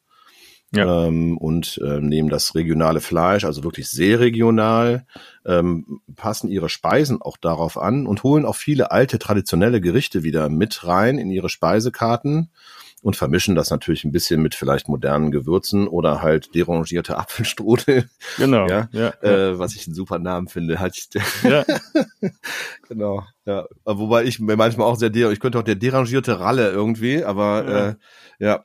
Ja. 0.74 1.06
ähm, 1.06 1.36
und 1.38 1.80
ähm, 1.84 2.06
nehmen 2.06 2.28
das 2.28 2.54
regionale 2.54 3.00
Fleisch, 3.00 3.44
also 3.44 3.64
wirklich 3.64 3.88
sehr 3.88 4.20
regional, 4.20 5.06
ähm, 5.46 6.00
passen 6.16 6.50
ihre 6.50 6.68
Speisen 6.68 7.20
auch 7.22 7.36
darauf 7.36 7.78
an 7.78 8.06
und 8.06 8.22
holen 8.22 8.44
auch 8.44 8.56
viele 8.56 8.90
alte 8.90 9.18
traditionelle 9.18 9.80
Gerichte 9.80 10.22
wieder 10.22 10.48
mit 10.48 10.86
rein 10.86 11.18
in 11.18 11.30
ihre 11.30 11.48
Speisekarten 11.48 12.50
und 13.02 13.16
vermischen 13.16 13.54
das 13.54 13.68
natürlich 13.70 14.04
ein 14.04 14.12
bisschen 14.12 14.40
mit 14.40 14.54
vielleicht 14.54 14.88
modernen 14.88 15.30
Gewürzen 15.30 15.86
oder 15.88 16.22
halt 16.22 16.54
derangierte 16.54 17.18
Apfelstrudel, 17.18 18.08
genau. 18.38 18.66
Ja, 18.66 18.88
ja, 18.92 19.08
äh, 19.22 19.58
was 19.58 19.74
ich 19.76 19.86
einen 19.86 19.94
super 19.94 20.18
Namen 20.18 20.48
finde. 20.48 20.80
Halt, 20.80 20.96
ja. 21.42 21.64
genau, 22.88 23.22
ja. 23.44 23.66
Wobei 23.84 24.24
ich 24.24 24.40
mir 24.40 24.56
manchmal 24.56 24.86
auch 24.86 24.96
sehr, 24.96 25.10
der, 25.10 25.30
ich 25.32 25.40
könnte 25.40 25.58
auch 25.58 25.64
der 25.64 25.74
derangierte 25.74 26.40
Ralle 26.40 26.70
irgendwie, 26.70 27.22
aber 27.22 27.64
Ja. 27.68 27.88
äh, 27.88 27.94
ja. 28.38 28.64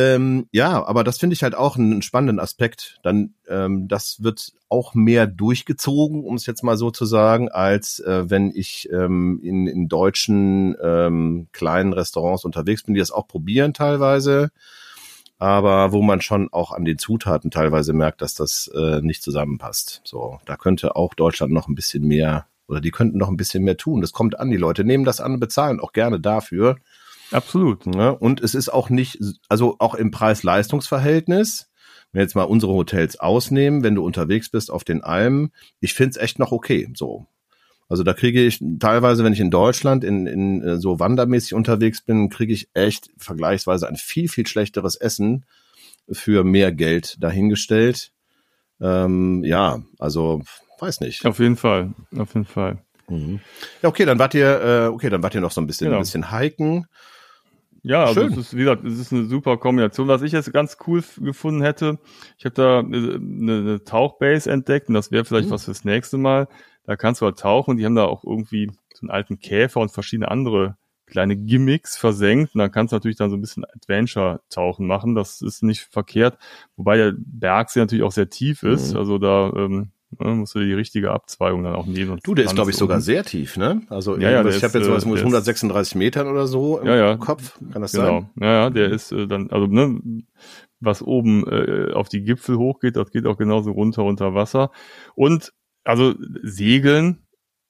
Ähm, 0.00 0.46
ja, 0.52 0.84
aber 0.84 1.04
das 1.04 1.18
finde 1.18 1.34
ich 1.34 1.42
halt 1.42 1.54
auch 1.54 1.76
einen 1.76 2.02
spannenden 2.02 2.40
Aspekt. 2.40 2.98
Dann, 3.02 3.34
ähm, 3.48 3.88
das 3.88 4.22
wird 4.22 4.52
auch 4.68 4.94
mehr 4.94 5.26
durchgezogen, 5.26 6.24
um 6.24 6.36
es 6.36 6.46
jetzt 6.46 6.62
mal 6.62 6.76
so 6.76 6.90
zu 6.90 7.04
sagen, 7.04 7.48
als 7.48 7.98
äh, 8.00 8.30
wenn 8.30 8.50
ich 8.54 8.88
ähm, 8.92 9.40
in, 9.42 9.66
in 9.66 9.88
deutschen 9.88 10.76
ähm, 10.82 11.48
kleinen 11.52 11.92
Restaurants 11.92 12.44
unterwegs 12.44 12.84
bin, 12.84 12.94
die 12.94 13.00
das 13.00 13.10
auch 13.10 13.28
probieren 13.28 13.74
teilweise, 13.74 14.50
aber 15.38 15.92
wo 15.92 16.02
man 16.02 16.20
schon 16.20 16.52
auch 16.52 16.72
an 16.72 16.84
den 16.84 16.98
Zutaten 16.98 17.50
teilweise 17.50 17.92
merkt, 17.92 18.22
dass 18.22 18.34
das 18.34 18.70
äh, 18.74 19.00
nicht 19.00 19.22
zusammenpasst. 19.22 20.00
So, 20.04 20.38
da 20.46 20.56
könnte 20.56 20.96
auch 20.96 21.14
Deutschland 21.14 21.52
noch 21.52 21.68
ein 21.68 21.74
bisschen 21.74 22.06
mehr 22.06 22.46
oder 22.68 22.80
die 22.80 22.92
könnten 22.92 23.18
noch 23.18 23.28
ein 23.28 23.36
bisschen 23.36 23.64
mehr 23.64 23.76
tun. 23.76 24.00
Das 24.00 24.12
kommt 24.12 24.38
an, 24.38 24.50
die 24.50 24.56
Leute 24.56 24.84
nehmen 24.84 25.04
das 25.04 25.20
an, 25.20 25.40
bezahlen 25.40 25.80
auch 25.80 25.92
gerne 25.92 26.20
dafür. 26.20 26.76
Absolut. 27.30 27.86
Ne? 27.86 28.16
Und 28.16 28.40
es 28.40 28.54
ist 28.54 28.68
auch 28.70 28.90
nicht, 28.90 29.18
also 29.48 29.76
auch 29.78 29.94
im 29.94 30.10
Preis-Leistungs-Verhältnis, 30.10 31.68
wenn 32.12 32.18
wir 32.18 32.22
jetzt 32.22 32.34
mal 32.34 32.42
unsere 32.44 32.72
Hotels 32.72 33.18
ausnehmen, 33.20 33.82
wenn 33.82 33.94
du 33.94 34.04
unterwegs 34.04 34.48
bist 34.48 34.70
auf 34.70 34.84
den 34.84 35.02
Almen, 35.02 35.52
ich 35.80 35.94
find's 35.94 36.16
echt 36.16 36.38
noch 36.38 36.52
okay. 36.52 36.88
So. 36.94 37.26
Also 37.88 38.02
da 38.04 38.12
kriege 38.12 38.44
ich 38.44 38.60
teilweise, 38.78 39.24
wenn 39.24 39.32
ich 39.32 39.40
in 39.40 39.50
Deutschland 39.50 40.04
in, 40.04 40.26
in 40.26 40.62
äh, 40.62 40.78
so 40.78 41.00
wandermäßig 41.00 41.54
unterwegs 41.54 42.00
bin, 42.00 42.28
kriege 42.28 42.52
ich 42.52 42.68
echt 42.74 43.10
vergleichsweise 43.18 43.88
ein 43.88 43.96
viel, 43.96 44.28
viel 44.28 44.46
schlechteres 44.46 44.96
Essen 44.96 45.44
für 46.10 46.44
mehr 46.44 46.72
Geld 46.72 47.16
dahingestellt. 47.20 48.12
Ähm, 48.80 49.42
ja, 49.44 49.82
also 49.98 50.42
weiß 50.78 51.00
nicht. 51.00 51.24
Auf 51.26 51.38
jeden 51.38 51.56
Fall. 51.56 51.92
Auf 52.16 52.34
jeden 52.34 52.46
Fall. 52.46 52.78
Mhm. 53.08 53.40
Ja, 53.82 53.88
okay, 53.88 54.04
dann 54.04 54.18
wart 54.18 54.34
ihr, 54.34 54.60
äh, 54.60 54.86
okay, 54.86 55.10
dann 55.10 55.22
wart 55.22 55.34
ihr 55.34 55.40
noch 55.40 55.50
so 55.52 55.60
ein 55.60 55.66
bisschen, 55.66 55.86
Genau. 55.86 55.98
ein 55.98 56.02
bisschen 56.02 56.30
hiken. 56.38 56.86
Ja, 57.82 58.04
also 58.04 58.20
Schön. 58.20 58.32
es 58.32 58.38
ist, 58.38 58.54
wie 58.54 58.60
gesagt, 58.60 58.84
es 58.84 58.98
ist 58.98 59.12
eine 59.12 59.24
super 59.24 59.56
Kombination. 59.56 60.08
Was 60.08 60.22
ich 60.22 60.32
jetzt 60.32 60.52
ganz 60.52 60.76
cool 60.86 61.02
gefunden 61.18 61.62
hätte, 61.62 61.98
ich 62.36 62.44
habe 62.44 62.54
da 62.54 62.80
äh, 62.80 62.82
eine, 62.82 63.18
eine 63.58 63.84
Tauchbase 63.84 64.50
entdeckt 64.50 64.88
und 64.88 64.94
das 64.94 65.10
wäre 65.10 65.24
vielleicht 65.24 65.48
Mhm. 65.48 65.52
was 65.52 65.64
fürs 65.64 65.84
nächste 65.84 66.18
Mal. 66.18 66.48
Da 66.84 66.96
kannst 66.96 67.20
du 67.20 67.26
halt 67.26 67.38
tauchen 67.38 67.72
und 67.72 67.76
die 67.78 67.86
haben 67.86 67.94
da 67.94 68.04
auch 68.04 68.24
irgendwie 68.24 68.70
so 68.94 69.02
einen 69.02 69.10
alten 69.10 69.38
Käfer 69.38 69.80
und 69.80 69.90
verschiedene 69.92 70.30
andere 70.30 70.76
kleine 71.06 71.36
Gimmicks 71.36 71.96
versenkt. 71.96 72.54
Und 72.54 72.58
dann 72.60 72.70
kannst 72.70 72.92
du 72.92 72.96
natürlich 72.96 73.16
dann 73.16 73.30
so 73.30 73.36
ein 73.36 73.40
bisschen 73.40 73.64
Adventure-Tauchen 73.64 74.86
machen. 74.86 75.14
Das 75.14 75.40
ist 75.42 75.62
nicht 75.62 75.82
verkehrt. 75.90 76.38
Wobei 76.76 76.96
der 76.96 77.14
Bergsee 77.16 77.80
natürlich 77.80 78.04
auch 78.04 78.12
sehr 78.12 78.28
tief 78.30 78.62
ist. 78.62 78.92
Mhm. 78.92 78.98
Also 78.98 79.18
da 79.18 79.52
ähm, 79.56 79.90
ne, 80.18 80.30
musst 80.34 80.54
du 80.54 80.60
die 80.60 80.72
richtige 80.72 81.10
Abzweigung 81.12 81.62
dann 81.62 81.74
auch 81.74 81.86
nehmen. 81.86 82.12
und 82.12 82.26
Du, 82.26 82.34
der 82.34 82.44
ist, 82.46 82.54
glaube 82.54 82.70
ich, 82.70 82.76
sogar 82.76 83.00
sehr 83.00 83.24
tief, 83.24 83.56
ne? 83.56 83.82
Also 83.88 84.16
Ja, 84.16 84.30
ja, 84.30 84.44
ich 84.46 84.62
habe 84.64 84.78
jetzt 84.78 84.90
was 84.90 85.04
äh, 85.04 85.08
mit 85.08 85.16
der 85.18 85.22
ist- 85.26 85.34
136 85.34 85.94
Metern 85.94 86.26
oder 86.28 86.46
so 86.46 86.78
im 86.80 86.86
Ja, 86.86 86.96
ja. 86.96 87.16
Kopf. 87.16 87.58
Kann 87.72 87.82
das 87.82 87.92
Genau, 87.92 88.20
sein? 88.20 88.30
ja, 88.40 88.52
ja, 88.52 88.70
der 88.70 88.90
ist 88.90 89.12
äh, 89.12 89.26
dann, 89.26 89.50
also 89.50 89.66
ne, 89.66 90.00
was 90.80 91.02
oben 91.02 91.46
äh, 91.46 91.92
auf 91.92 92.08
die 92.08 92.22
Gipfel 92.22 92.56
hochgeht, 92.56 92.96
das 92.96 93.10
geht 93.10 93.26
auch 93.26 93.36
genauso 93.36 93.72
runter 93.72 94.02
unter 94.04 94.34
Wasser. 94.34 94.70
Und 95.14 95.52
also 95.84 96.14
Segeln 96.42 97.18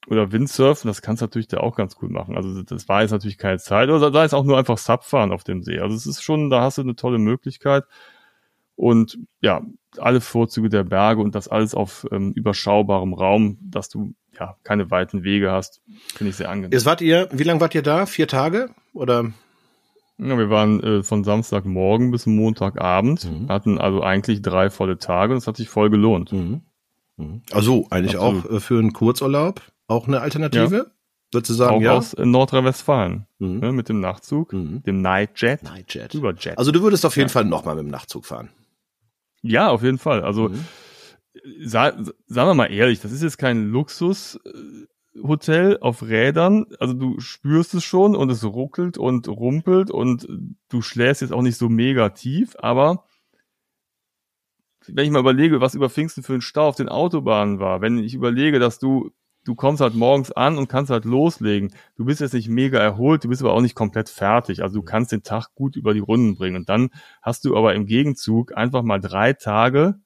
oder 0.09 0.33
Windsurfen, 0.33 0.89
das 0.89 1.03
kannst 1.03 1.21
du 1.21 1.25
natürlich 1.27 1.49
da 1.49 1.59
auch 1.59 1.77
ganz 1.77 1.95
gut 1.97 2.11
machen. 2.11 2.37
Also 2.37 2.63
das 2.63 2.89
war 2.89 3.03
jetzt 3.03 3.11
natürlich 3.11 3.37
keine 3.39 3.59
Zeit. 3.59 3.91
Oder 3.91 4.11
da 4.11 4.25
ist 4.25 4.33
auch 4.35 4.45
nur 4.45 4.59
einfach 4.59 4.79
Subfahren 4.79 5.31
auf 5.33 5.45
dem 5.45 5.63
See. 5.63 5.79
Also 5.79 5.95
es 5.95 6.07
ist 6.07 6.23
schon, 6.23 6.51
da 6.51 6.63
hast 6.63 6.79
du 6.79 6.83
eine 6.83 6.97
tolle 6.97 7.19
Möglichkeit. 7.19 7.85
Und 8.81 9.19
ja, 9.43 9.61
alle 9.99 10.23
Vorzüge 10.23 10.71
der 10.71 10.85
Berge 10.85 11.21
und 11.21 11.35
das 11.35 11.49
alles 11.49 11.75
auf 11.75 12.07
ähm, 12.11 12.33
überschaubarem 12.33 13.13
Raum, 13.13 13.59
dass 13.61 13.91
du 13.91 14.15
ja 14.39 14.57
keine 14.63 14.91
weiten 14.91 15.23
Wege 15.23 15.51
hast, 15.53 15.83
finde 16.15 16.31
ich 16.31 16.37
sehr 16.37 16.49
angenehm. 16.49 16.73
Jetzt 16.73 16.87
wart 16.87 17.03
ihr, 17.03 17.29
wie 17.31 17.43
lange 17.43 17.61
wart 17.61 17.75
ihr 17.75 17.83
da? 17.83 18.07
Vier 18.07 18.27
Tage? 18.27 18.71
Oder? 18.95 19.33
Ja, 20.17 20.39
wir 20.39 20.49
waren 20.49 20.83
äh, 20.83 21.03
von 21.03 21.25
Samstagmorgen 21.25 22.11
bis 22.11 22.25
Montagabend, 22.27 23.25
Mhm. 23.31 23.49
hatten 23.49 23.79
also 23.79 24.03
eigentlich 24.03 24.41
drei 24.41 24.71
volle 24.71 24.97
Tage 24.99 25.33
und 25.35 25.39
es 25.39 25.47
hat 25.47 25.57
sich 25.59 25.69
voll 25.69 25.91
gelohnt. 25.91 26.33
Mhm. 26.33 26.63
Mhm. 27.19 27.43
Also 27.53 27.87
eigentlich 27.91 28.17
Absolut. 28.17 28.47
auch 28.47 28.51
äh, 28.51 28.61
für 28.61 28.79
einen 28.79 28.93
Kurzurlaub 28.95 29.61
auch 29.89 30.09
eine 30.09 30.21
Alternative? 30.23 30.91
Würdest 31.33 31.51
du 31.51 31.55
sagen, 31.55 31.77
Auch 31.77 31.81
ja? 31.83 31.93
aus 31.97 32.15
äh, 32.15 32.25
Nordrhein-Westfalen 32.25 33.27
Mhm. 33.39 33.59
ne, 33.59 33.73
mit 33.73 33.89
dem 33.91 34.01
Nachtzug, 34.01 34.53
Mhm. 34.53 34.83
dem 34.85 35.03
Nightjet, 35.03 35.63
Nightjet. 35.65 36.15
Überjet. 36.15 36.57
Also 36.59 36.73
du 36.73 36.81
würdest 36.83 37.05
auf 37.05 37.17
jeden 37.17 37.29
Ja. 37.29 37.33
Fall 37.33 37.45
nochmal 37.45 37.75
mit 37.77 37.85
dem 37.85 37.91
Nachtzug 37.91 38.25
fahren. 38.27 38.49
Ja, 39.43 39.71
auf 39.71 39.83
jeden 39.83 39.99
Fall. 39.99 40.23
Also 40.23 40.49
Mhm. 40.49 40.65
sa 41.65 41.93
sagen 42.27 42.51
wir 42.51 42.55
mal 42.55 42.73
ehrlich, 42.73 43.01
das 43.01 43.13
ist 43.13 43.23
jetzt 43.23 43.39
kein 43.39 43.69
Luxushotel 43.69 45.79
auf 45.81 46.03
Rädern. 46.03 46.67
Also 46.79 46.95
du 46.95 47.21
spürst 47.21 47.75
es 47.75 47.85
schon 47.85 48.17
und 48.17 48.31
es 48.31 48.45
ruckelt 48.45 48.99
und 48.99 49.29
rumpelt 49.29 49.91
und 49.91 50.27
du 50.69 50.83
schläfst 50.83 51.23
jetzt 51.23 51.33
auch 51.33 51.43
nicht 51.43 51.57
so 51.57 51.69
mega 51.69 52.11
tief, 52.11 52.57
aber 52.59 53.05
wenn 54.89 55.05
ich 55.05 55.11
mal 55.11 55.21
überlege, 55.21 55.61
was 55.61 55.75
über 55.75 55.91
Pfingsten 55.91 56.23
für 56.23 56.35
ein 56.35 56.41
Stau 56.41 56.69
auf 56.69 56.77
den 56.77 56.89
Autobahnen 56.89 57.61
war, 57.61 57.81
wenn 57.81 57.99
ich 57.99 58.15
überlege, 58.15 58.59
dass 58.59 58.79
du, 58.79 59.11
du 59.45 59.55
kommst 59.55 59.81
halt 59.81 59.95
morgens 59.95 60.33
an 60.33 60.59
und 60.59 60.69
kannst 60.69 60.91
halt 60.91 61.05
loslegen. 61.05 61.73
Du 61.97 62.05
bist 62.05 62.21
jetzt 62.21 62.35
nicht 62.35 62.49
mega 62.49 62.79
erholt, 62.79 63.25
du 63.25 63.29
bist 63.29 63.43
aber 63.43 63.53
auch 63.53 63.61
nicht 63.61 63.75
komplett 63.75 64.09
fertig. 64.09 64.63
Also 64.63 64.81
du 64.81 64.83
kannst 64.83 65.13
den 65.13 65.23
Tag 65.23 65.55
gut 65.55 65.77
über 65.77 65.95
die 65.95 66.01
Runden 66.01 66.37
bringen. 66.37 66.57
Und 66.57 66.69
dann 66.69 66.91
hast 67.23 67.45
du 67.45 67.57
aber 67.57 67.75
im 67.75 67.87
Gegenzug 67.87 68.57
einfach 68.57 68.83
mal 68.83 69.01
drei 69.01 69.33
Tage 69.33 70.01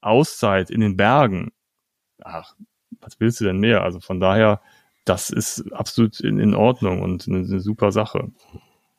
Auszeit 0.00 0.70
in 0.70 0.80
den 0.80 0.96
Bergen. 0.96 1.52
Ach, 2.22 2.54
was 3.00 3.20
willst 3.20 3.40
du 3.40 3.44
denn 3.44 3.58
mehr? 3.58 3.82
Also 3.82 4.00
von 4.00 4.20
daher, 4.20 4.60
das 5.04 5.30
ist 5.30 5.72
absolut 5.72 6.20
in, 6.20 6.38
in 6.38 6.54
Ordnung 6.54 7.02
und 7.02 7.28
eine, 7.28 7.38
eine 7.38 7.60
super 7.60 7.92
Sache. 7.92 8.32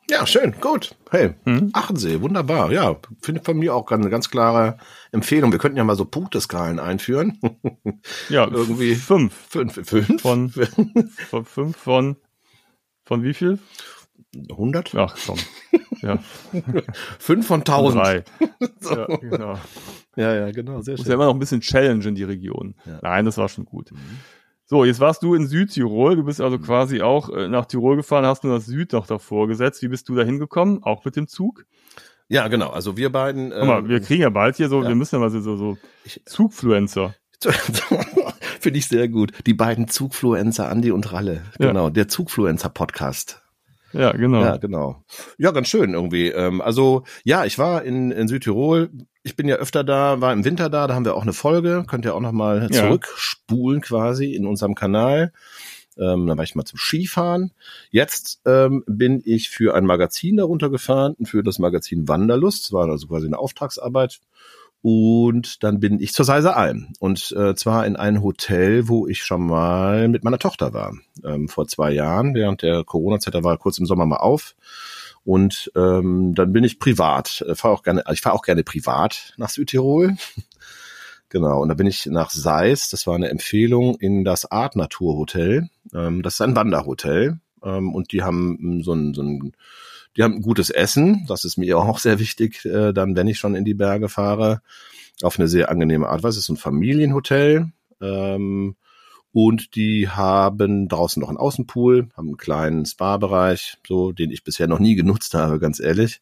Ja, 0.10 0.26
schön, 0.28 0.54
gut. 0.62 0.96
Hey, 1.10 1.34
Mhm. 1.46 1.72
Achensee, 1.74 2.22
wunderbar. 2.22 2.72
Ja, 2.72 2.96
finde 3.22 3.42
ich 3.42 3.46
von 3.46 3.58
mir 3.58 3.74
auch 3.74 3.90
eine 3.92 4.10
ganz 4.10 4.30
klare 4.30 4.78
Empfehlung. 5.12 5.52
Wir 5.52 5.58
könnten 5.60 5.78
ja 5.78 5.84
mal 5.84 5.96
so 5.96 6.06
Punkteskalen 6.06 6.80
einführen. 6.80 7.40
Ja, 8.30 8.48
Irgendwie- 8.48 8.96
fünf. 8.96 9.34
fünf, 9.50 9.74
fünf? 9.88 10.22
Von- 10.22 10.50
Von 10.50 11.46
fünf 11.46 11.78
von, 11.78 12.16
von 13.04 13.24
wie 13.24 13.34
viel? 13.34 13.58
100? 14.52 14.94
Ach 14.96 15.16
komm. 15.26 15.38
Ja, 16.02 16.20
Fünf 17.20 17.48
von 17.48 17.62
1000. 17.62 18.04
drei. 18.04 18.24
Ja, 18.84 19.06
genau. 19.18 19.60
Ja, 20.18 20.34
ja, 20.36 20.52
genau, 20.52 20.82
sehr 20.82 20.98
Muss 20.98 21.08
ja 21.08 21.14
immer 21.16 21.26
noch 21.26 21.34
ein 21.34 21.40
bisschen 21.40 21.62
challengen, 21.62 22.16
die 22.16 22.24
Region. 22.24 22.76
Ja. 22.86 23.00
Nein, 23.02 23.26
das 23.26 23.38
war 23.38 23.50
schon 23.50 23.66
gut. 23.66 23.92
So, 24.68 24.84
jetzt 24.84 25.00
warst 25.00 25.22
du 25.22 25.36
in 25.36 25.48
Südtirol. 25.48 26.16
Du 26.16 26.24
bist 26.24 26.42
also 26.42 26.58
quasi 26.58 27.02
auch 27.02 27.30
äh, 27.30 27.48
nach 27.48 27.66
Tirol 27.66 27.98
gefahren, 27.98 28.26
hast 28.26 28.44
nur 28.44 28.56
das 28.56 28.66
Süd 28.66 28.94
noch 28.94 29.06
davor 29.06 29.48
gesetzt. 29.48 29.82
Wie 29.84 29.88
bist 29.88 30.10
du 30.10 30.16
da 30.16 30.24
hingekommen? 30.24 30.82
Auch 30.82 31.06
mit 31.06 31.16
dem 31.16 31.28
Zug? 31.28 31.66
Ja, 32.28 32.48
genau. 32.48 32.70
Also 32.70 32.98
wir 32.98 33.12
beiden. 33.12 33.52
Guck 33.52 33.68
mal, 33.68 33.80
ähm, 33.80 33.90
wir 33.90 34.00
kriegen 34.00 34.24
ja 34.24 34.30
bald 34.32 34.56
hier 34.56 34.68
so, 34.70 34.82
ja. 34.82 34.88
wir 34.88 34.96
müssen 34.96 35.16
ja 35.16 35.20
mal 35.20 35.30
so, 35.30 35.40
so, 35.56 35.78
Ich- 36.04 36.22
Zugfluencer. 36.26 37.14
Finde 38.60 38.80
ich 38.80 38.88
sehr 38.88 39.08
gut. 39.08 39.34
Die 39.46 39.54
beiden 39.54 39.88
Zugfluencer, 39.88 40.70
Andi 40.70 40.92
und 40.92 41.12
Ralle. 41.12 41.44
Ja. 41.60 41.68
Genau, 41.68 41.92
der 41.92 42.08
Zugfluencer-Podcast. 42.08 43.45
Ja, 43.98 44.12
genau. 44.12 44.42
Ja, 44.42 44.58
genau. 44.58 45.04
Ja, 45.38 45.52
ganz 45.52 45.68
schön 45.68 45.94
irgendwie. 45.94 46.28
Ähm, 46.30 46.62
also, 46.62 47.04
ja, 47.24 47.46
ich 47.46 47.58
war 47.58 47.84
in, 47.84 48.12
in 48.12 48.28
Südtirol. 48.28 48.90
Ich 49.24 49.36
bin 49.36 49.48
ja 49.48 49.56
öfter 49.56 49.84
da, 49.84 50.22
war 50.22 50.34
im 50.34 50.46
Winter 50.46 50.70
da, 50.70 50.88
da 50.88 50.94
haben 50.96 51.06
wir 51.06 51.16
auch 51.16 51.24
eine 51.24 51.34
Folge. 51.34 51.84
Könnt 51.88 52.06
ihr 52.06 52.14
auch 52.14 52.20
nochmal 52.20 52.68
Ja. 52.72 52.82
zurückspulen 52.82 53.82
quasi 53.82 54.34
in 54.34 54.46
unserem 54.46 54.76
Kanal. 54.76 55.32
Ähm, 55.98 56.28
da 56.28 56.36
war 56.36 56.44
ich 56.44 56.56
mal 56.56 56.66
zum 56.66 56.78
Skifahren. 56.78 57.52
Jetzt 57.90 58.42
ähm, 58.46 58.84
bin 58.86 59.22
ich 59.24 59.50
für 59.50 59.76
ein 59.76 59.86
Magazin 59.86 60.38
darunter 60.38 60.70
gefahren, 60.70 61.16
für 61.24 61.42
das 61.42 61.58
Magazin 61.58 62.08
Wanderlust. 62.08 62.66
Das 62.66 62.74
war 62.74 62.90
also 62.90 63.08
quasi 63.08 63.28
eine 63.28 63.40
Auftragsarbeit. 63.40 64.20
Und 64.88 65.64
dann 65.64 65.80
bin 65.80 66.00
ich 66.00 66.14
zur 66.14 66.26
Seiser 66.26 66.56
Alm. 66.56 66.94
Und 67.00 67.32
äh, 67.32 67.56
zwar 67.56 67.88
in 67.88 67.96
ein 67.96 68.22
Hotel, 68.22 68.88
wo 68.88 69.08
ich 69.08 69.24
schon 69.24 69.44
mal 69.44 70.08
mit 70.10 70.24
meiner 70.24 70.38
Tochter 70.38 70.74
war. 70.74 70.94
Ähm, 71.24 71.50
vor 71.50 71.68
zwei 71.68 71.92
Jahren, 71.92 72.36
während 72.36 72.62
der 72.62 72.84
Corona-Zeit, 72.84 73.34
da 73.34 73.44
war 73.44 73.58
kurz 73.58 73.80
im 73.80 73.88
Sommer 73.88 74.06
mal 74.06 74.18
auf. 74.18 74.56
Und 75.24 75.72
ähm, 75.76 76.36
dann 76.36 76.54
bin 76.54 76.64
ich 76.64 76.78
privat, 76.78 77.44
äh, 77.48 77.56
fahr 77.56 77.72
auch 77.72 77.82
gerne, 77.82 78.04
ich 78.12 78.22
fahre 78.22 78.36
auch 78.36 78.44
gerne 78.44 78.64
privat 78.64 79.34
nach 79.38 79.50
Südtirol. 79.50 80.18
genau, 81.30 81.64
und 81.64 81.70
da 81.70 81.74
bin 81.74 81.88
ich 81.88 82.06
nach 82.06 82.30
Seis, 82.30 82.92
das 82.92 83.08
war 83.08 83.16
eine 83.16 83.30
Empfehlung, 83.30 83.96
in 83.96 84.24
das 84.24 84.52
Art 84.52 84.76
Natur 84.76 85.18
Hotel. 85.18 85.68
Ähm, 85.96 86.22
das 86.22 86.36
ist 86.36 86.42
ein 86.42 86.56
Wanderhotel. 86.56 87.40
Ähm, 87.64 87.96
und 87.96 88.12
die 88.12 88.22
haben 88.22 88.84
so 88.84 88.94
ein, 88.94 89.16
so 89.16 89.24
ein 89.24 89.54
die 90.16 90.24
haben 90.24 90.42
gutes 90.42 90.70
Essen, 90.70 91.26
das 91.28 91.44
ist 91.44 91.58
mir 91.58 91.78
auch 91.78 92.00
sehr 92.00 92.20
wichtig, 92.20 92.66
äh, 92.66 92.94
dann, 92.94 93.16
wenn 93.16 93.28
ich 93.28 93.38
schon 93.38 93.56
in 93.56 93.66
die 93.66 93.74
Berge 93.74 94.10
fahre, 94.10 94.62
auf 95.22 95.40
eine 95.40 95.48
sehr 95.48 95.70
angenehme 95.70 96.10
Art. 96.10 96.24
Was 96.24 96.38
ist 96.38 96.46
so 96.46 96.54
ein 96.54 96.58
Familienhotel? 96.58 97.72
Ähm, 98.02 98.76
und 99.32 99.76
die 99.76 100.08
haben 100.08 100.88
draußen 100.88 101.20
noch 101.20 101.28
einen 101.28 101.38
Außenpool, 101.38 102.08
haben 102.16 102.28
einen 102.28 102.38
kleinen 102.38 102.86
Spa-Bereich, 102.86 103.78
so 103.86 104.14
den 104.14 104.32
ich 104.32 104.46
bisher 104.46 104.68
noch 104.68 104.80
nie 104.80 104.96
genutzt 104.96 105.34
habe, 105.34 105.60
ganz 105.60 105.80
ehrlich. 105.82 106.22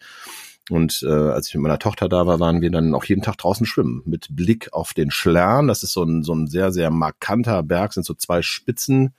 Und 0.70 1.04
äh, 1.04 1.12
als 1.12 1.50
ich 1.50 1.54
mit 1.54 1.64
meiner 1.64 1.78
Tochter 1.78 2.10
da 2.10 2.26
war, 2.26 2.40
waren 2.40 2.62
wir 2.62 2.72
dann 2.72 2.96
auch 2.96 3.04
jeden 3.04 3.22
Tag 3.22 3.38
draußen 3.38 3.66
schwimmen 3.66 4.02
mit 4.06 4.28
Blick 4.32 4.74
auf 4.74 4.94
den 4.94 5.12
Schlern. 5.12 5.68
Das 5.68 5.84
ist 5.84 5.94
so 5.94 6.04
ein 6.04 6.24
so 6.24 6.34
ein 6.34 6.48
sehr 6.48 6.72
sehr 6.72 6.90
markanter 6.90 7.62
Berg, 7.64 7.94
sind 7.94 8.06
so 8.06 8.14
zwei 8.14 8.42
Spitzen. 8.42 9.14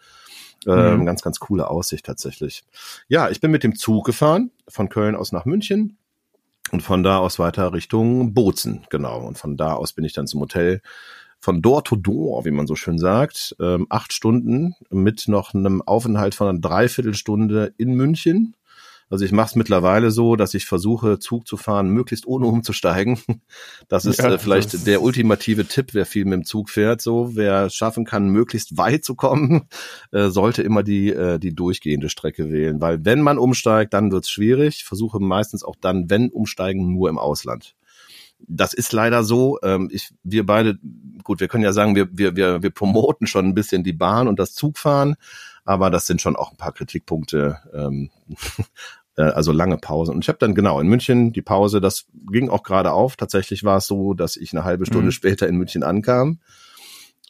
Ähm, 0.66 1.00
Mhm. 1.00 1.06
Ganz 1.06 1.22
ganz 1.22 1.40
coole 1.40 1.68
Aussicht 1.68 2.06
tatsächlich. 2.06 2.64
Ja, 3.08 3.30
ich 3.30 3.40
bin 3.40 3.50
mit 3.50 3.62
dem 3.64 3.74
Zug 3.74 4.04
gefahren 4.04 4.50
von 4.68 4.88
Köln 4.88 5.16
aus 5.16 5.32
nach 5.32 5.44
München 5.44 5.98
und 6.70 6.82
von 6.82 7.02
da 7.02 7.18
aus 7.18 7.38
weiter 7.38 7.72
Richtung 7.72 8.34
Bozen, 8.34 8.86
genau. 8.90 9.24
Und 9.26 9.38
von 9.38 9.56
da 9.56 9.74
aus 9.74 9.92
bin 9.92 10.04
ich 10.04 10.12
dann 10.12 10.26
zum 10.26 10.40
Hotel 10.40 10.80
von 11.38 11.60
Door 11.60 11.84
to 11.84 11.96
Door, 11.96 12.46
wie 12.46 12.50
man 12.50 12.66
so 12.66 12.74
schön 12.74 12.98
sagt, 12.98 13.54
ähm, 13.60 13.86
acht 13.90 14.14
Stunden 14.14 14.74
mit 14.90 15.28
noch 15.28 15.52
einem 15.52 15.82
Aufenthalt 15.82 16.34
von 16.34 16.48
einer 16.48 16.58
Dreiviertelstunde 16.58 17.74
in 17.76 17.92
München. 17.94 18.56
Also 19.14 19.24
ich 19.24 19.30
mache 19.30 19.50
es 19.50 19.54
mittlerweile 19.54 20.10
so, 20.10 20.34
dass 20.34 20.54
ich 20.54 20.66
versuche, 20.66 21.20
Zug 21.20 21.46
zu 21.46 21.56
fahren, 21.56 21.90
möglichst 21.90 22.26
ohne 22.26 22.46
umzusteigen. 22.46 23.20
Das 23.86 24.06
ist 24.06 24.18
Ja, 24.18 24.32
äh, 24.32 24.38
vielleicht 24.38 24.74
das 24.74 24.82
der 24.82 25.02
ultimative 25.02 25.66
Tipp, 25.66 25.90
wer 25.92 26.04
viel 26.04 26.24
mit 26.24 26.32
dem 26.32 26.44
Zug 26.44 26.68
fährt. 26.68 27.00
So, 27.00 27.36
wer 27.36 27.66
es 27.66 27.76
schaffen 27.76 28.04
kann, 28.04 28.28
möglichst 28.30 28.76
weit 28.76 29.04
zu 29.04 29.14
kommen, 29.14 29.68
äh, 30.10 30.30
sollte 30.30 30.62
immer 30.62 30.82
die 30.82 31.10
äh, 31.10 31.38
die 31.38 31.54
durchgehende 31.54 32.08
Strecke 32.08 32.50
wählen, 32.50 32.80
weil 32.80 33.04
wenn 33.04 33.20
man 33.20 33.38
umsteigt, 33.38 33.94
dann 33.94 34.10
wird's 34.10 34.30
schwierig. 34.30 34.82
Versuche 34.82 35.20
meistens 35.20 35.62
auch 35.62 35.76
dann, 35.80 36.10
wenn 36.10 36.30
umsteigen, 36.30 36.92
nur 36.92 37.08
im 37.08 37.18
Ausland 37.18 37.76
das 38.46 38.74
ist 38.74 38.92
leider 38.92 39.24
so. 39.24 39.58
Ähm, 39.62 39.88
ich, 39.92 40.12
wir 40.22 40.44
beide, 40.44 40.78
gut, 41.22 41.40
wir 41.40 41.48
können 41.48 41.64
ja 41.64 41.72
sagen, 41.72 41.94
wir, 41.94 42.08
wir, 42.12 42.36
wir, 42.36 42.62
wir 42.62 42.70
promoten 42.70 43.26
schon 43.26 43.46
ein 43.46 43.54
bisschen 43.54 43.84
die 43.84 43.92
Bahn 43.92 44.28
und 44.28 44.38
das 44.38 44.54
Zugfahren, 44.54 45.16
aber 45.64 45.90
das 45.90 46.06
sind 46.06 46.20
schon 46.20 46.36
auch 46.36 46.50
ein 46.50 46.56
paar 46.56 46.72
Kritikpunkte. 46.72 47.58
Ähm, 47.72 48.10
äh, 48.28 48.34
also 49.22 49.52
lange 49.52 49.76
Pause. 49.78 50.12
Und 50.12 50.24
ich 50.24 50.28
habe 50.28 50.38
dann 50.38 50.54
genau 50.54 50.80
in 50.80 50.88
München 50.88 51.32
die 51.32 51.42
Pause, 51.42 51.80
das 51.80 52.06
ging 52.30 52.48
auch 52.50 52.62
gerade 52.62 52.92
auf. 52.92 53.16
Tatsächlich 53.16 53.62
war 53.64 53.76
es 53.78 53.86
so, 53.86 54.14
dass 54.14 54.36
ich 54.36 54.52
eine 54.52 54.64
halbe 54.64 54.86
Stunde 54.86 55.06
Mhm. 55.06 55.12
später 55.12 55.46
in 55.48 55.56
München 55.56 55.82
ankam. 55.82 56.38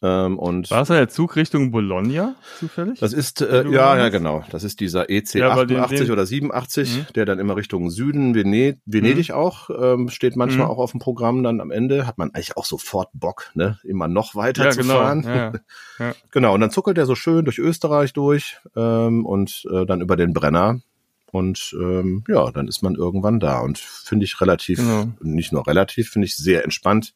Ähm, 0.02 0.38
und 0.38 0.70
War 0.70 0.82
es 0.82 0.88
der 0.88 1.08
Zug 1.08 1.36
Richtung 1.36 1.70
Bologna 1.70 2.34
zufällig? 2.58 2.98
das 3.00 3.12
ist, 3.14 3.40
äh, 3.40 3.66
ja, 3.70 3.96
ja, 3.96 4.08
genau. 4.10 4.44
Das 4.50 4.62
ist 4.64 4.80
dieser 4.80 5.08
EC 5.08 5.38
Ja, 5.38 5.50
aber 5.50 5.64
den- 5.66 5.78
88 5.78 6.08
den- 6.08 6.12
oder 6.12 6.26
87, 6.26 6.96
Mhm. 6.98 7.06
der 7.14 7.24
dann 7.24 7.38
immer 7.38 7.56
Richtung 7.56 7.88
Süden, 7.90 8.34
Vened 8.34 8.80
Venedig 8.84 9.32
auch, 9.32 9.70
ähm, 9.70 10.08
steht 10.10 10.36
manchmal 10.36 10.66
Mhm. 10.66 10.72
auch 10.72 10.78
auf 10.78 10.90
dem 10.90 11.00
Programm 11.00 11.42
dann 11.42 11.60
am 11.60 11.70
Ende. 11.70 12.06
Hat 12.06 12.18
man 12.18 12.30
eigentlich 12.34 12.56
auch 12.58 12.66
sofort 12.66 13.08
Bock, 13.14 13.50
ne, 13.54 13.78
immer 13.84 14.08
noch 14.08 14.34
weiter 14.34 14.64
ja, 14.64 14.70
zu 14.72 14.80
genau. 14.80 14.94
fahren. 14.94 15.22
Ja, 15.22 15.52
ja. 16.00 16.12
Genau, 16.32 16.54
und 16.54 16.60
dann 16.60 16.70
zuckelt 16.70 16.98
er 16.98 17.06
so 17.06 17.14
schön 17.14 17.44
durch 17.44 17.58
Österreich 17.58 18.12
durch 18.12 18.58
ähm, 18.76 19.24
und 19.24 19.64
äh, 19.72 19.86
dann 19.86 20.00
über 20.02 20.16
den 20.16 20.32
Brenner. 20.34 20.80
Und 21.34 21.74
ähm, 21.80 22.22
ja, 22.28 22.50
dann 22.52 22.68
ist 22.68 22.82
man 22.82 22.94
irgendwann 22.94 23.40
da 23.40 23.58
und 23.58 23.78
finde 23.78 24.24
ich 24.24 24.40
relativ, 24.40 24.78
Genau. 24.78 25.08
nicht 25.20 25.52
nur 25.52 25.66
relativ, 25.66 26.10
finde 26.10 26.26
ich 26.26 26.36
sehr 26.36 26.62
entspannt. 26.62 27.12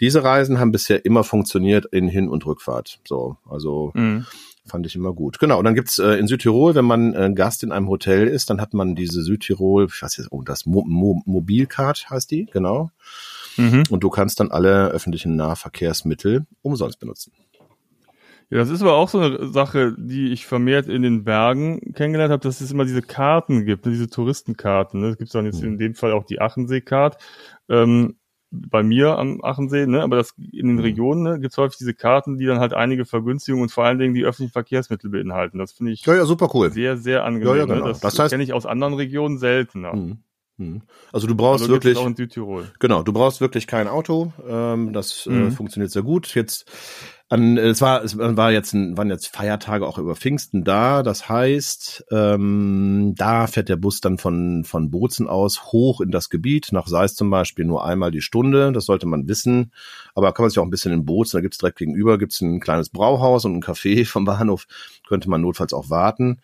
Diese 0.00 0.24
Reisen 0.24 0.58
haben 0.58 0.72
bisher 0.72 1.04
immer 1.04 1.22
funktioniert 1.22 1.86
in 1.86 2.08
Hin- 2.08 2.28
und 2.28 2.44
Rückfahrt. 2.46 2.98
So, 3.06 3.36
also 3.48 3.92
Mhm. 3.94 4.26
fand 4.66 4.86
ich 4.86 4.96
immer 4.96 5.12
gut. 5.12 5.38
Genau, 5.38 5.58
und 5.60 5.64
dann 5.66 5.76
gibt's 5.76 6.00
äh, 6.00 6.14
in 6.14 6.26
Südtirol, 6.26 6.74
wenn 6.74 6.84
man 6.84 7.14
äh, 7.14 7.30
Gast 7.32 7.62
in 7.62 7.70
einem 7.70 7.88
Hotel 7.88 8.26
ist, 8.26 8.50
dann 8.50 8.60
hat 8.60 8.74
man 8.74 8.96
diese 8.96 9.22
Südtirol, 9.22 9.86
ich 9.86 10.02
weiß 10.02 10.16
jetzt, 10.16 10.32
oh, 10.32 10.42
das 10.42 10.66
Mo 10.66 10.82
Mo 10.84 11.22
Mobilcard 11.24 12.10
heißt 12.10 12.28
die, 12.32 12.46
genau. 12.46 12.90
Mhm. 13.56 13.84
Und 13.88 14.02
du 14.02 14.10
kannst 14.10 14.40
dann 14.40 14.50
alle 14.50 14.88
öffentlichen 14.88 15.36
Nahverkehrsmittel 15.36 16.44
umsonst 16.62 16.98
benutzen. 16.98 17.32
Ja, 18.50 18.58
das 18.58 18.70
ist 18.70 18.82
aber 18.82 18.94
auch 18.94 19.08
so 19.08 19.18
eine 19.20 19.46
Sache, 19.46 19.94
die 19.96 20.32
ich 20.32 20.44
vermehrt 20.46 20.88
in 20.88 21.02
den 21.02 21.22
Bergen 21.24 21.92
kennengelernt 21.94 22.32
habe, 22.32 22.42
dass 22.42 22.60
es 22.60 22.72
immer 22.72 22.84
diese 22.84 23.02
Karten 23.02 23.64
gibt, 23.64 23.86
ne, 23.86 23.92
diese 23.92 24.10
Touristenkarten. 24.10 25.00
Ne? 25.00 25.08
Es 25.08 25.18
gibt 25.18 25.32
dann 25.34 25.44
jetzt 25.46 25.62
in 25.62 25.78
dem 25.78 25.94
Fall 25.94 26.12
auch 26.12 26.24
die 26.24 26.40
Achensee-Card. 26.40 27.16
Ähm, 27.68 28.16
bei 28.52 28.82
mir 28.82 29.16
am 29.16 29.44
Achensee, 29.44 29.86
ne? 29.86 30.02
aber 30.02 30.16
das 30.16 30.34
in 30.36 30.66
den 30.66 30.74
Mhm. 30.78 30.80
Regionen 30.82 31.22
ne, 31.22 31.38
gibt 31.38 31.52
es 31.52 31.58
häufig 31.58 31.78
diese 31.78 31.94
Karten, 31.94 32.36
die 32.38 32.46
dann 32.46 32.58
halt 32.58 32.74
einige 32.74 33.04
Vergünstigungen 33.04 33.62
und 33.62 33.68
vor 33.70 33.84
allen 33.84 34.00
Dingen 34.00 34.12
die 34.14 34.24
öffentlichen 34.24 34.52
Verkehrsmittel 34.52 35.08
beinhalten. 35.10 35.58
Das 35.58 35.70
finde 35.70 35.92
ich 35.92 36.04
Ja, 36.04 36.16
ja, 36.16 36.24
super 36.24 36.50
cool. 36.52 36.72
sehr, 36.72 36.96
sehr 36.96 37.24
angenehm. 37.24 37.46
Ja, 37.46 37.54
ja, 37.54 37.64
genau. 37.66 37.76
ne? 37.76 37.84
Das, 37.84 38.00
Das 38.00 38.18
heißt- 38.18 38.30
kenne 38.30 38.42
ich 38.42 38.52
aus 38.52 38.66
anderen 38.66 38.94
Regionen 38.94 39.38
seltener. 39.38 39.94
Mhm. 39.94 40.18
Mhm. 40.56 40.82
Also 41.12 41.28
du 41.28 41.36
brauchst 41.36 41.62
Also 41.62 41.72
wirklich, 41.72 41.96
genau, 42.80 43.02
du 43.04 43.12
brauchst 43.12 43.40
wirklich 43.40 43.68
kein 43.68 43.86
Auto. 43.86 44.32
Ähm, 44.48 44.92
das 44.92 45.28
äh, 45.28 45.30
Mhm. 45.30 45.52
funktioniert 45.52 45.92
sehr 45.92 46.02
gut. 46.02 46.34
Jetzt 46.34 46.68
an, 47.32 47.56
es 47.58 47.80
war, 47.80 48.02
es 48.02 48.18
war 48.18 48.50
jetzt, 48.50 48.72
ein, 48.74 48.96
waren 48.96 49.08
jetzt 49.08 49.28
Feiertage 49.28 49.86
auch 49.86 49.98
über 49.98 50.16
Pfingsten 50.16 50.64
da. 50.64 51.04
Das 51.04 51.28
heißt, 51.28 52.06
ähm, 52.10 53.14
da 53.16 53.46
fährt 53.46 53.68
der 53.68 53.76
Bus 53.76 54.00
dann 54.00 54.18
von 54.18 54.64
von 54.64 54.90
Bozen 54.90 55.28
aus 55.28 55.66
hoch 55.72 56.00
in 56.00 56.10
das 56.10 56.28
Gebiet 56.28 56.70
nach 56.72 56.88
Seis 56.88 57.14
zum 57.14 57.30
Beispiel 57.30 57.64
nur 57.64 57.84
einmal 57.84 58.10
die 58.10 58.20
Stunde. 58.20 58.72
Das 58.72 58.84
sollte 58.84 59.06
man 59.06 59.28
wissen. 59.28 59.72
Aber 60.16 60.32
kann 60.32 60.42
man 60.42 60.50
sich 60.50 60.58
auch 60.58 60.64
ein 60.64 60.70
bisschen 60.70 60.92
in 60.92 61.04
Bozen. 61.04 61.36
Da 61.36 61.40
gibt's 61.40 61.58
direkt 61.58 61.78
gegenüber 61.78 62.18
gibt's 62.18 62.40
ein 62.40 62.58
kleines 62.58 62.90
Brauhaus 62.90 63.44
und 63.44 63.54
ein 63.54 63.62
Café 63.62 64.04
vom 64.10 64.24
Bahnhof. 64.24 64.66
Könnte 65.08 65.30
man 65.30 65.40
notfalls 65.40 65.72
auch 65.72 65.88
warten. 65.88 66.40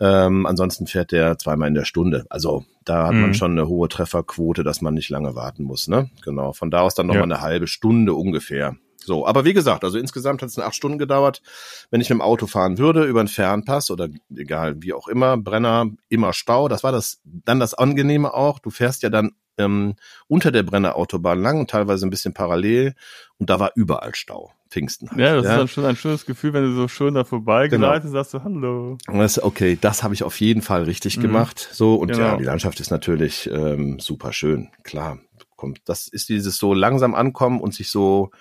Ähm, 0.00 0.46
ansonsten 0.46 0.88
fährt 0.88 1.12
der 1.12 1.38
zweimal 1.38 1.68
in 1.68 1.74
der 1.74 1.84
Stunde. 1.84 2.26
Also 2.28 2.64
da 2.84 3.06
hat 3.06 3.14
man 3.14 3.28
Mhm. 3.28 3.34
schon 3.34 3.52
eine 3.52 3.68
hohe 3.68 3.88
Trefferquote, 3.88 4.64
dass 4.64 4.80
man 4.82 4.94
nicht 4.94 5.10
lange 5.10 5.36
warten 5.36 5.62
muss. 5.62 5.86
Ne? 5.86 6.10
Genau. 6.24 6.52
Von 6.52 6.72
da 6.72 6.80
aus 6.80 6.96
dann 6.96 7.06
nochmal 7.06 7.28
Ja. 7.28 7.36
eine 7.36 7.40
halbe 7.40 7.68
Stunde 7.68 8.14
ungefähr. 8.14 8.74
So, 9.04 9.26
aber 9.26 9.44
wie 9.44 9.52
gesagt, 9.54 9.84
also 9.84 9.98
insgesamt 9.98 10.42
hat 10.42 10.48
es 10.48 10.58
acht 10.58 10.74
Stunden 10.74 10.98
gedauert. 10.98 11.42
Wenn 11.90 12.00
ich 12.00 12.08
mit 12.08 12.18
dem 12.18 12.22
Auto 12.22 12.46
fahren 12.46 12.78
würde, 12.78 13.04
über 13.04 13.20
einen 13.20 13.28
Fernpass 13.28 13.90
oder 13.90 14.08
egal 14.34 14.76
wie 14.82 14.92
auch 14.94 15.08
immer, 15.08 15.36
Brenner, 15.36 15.86
immer 16.08 16.32
Stau. 16.32 16.68
Das 16.68 16.82
war 16.84 16.92
das 16.92 17.20
dann 17.24 17.60
das 17.60 17.74
Angenehme 17.74 18.32
auch. 18.34 18.58
Du 18.58 18.70
fährst 18.70 19.02
ja 19.02 19.10
dann 19.10 19.32
ähm, 19.58 19.94
unter 20.26 20.50
der 20.50 20.62
Brenner 20.64 20.96
Autobahn 20.96 21.40
lang 21.42 21.60
und 21.60 21.70
teilweise 21.70 22.06
ein 22.06 22.10
bisschen 22.10 22.34
parallel 22.34 22.94
und 23.38 23.50
da 23.50 23.60
war 23.60 23.72
überall 23.76 24.14
Stau. 24.14 24.52
Pfingsten 24.70 25.08
halt. 25.08 25.20
Ja, 25.20 25.36
das 25.36 25.44
ist 25.44 25.50
dann 25.56 25.68
schon 25.68 25.84
ein 25.84 25.94
schönes 25.94 26.26
Gefühl, 26.26 26.52
wenn 26.52 26.64
du 26.64 26.74
so 26.74 26.88
schön 26.88 27.14
da 27.14 27.22
vorbei 27.22 27.68
Genau. 27.68 27.96
sagst 28.00 28.34
du 28.34 28.42
Hallo. 28.42 28.98
Das, 29.06 29.40
okay, 29.40 29.78
das 29.80 30.02
habe 30.02 30.14
ich 30.14 30.24
auf 30.24 30.40
jeden 30.40 30.62
Fall 30.62 30.82
richtig 30.82 31.18
Mhm. 31.18 31.22
gemacht. 31.22 31.68
So 31.72 31.94
und 31.94 32.08
ja, 32.08 32.16
Genau. 32.16 32.36
die 32.38 32.44
Landschaft 32.44 32.80
ist 32.80 32.90
natürlich 32.90 33.48
ähm, 33.52 34.00
super 34.00 34.32
schön. 34.32 34.70
Klar, 34.82 35.18
kommt. 35.54 35.80
Das 35.84 36.08
ist 36.08 36.28
dieses 36.28 36.56
so 36.56 36.74
langsam 36.74 37.14
ankommen 37.14 37.60
und 37.60 37.72
sich 37.72 37.88
so 37.88 38.32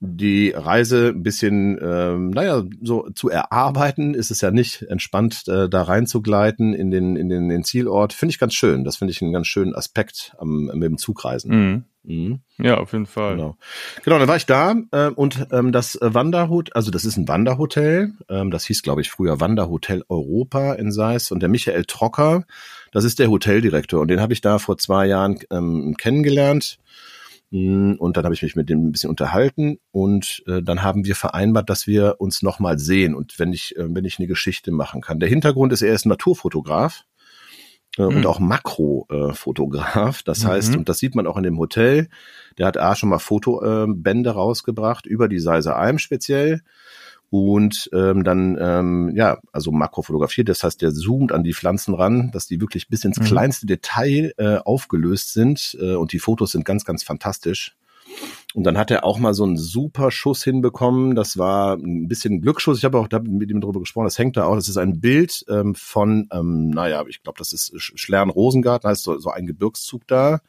die 0.00 0.50
Reise 0.50 1.08
ein 1.08 1.22
bisschen, 1.22 1.78
ähm, 1.80 2.30
naja, 2.30 2.64
so 2.80 3.10
zu 3.14 3.28
erarbeiten, 3.28 4.14
ist 4.14 4.30
es 4.30 4.40
ja 4.40 4.50
nicht 4.50 4.82
entspannt, 4.82 5.46
äh, 5.46 5.68
da 5.68 5.82
reinzugleiten 5.82 6.72
in 6.72 6.90
den, 6.90 7.16
in 7.16 7.28
den, 7.28 7.50
den 7.50 7.64
Zielort. 7.64 8.14
Finde 8.14 8.32
ich 8.32 8.38
ganz 8.38 8.54
schön. 8.54 8.84
Das 8.84 8.96
finde 8.96 9.12
ich 9.12 9.20
einen 9.20 9.32
ganz 9.32 9.46
schönen 9.46 9.74
Aspekt 9.74 10.34
am, 10.38 10.70
mit 10.72 10.84
dem 10.84 10.96
Zugreisen. 10.96 11.50
Mhm. 11.50 11.84
Mhm. 12.02 12.40
Ja, 12.56 12.78
auf 12.78 12.92
jeden 12.92 13.04
Fall. 13.04 13.36
Genau. 13.36 13.56
Genau, 14.02 14.18
dann 14.18 14.28
war 14.28 14.36
ich 14.36 14.46
da 14.46 14.74
äh, 14.90 15.08
und 15.08 15.46
ähm, 15.52 15.70
das 15.70 15.98
Wanderhotel, 16.00 16.72
also 16.72 16.90
das 16.90 17.04
ist 17.04 17.18
ein 17.18 17.28
Wanderhotel, 17.28 18.14
ähm, 18.30 18.50
das 18.50 18.64
hieß, 18.64 18.82
glaube 18.82 19.02
ich, 19.02 19.10
früher 19.10 19.38
Wanderhotel 19.40 20.02
Europa 20.08 20.72
in 20.74 20.92
Seis 20.92 21.30
und 21.30 21.40
der 21.40 21.50
Michael 21.50 21.84
Trocker, 21.84 22.44
das 22.90 23.04
ist 23.04 23.18
der 23.18 23.28
Hoteldirektor 23.28 24.00
und 24.00 24.08
den 24.08 24.20
habe 24.20 24.32
ich 24.32 24.40
da 24.40 24.58
vor 24.58 24.78
zwei 24.78 25.06
Jahren 25.06 25.38
ähm, 25.50 25.94
kennengelernt. 25.98 26.78
Mm, 27.50 27.94
Und 27.98 28.16
dann 28.16 28.24
habe 28.24 28.34
ich 28.34 28.42
mich 28.42 28.54
mit 28.56 28.68
dem 28.70 28.86
ein 28.86 28.92
bisschen 28.92 29.10
unterhalten 29.10 29.78
und 29.90 30.42
äh, 30.46 30.62
dann 30.62 30.82
haben 30.82 31.04
wir 31.04 31.16
vereinbart, 31.16 31.68
dass 31.68 31.86
wir 31.88 32.16
uns 32.18 32.42
nochmal 32.42 32.78
sehen 32.78 33.14
und 33.14 33.38
wenn 33.40 33.52
ich, 33.52 33.76
äh, 33.76 33.86
wenn 33.88 34.04
ich 34.04 34.18
eine 34.18 34.28
Geschichte 34.28 34.70
machen 34.70 35.00
kann. 35.00 35.18
Der 35.18 35.28
Hintergrund 35.28 35.72
ist, 35.72 35.82
er 35.82 35.92
ist 35.94 36.06
Naturfotograf 36.06 37.02
äh, 37.98 38.02
und 38.02 38.18
Mhm. 38.18 38.26
auch 38.26 38.38
Makrofotograf. 38.38 40.22
Das 40.24 40.44
heißt, 40.46 40.72
Mhm. 40.72 40.78
und 40.78 40.88
das 40.88 40.98
sieht 40.98 41.14
man 41.16 41.26
auch 41.26 41.36
in 41.36 41.42
dem 41.42 41.58
Hotel, 41.58 42.08
der 42.56 42.66
hat 42.66 42.76
A 42.78 42.94
schon 42.94 43.08
mal 43.08 43.18
Fotobände 43.18 44.30
rausgebracht, 44.30 45.06
über 45.06 45.26
die 45.28 45.40
Seise 45.40 45.74
Alm 45.74 45.98
speziell. 45.98 46.60
Und 47.30 47.88
ähm, 47.94 48.24
dann, 48.24 48.58
ähm, 48.60 49.12
ja, 49.14 49.38
also 49.52 49.70
makrofotografiert, 49.70 50.48
das 50.48 50.64
heißt, 50.64 50.82
der 50.82 50.92
zoomt 50.92 51.30
an 51.30 51.44
die 51.44 51.54
Pflanzen 51.54 51.94
ran, 51.94 52.30
dass 52.32 52.46
die 52.48 52.60
wirklich 52.60 52.88
bis 52.88 53.04
ins 53.04 53.20
Mhm. 53.20 53.24
kleinste 53.24 53.66
Detail 53.66 54.32
äh, 54.36 54.56
aufgelöst 54.56 55.32
sind. 55.32 55.76
Äh, 55.80 55.94
und 55.94 56.12
die 56.12 56.18
Fotos 56.18 56.52
sind 56.52 56.64
ganz, 56.64 56.84
ganz 56.84 57.04
fantastisch. 57.04 57.76
Und 58.54 58.64
dann 58.64 58.76
hat 58.76 58.90
er 58.90 59.04
auch 59.04 59.20
mal 59.20 59.32
so 59.34 59.44
einen 59.44 59.56
super 59.56 60.10
Schuss 60.10 60.42
hinbekommen. 60.42 61.14
Das 61.14 61.38
war 61.38 61.74
ein 61.76 62.08
bisschen 62.08 62.34
ein 62.34 62.40
Glücksschuss. 62.40 62.78
Ich 62.78 62.84
habe 62.84 62.98
auch 62.98 63.06
da 63.06 63.20
mit 63.20 63.48
ihm 63.48 63.60
darüber 63.60 63.78
gesprochen. 63.78 64.06
Das 64.06 64.18
hängt 64.18 64.36
da 64.36 64.46
auch. 64.46 64.56
Das 64.56 64.68
ist 64.68 64.76
ein 64.78 65.00
Bild 65.00 65.44
ähm, 65.48 65.76
von, 65.76 66.28
ähm, 66.32 66.70
naja, 66.70 67.04
ich 67.08 67.22
glaube, 67.22 67.38
das 67.38 67.52
ist 67.52 67.72
Sch- 67.74 67.96
Schlern-Rosengarten, 67.96 68.90
heißt 68.90 69.04
so, 69.04 69.18
so 69.20 69.30
ein 69.30 69.46
Gebirgszug 69.46 70.04
da. 70.08 70.40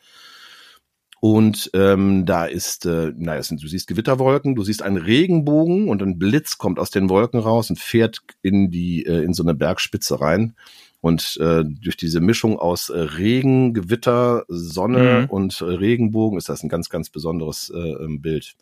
Und 1.21 1.69
ähm, 1.75 2.25
da 2.25 2.45
ist, 2.45 2.87
äh, 2.87 3.13
naja, 3.15 3.43
sind, 3.43 3.61
du 3.61 3.67
siehst 3.67 3.85
Gewitterwolken, 3.87 4.55
du 4.55 4.63
siehst 4.63 4.81
einen 4.81 4.97
Regenbogen 4.97 5.87
und 5.87 6.01
ein 6.01 6.17
Blitz 6.17 6.57
kommt 6.57 6.79
aus 6.79 6.89
den 6.89 7.09
Wolken 7.09 7.39
raus 7.39 7.69
und 7.69 7.77
fährt 7.77 8.21
in 8.41 8.71
die 8.71 9.05
äh, 9.05 9.23
in 9.23 9.35
so 9.35 9.43
eine 9.43 9.53
Bergspitze 9.53 10.19
rein. 10.19 10.55
Und 10.99 11.37
äh, 11.39 11.63
durch 11.63 11.95
diese 11.95 12.21
Mischung 12.21 12.57
aus 12.57 12.89
äh, 12.89 12.99
Regen, 12.99 13.75
Gewitter, 13.75 14.45
Sonne 14.47 15.21
Mhm. 15.21 15.29
und 15.29 15.61
äh, 15.61 15.65
Regenbogen 15.65 16.39
ist 16.39 16.49
das 16.49 16.63
ein 16.63 16.69
ganz, 16.69 16.89
ganz 16.89 17.11
besonderes 17.11 17.71
äh, 17.73 17.77
ähm, 18.03 18.21
Bild. 18.21 18.55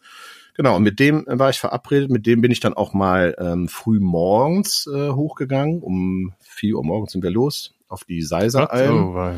Genau, 0.55 0.75
und 0.75 0.83
mit 0.83 0.99
dem 0.99 1.25
war 1.27 1.49
ich 1.49 1.59
verabredet, 1.59 2.09
mit 2.11 2.25
dem 2.25 2.41
bin 2.41 2.51
ich 2.51 2.59
dann 2.59 2.73
auch 2.73 2.93
mal 2.93 3.35
ähm, 3.39 3.69
früh 3.69 4.01
morgens 4.01 4.85
äh, 4.93 5.11
hochgegangen. 5.11 5.79
Um 5.81 6.33
vier 6.41 6.75
Uhr 6.75 6.83
morgens 6.83 7.13
sind 7.13 7.23
wir 7.23 7.31
los 7.31 7.73
auf 7.87 8.03
die 8.03 8.21
Seiseralm 8.21 9.15
Oh, 9.15 9.31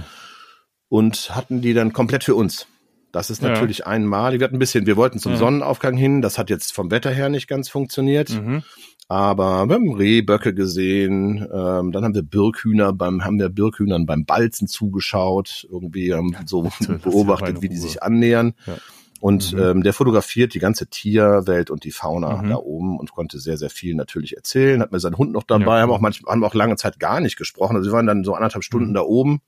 und 0.90 1.36
hatten 1.36 1.62
die 1.62 1.76
dann 1.76 1.94
komplett 1.94 2.24
für 2.24 2.34
uns. 2.34 2.66
Das 3.12 3.30
ist 3.30 3.42
Ja. 3.42 3.50
natürlich 3.50 3.86
einmalig. 3.86 4.40
Wir 4.40 4.46
hatten 4.46 4.56
ein 4.56 4.60
bisschen, 4.60 4.86
wir 4.86 4.96
wollten 4.98 5.20
zum 5.20 5.34
Ja. 5.34 5.38
Sonnenaufgang 5.40 5.98
hin. 5.98 6.22
Das 6.22 6.38
hat 6.38 6.50
jetzt 6.50 6.74
vom 6.74 6.92
Wetter 6.92 7.12
her 7.12 7.30
nicht 7.30 7.48
ganz 7.48 7.70
funktioniert. 7.70 8.30
Mhm. 8.30 8.64
Aber 9.08 9.68
wir 9.68 9.76
haben 9.76 9.94
Rehböcke 9.94 10.54
gesehen. 10.54 11.40
Ähm, 11.54 11.92
dann 11.92 12.04
haben 12.06 12.16
wir 12.16 12.22
Birkhühner 12.24 12.94
beim, 12.94 13.26
haben 13.26 13.38
wir 13.40 13.50
Birkhühnern 13.50 14.06
beim 14.06 14.24
Balzen 14.26 14.68
zugeschaut. 14.70 15.68
Irgendwie 15.70 16.14
haben 16.14 16.36
so 16.46 16.64
ja 16.80 16.96
beobachtet, 17.04 17.56
meine 17.56 17.62
wie 17.62 17.70
die 17.70 17.78
sich 17.78 18.02
annähern. 18.02 18.54
Ja. 18.66 18.76
Und 19.20 19.52
Mhm. 19.54 19.60
ähm, 19.60 19.84
der 19.84 19.94
fotografiert 19.94 20.54
die 20.54 20.60
ganze 20.60 20.88
Tierwelt 20.88 21.70
und 21.70 21.84
die 21.84 21.92
Fauna 21.92 22.42
Mhm. 22.42 22.50
da 22.50 22.56
oben 22.56 22.98
und 22.98 23.12
konnte 23.12 23.38
sehr, 23.40 23.58
sehr 23.58 23.70
viel 23.70 23.94
natürlich 23.96 24.36
erzählen. 24.38 24.82
Hat 24.82 24.92
mir 24.94 25.00
seinen 25.00 25.18
Hund 25.18 25.32
noch 25.34 25.44
dabei, 25.44 25.76
Ja, 25.78 25.82
haben 25.82 25.92
auch 25.92 26.00
manchmal, 26.00 26.32
haben 26.34 26.44
auch 26.46 26.56
lange 26.56 26.78
Zeit 26.78 26.98
gar 27.00 27.20
nicht 27.20 27.36
gesprochen. 27.38 27.76
Also 27.76 27.90
wir 27.92 27.94
waren 27.94 28.08
dann 28.08 28.24
so 28.24 28.34
anderthalb 28.34 28.64
Stunden 28.64 28.90
Mhm. 28.92 28.94
da 28.96 29.02
oben 29.02 29.42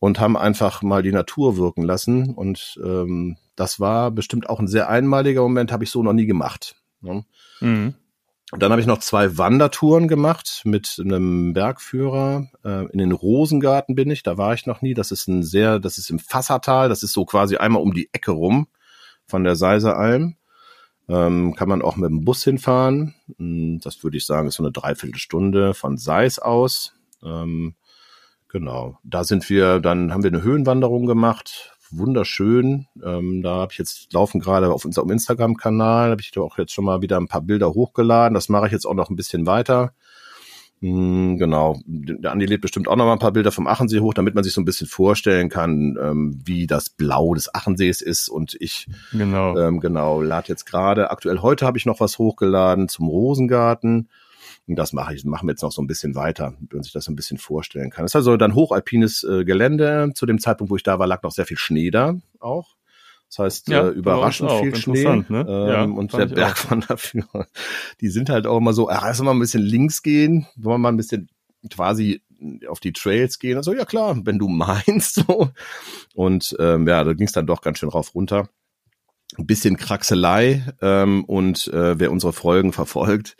und 0.00 0.18
haben 0.18 0.36
einfach 0.36 0.82
mal 0.82 1.02
die 1.02 1.12
Natur 1.12 1.56
wirken 1.56 1.82
lassen. 1.82 2.34
Und 2.34 2.80
ähm, 2.82 3.36
das 3.54 3.78
war 3.78 4.10
bestimmt 4.10 4.48
auch 4.48 4.58
ein 4.58 4.66
sehr 4.66 4.88
einmaliger 4.88 5.42
Moment, 5.42 5.70
habe 5.70 5.84
ich 5.84 5.90
so 5.90 6.02
noch 6.02 6.14
nie 6.14 6.26
gemacht. 6.26 6.74
Ne? 7.00 7.24
Mhm. 7.60 7.94
Und 8.52 8.62
dann 8.62 8.72
habe 8.72 8.80
ich 8.80 8.86
noch 8.86 8.98
zwei 8.98 9.38
Wandertouren 9.38 10.08
gemacht 10.08 10.62
mit 10.64 10.96
einem 10.98 11.52
Bergführer. 11.52 12.48
Äh, 12.64 12.86
in 12.86 12.98
den 12.98 13.12
Rosengarten 13.12 13.94
bin 13.94 14.10
ich, 14.10 14.24
da 14.24 14.38
war 14.38 14.54
ich 14.54 14.66
noch 14.66 14.82
nie. 14.82 14.94
Das 14.94 15.12
ist 15.12 15.28
ein 15.28 15.44
sehr, 15.44 15.78
das 15.78 15.98
ist 15.98 16.10
im 16.10 16.18
Fassertal, 16.18 16.88
das 16.88 17.04
ist 17.04 17.12
so 17.12 17.24
quasi 17.24 17.58
einmal 17.58 17.82
um 17.82 17.92
die 17.92 18.08
Ecke 18.12 18.32
rum 18.32 18.66
von 19.26 19.44
der 19.44 19.54
Seiseralm. 19.54 20.36
Ähm, 21.08 21.54
kann 21.54 21.68
man 21.68 21.82
auch 21.82 21.96
mit 21.96 22.10
dem 22.10 22.24
Bus 22.24 22.42
hinfahren. 22.42 23.14
Hm, 23.36 23.80
Das 23.80 24.02
würde 24.02 24.16
ich 24.16 24.26
sagen, 24.26 24.48
ist 24.48 24.54
so 24.54 24.62
eine 24.64 24.72
Dreiviertelstunde 24.72 25.74
von 25.74 25.96
Seis 25.96 26.38
aus. 26.38 26.94
Ähm, 27.22 27.74
genau. 28.52 28.98
Da 29.04 29.24
sind 29.24 29.48
wir, 29.50 29.80
dann 29.80 30.12
haben 30.12 30.22
wir 30.22 30.30
eine 30.30 30.42
Höhenwanderung 30.42 31.06
gemacht. 31.06 31.72
Wunderschön. 31.90 32.86
Ähm, 33.04 33.42
da 33.42 33.56
habe 33.56 33.72
ich 33.72 33.78
jetzt 33.78 34.12
laufen 34.12 34.40
gerade 34.40 34.72
auf 34.72 34.84
unserem 34.84 35.10
Instagram-Kanal, 35.10 36.10
habe 36.10 36.20
ich 36.20 36.30
da 36.30 36.40
auch 36.40 36.56
jetzt 36.58 36.72
schon 36.72 36.84
mal 36.84 37.02
wieder 37.02 37.16
ein 37.18 37.26
paar 37.28 37.42
Bilder 37.42 37.74
hochgeladen. 37.74 38.34
Das 38.34 38.48
mache 38.48 38.66
ich 38.66 38.72
jetzt 38.72 38.86
auch 38.86 38.94
noch 38.94 39.10
ein 39.10 39.16
bisschen 39.16 39.46
weiter. 39.46 39.92
Hm, 40.80 41.36
Genau. 41.36 41.78
Der 41.84 42.30
Andi 42.32 42.46
lädt 42.46 42.60
bestimmt 42.60 42.88
auch 42.88 42.96
noch 42.96 43.04
mal 43.06 43.12
ein 43.14 43.18
paar 43.18 43.32
Bilder 43.32 43.52
vom 43.52 43.66
Achensee 43.66 44.00
hoch, 44.00 44.14
damit 44.14 44.34
man 44.34 44.44
sich 44.44 44.52
so 44.52 44.60
ein 44.60 44.64
bisschen 44.64 44.86
vorstellen 44.86 45.48
kann, 45.48 45.96
ähm, 46.00 46.40
wie 46.44 46.66
das 46.66 46.90
Blau 46.90 47.34
des 47.34 47.54
Achensees 47.54 48.00
ist. 48.00 48.28
Und 48.28 48.56
ich 48.60 48.86
Genau. 49.12 49.56
ähm, 49.58 49.80
genau, 49.80 50.22
lad 50.22 50.48
jetzt 50.48 50.64
gerade. 50.66 51.10
Aktuell 51.10 51.40
heute 51.40 51.66
habe 51.66 51.76
ich 51.76 51.86
noch 51.86 52.00
was 52.00 52.18
hochgeladen 52.18 52.88
zum 52.88 53.08
Rosengarten. 53.08 54.08
Und 54.70 54.76
das 54.76 54.92
mache 54.92 55.14
ich, 55.14 55.24
machen 55.24 55.48
wir 55.48 55.52
jetzt 55.52 55.62
noch 55.62 55.72
so 55.72 55.82
ein 55.82 55.86
bisschen 55.86 56.14
weiter, 56.14 56.52
damit 56.54 56.72
man 56.72 56.82
sich 56.82 56.92
das 56.92 57.04
so 57.04 57.12
ein 57.12 57.16
bisschen 57.16 57.38
vorstellen 57.38 57.90
kann. 57.90 58.04
Es 58.04 58.12
ist 58.12 58.16
also 58.16 58.36
dann 58.36 58.54
hochalpines 58.54 59.24
äh, 59.24 59.44
Gelände. 59.44 60.12
Zu 60.14 60.26
dem 60.26 60.38
Zeitpunkt, 60.38 60.70
wo 60.70 60.76
ich 60.76 60.82
da 60.82 60.98
war, 60.98 61.06
lag 61.06 61.22
noch 61.22 61.32
sehr 61.32 61.46
viel 61.46 61.58
Schnee 61.58 61.90
da 61.90 62.14
auch. 62.38 62.76
Das 63.28 63.38
heißt, 63.38 63.68
Ja, 63.68 63.88
äh, 63.88 63.90
überraschend 63.90 64.50
viel 64.52 64.74
Schnee. 64.76 65.24
Ne? 65.28 65.44
Ja, 65.46 65.84
Ähm, 65.84 65.96
und 65.96 66.12
fand 66.12 66.22
der 66.22 66.28
ich 66.30 66.34
Bergwanderführer, 66.34 67.46
die 68.00 68.08
sind 68.08 68.30
halt 68.30 68.46
auch 68.46 68.58
immer 68.58 68.72
so, 68.72 68.88
ah, 68.88 69.00
lass 69.02 69.20
mal 69.20 69.32
ein 69.32 69.40
bisschen 69.40 69.62
links 69.62 70.02
gehen, 70.02 70.46
wollen 70.56 70.74
wir 70.74 70.78
mal 70.78 70.88
ein 70.90 70.96
bisschen 70.96 71.28
quasi 71.68 72.22
auf 72.68 72.80
die 72.80 72.92
Trails 72.92 73.38
gehen. 73.38 73.56
Also 73.56 73.74
ja 73.74 73.84
klar, 73.84 74.16
wenn 74.24 74.38
du 74.38 74.48
meinst 74.48 75.16
so. 75.16 75.50
Und 76.14 76.56
ähm, 76.58 76.86
ja, 76.86 77.04
da 77.04 77.12
ging 77.12 77.26
es 77.26 77.32
dann 77.32 77.46
doch 77.46 77.60
ganz 77.60 77.78
schön 77.78 77.88
rauf 77.88 78.14
runter 78.14 78.48
ein 79.38 79.46
bisschen 79.46 79.76
Kraxelei 79.76 80.64
ähm, 80.80 81.24
und 81.24 81.68
äh, 81.68 81.98
wer 81.98 82.10
unsere 82.10 82.32
Folgen 82.32 82.72
verfolgt, 82.72 83.36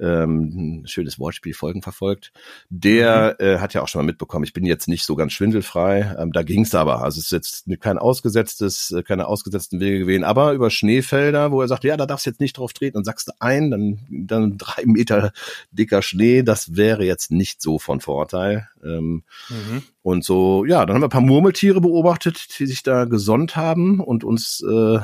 ähm, 0.00 0.82
ein 0.82 0.86
schönes 0.86 1.18
Wortspiel 1.18 1.54
Folgen 1.54 1.82
verfolgt, 1.82 2.32
der 2.68 3.40
äh, 3.40 3.58
hat 3.58 3.74
ja 3.74 3.82
auch 3.82 3.88
schon 3.88 4.00
mal 4.02 4.06
mitbekommen, 4.06 4.44
ich 4.44 4.52
bin 4.52 4.64
jetzt 4.64 4.88
nicht 4.88 5.04
so 5.04 5.16
ganz 5.16 5.32
schwindelfrei, 5.32 6.16
ähm, 6.18 6.32
da 6.32 6.42
ging's 6.42 6.74
aber, 6.74 7.02
also 7.02 7.18
es 7.18 7.26
ist 7.26 7.32
jetzt 7.32 7.80
kein 7.80 7.98
ausgesetztes, 7.98 8.90
äh, 8.92 9.02
keine 9.02 9.26
ausgesetzten 9.26 9.80
Wege 9.80 10.00
gewesen, 10.00 10.24
aber 10.24 10.52
über 10.52 10.70
Schneefelder, 10.70 11.50
wo 11.52 11.60
er 11.62 11.68
sagt, 11.68 11.84
ja, 11.84 11.96
da 11.96 12.06
darfst 12.06 12.26
du 12.26 12.30
jetzt 12.30 12.40
nicht 12.40 12.58
drauf 12.58 12.72
treten. 12.72 12.96
Und 12.96 13.04
sagst 13.04 13.28
du 13.28 13.32
ein, 13.40 13.70
dann, 13.70 13.98
dann 14.10 14.58
drei 14.58 14.84
Meter 14.84 15.32
dicker 15.70 16.02
Schnee, 16.02 16.42
das 16.42 16.76
wäre 16.76 17.04
jetzt 17.04 17.30
nicht 17.30 17.62
so 17.62 17.78
von 17.78 18.00
Vorteil. 18.00 18.68
Ähm, 18.84 19.22
Mhm. 19.48 19.82
und 20.02 20.24
so, 20.24 20.64
ja, 20.64 20.84
dann 20.86 20.94
haben 20.94 21.02
wir 21.02 21.06
ein 21.06 21.10
paar 21.10 21.20
Murmeltiere 21.20 21.80
beobachtet, 21.80 22.58
die 22.58 22.66
sich 22.66 22.82
da 22.82 23.04
gesonnt 23.04 23.56
haben 23.56 24.00
und 24.00 24.24
uns, 24.24 24.62
äh, 24.62 24.98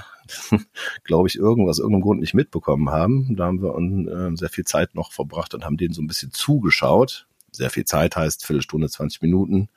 glaube 1.04 1.28
ich, 1.28 1.36
irgendwas, 1.36 1.78
irgendeinem 1.78 2.02
Grund 2.02 2.20
nicht 2.20 2.34
mitbekommen 2.34 2.90
haben. 2.90 3.36
Da 3.36 3.46
haben 3.46 3.62
wir 3.62 3.76
äh, 3.76 4.36
sehr 4.36 4.48
viel 4.48 4.64
Zeit 4.64 4.94
noch 4.94 5.12
verbracht 5.12 5.54
und 5.54 5.64
haben 5.64 5.76
denen 5.76 5.94
so 5.94 6.02
ein 6.02 6.06
bisschen 6.06 6.32
zugeschaut. 6.32 7.26
Sehr 7.50 7.70
viel 7.70 7.84
Zeit 7.84 8.16
heißt 8.16 8.46
Viertelstunde, 8.46 8.88
20 8.88 9.20
Minuten. 9.22 9.68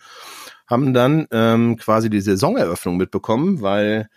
Haben 0.67 0.93
dann 0.93 1.27
ähm, 1.31 1.75
quasi 1.77 2.09
die 2.09 2.21
Saisoneröffnung 2.21 2.97
mitbekommen, 2.97 3.61
weil 3.61 4.09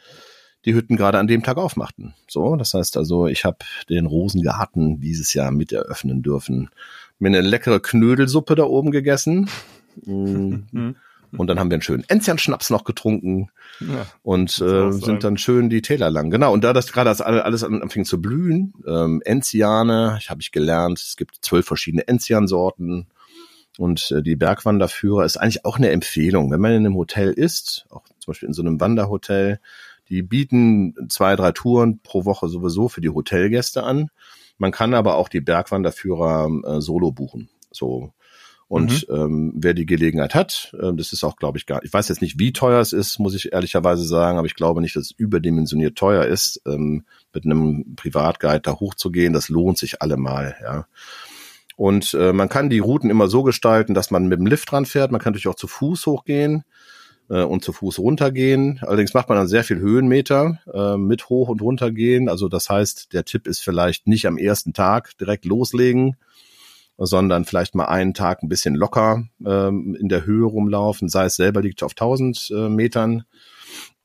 die 0.65 0.75
Hütten 0.75 0.97
gerade 0.97 1.19
an 1.19 1.27
dem 1.27 1.43
Tag 1.43 1.57
aufmachten. 1.57 2.15
So, 2.29 2.57
das 2.57 2.75
heißt 2.75 2.97
also, 2.97 3.27
ich 3.27 3.45
habe 3.45 3.59
den 3.89 4.07
Rosengarten 4.07 5.01
dieses 5.01 5.35
Jahr 5.35 5.51
mit 5.51 5.73
eröffnen 5.73 6.23
dürfen. 6.23 6.71
Mir 7.19 7.29
eine 7.29 7.41
leckere 7.41 7.81
Knödelsuppe 7.81 8.55
da 8.55 8.65
oben 8.65 8.91
gegessen. 8.91 9.49
Mm, 10.05 10.55
Mhm. 10.73 10.97
und 11.37 11.47
dann 11.49 11.59
haben 11.59 11.71
wir 11.71 11.75
einen 11.75 11.83
schönen 11.83 12.05
Enzian-Schnaps 12.09 12.71
noch 12.71 12.85
getrunken 12.85 13.51
Ja. 13.81 14.07
und 14.23 14.61
äh, 14.61 14.91
sind 14.93 15.25
dann 15.25 15.37
schön 15.37 15.69
die 15.69 15.83
Täler 15.83 16.11
lang. 16.11 16.31
Genau, 16.31 16.53
und 16.53 16.65
da 16.65 16.73
das 16.73 16.93
gerade 16.93 17.11
alles 17.25 17.65
an- 17.65 17.83
anfing 17.83 18.05
zu 18.05 18.21
blühen, 18.21 18.73
ähm, 18.87 19.21
Enziane, 19.25 20.17
ich 20.21 20.31
habe 20.31 20.41
ich 20.41 20.53
gelernt, 20.53 20.99
es 21.01 21.17
gibt 21.17 21.37
zwölf 21.43 21.67
verschiedene 21.67 22.07
Enzian-Sorten 22.09 23.07
und 23.77 24.11
äh, 24.11 24.23
die 24.23 24.37
Bergwanderführer 24.37 25.25
ist 25.25 25.37
eigentlich 25.37 25.65
auch 25.65 25.77
eine 25.77 25.91
Empfehlung, 25.91 26.51
wenn 26.51 26.61
man 26.61 26.73
in 26.73 26.87
einem 26.87 26.97
Hotel 26.97 27.31
ist, 27.33 27.87
auch 27.91 28.05
zum 28.19 28.33
Beispiel 28.33 28.49
in 28.49 28.55
so 28.55 28.63
einem 28.63 28.81
Wanderhotel, 28.81 29.61
die 30.09 30.23
bieten 30.23 30.95
zwei, 31.09 31.37
drei 31.37 31.53
Touren 31.53 32.01
pro 32.03 32.25
Woche 32.25 32.49
sowieso 32.49 32.89
für 32.89 33.01
die 33.03 33.11
Hotelgäste 33.11 33.83
an. 33.83 34.09
Man 34.57 34.73
kann 34.73 34.95
aber 34.95 35.17
auch 35.17 35.29
die 35.29 35.41
Bergwanderführer 35.43 36.49
äh, 36.65 36.81
solo 36.81 37.13
buchen. 37.13 37.49
So. 37.71 38.13
Und 38.69 39.07
ähm, 39.09 39.55
wer 39.57 39.73
die 39.73 39.87
Gelegenheit 39.87 40.35
hat, 40.35 40.75
äh, 40.79 40.93
das 40.93 41.15
ist 41.15 41.25
auch, 41.25 41.37
glaube 41.37 41.57
ich, 41.57 41.65
gar. 41.65 41.83
Ich 41.85 41.93
weiß 41.93 42.09
jetzt 42.09 42.21
nicht, 42.21 42.39
wie 42.39 42.53
teuer 42.53 42.81
es 42.81 42.93
ist, 42.93 43.19
muss 43.19 43.35
ich 43.35 43.53
ehrlicherweise 43.53 44.05
sagen, 44.05 44.37
aber 44.37 44.47
ich 44.47 44.55
glaube 44.55 44.83
nicht, 44.83 44.95
dass 44.95 45.05
es 45.05 45.11
überdimensioniert 45.11 45.97
teuer 45.97 46.27
ist, 46.27 46.61
ähm, 46.67 47.05
mit 47.33 47.47
einem 47.47 47.97
Privatguide 47.97 48.61
da 48.61 48.73
hochzugehen. 48.79 49.33
Das 49.33 49.49
lohnt 49.49 49.79
sich 49.79 50.03
allemal, 50.03 50.55
ja. 50.63 50.87
Und 51.77 52.13
äh, 52.15 52.33
man 52.33 52.49
kann 52.49 52.69
die 52.69 52.81
Routen 52.81 53.09
immer 53.09 53.29
so 53.29 53.43
gestalten, 53.43 53.95
dass 53.95 54.11
man 54.11 54.27
mit 54.27 54.39
dem 54.39 54.47
Lift 54.47 54.71
dran 54.71 54.85
fährt. 54.85 55.13
Man 55.13 55.21
kann 55.21 55.33
natürlich 55.33 55.49
auch 55.49 55.55
zu 55.55 55.69
Fuß 55.69 56.07
hochgehen 56.07 56.65
äh, 57.31 57.43
und 57.43 57.65
zu 57.65 57.73
Fuß 57.73 58.01
runtergehen. 58.01 58.81
Allerdings 58.83 59.15
macht 59.15 59.29
man 59.29 59.39
dann 59.39 59.49
sehr 59.49 59.65
viel 59.65 59.79
Höhenmeter 59.79 60.59
äh, 60.75 60.97
mit 60.97 61.29
hoch 61.29 61.49
und 61.49 61.63
runtergehen. 61.63 62.29
Also 62.29 62.49
das 62.49 62.69
heißt, 62.69 63.13
der 63.13 63.25
Tipp 63.25 63.47
ist 63.47 63.61
vielleicht 63.61 64.07
nicht 64.07 64.27
am 64.27 64.39
ersten 64.39 64.73
Tag 64.73 65.17
direkt 65.19 65.45
loslegen, 65.45 66.17
sondern 66.99 67.45
vielleicht 67.45 67.75
mal 67.75 67.87
einen 67.87 68.13
Tag 68.13 68.43
ein 68.43 68.49
bisschen 68.49 68.75
locker 68.75 69.25
ähm, 69.47 69.97
in 69.99 70.09
der 70.09 70.27
Höhe 70.27 70.45
rumlaufen. 70.45 71.09
Sei 71.09 71.27
es 71.27 71.37
selber 71.37 71.63
liegt 71.63 71.83
auf 71.83 71.93
1000 71.93 72.51
äh, 72.51 72.69
Metern. 72.69 73.25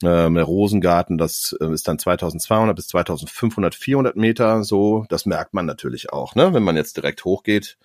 Ähm, 0.04 0.36
der 0.36 0.44
Rosengarten, 0.44 1.18
das 1.18 1.56
äh, 1.60 1.72
ist 1.72 1.88
dann 1.88 1.98
2200 1.98 2.76
bis 2.76 2.90
2500, 2.90 3.74
400 3.74 4.16
Meter. 4.16 4.64
So, 4.64 5.06
das 5.10 5.26
merkt 5.26 5.54
man 5.54 5.66
natürlich 5.66 6.12
auch, 6.12 6.36
ne? 6.36 6.54
wenn 6.54 6.64
man 6.64 6.76
jetzt 6.76 6.98
direkt 6.98 7.26
hochgeht. 7.26 7.78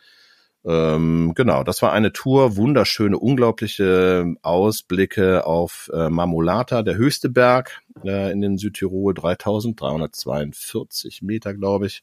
Ähm, 0.65 1.33
genau, 1.35 1.63
das 1.63 1.83
war 1.83 1.93
eine 1.93 2.13
Tour, 2.13 2.57
wunderschöne, 2.57 3.17
unglaubliche 3.17 4.35
Ausblicke 4.43 5.47
auf 5.47 5.89
äh, 5.95 6.11
Marmolata, 6.11 6.83
der 6.83 6.97
höchste 6.97 7.31
Berg 7.31 7.81
äh, 8.05 8.33
in 8.33 8.41
den 8.41 8.59
Südtirol, 8.59 9.15
3342 9.15 11.23
Meter, 11.23 11.55
glaube 11.55 11.87
ich, 11.87 12.03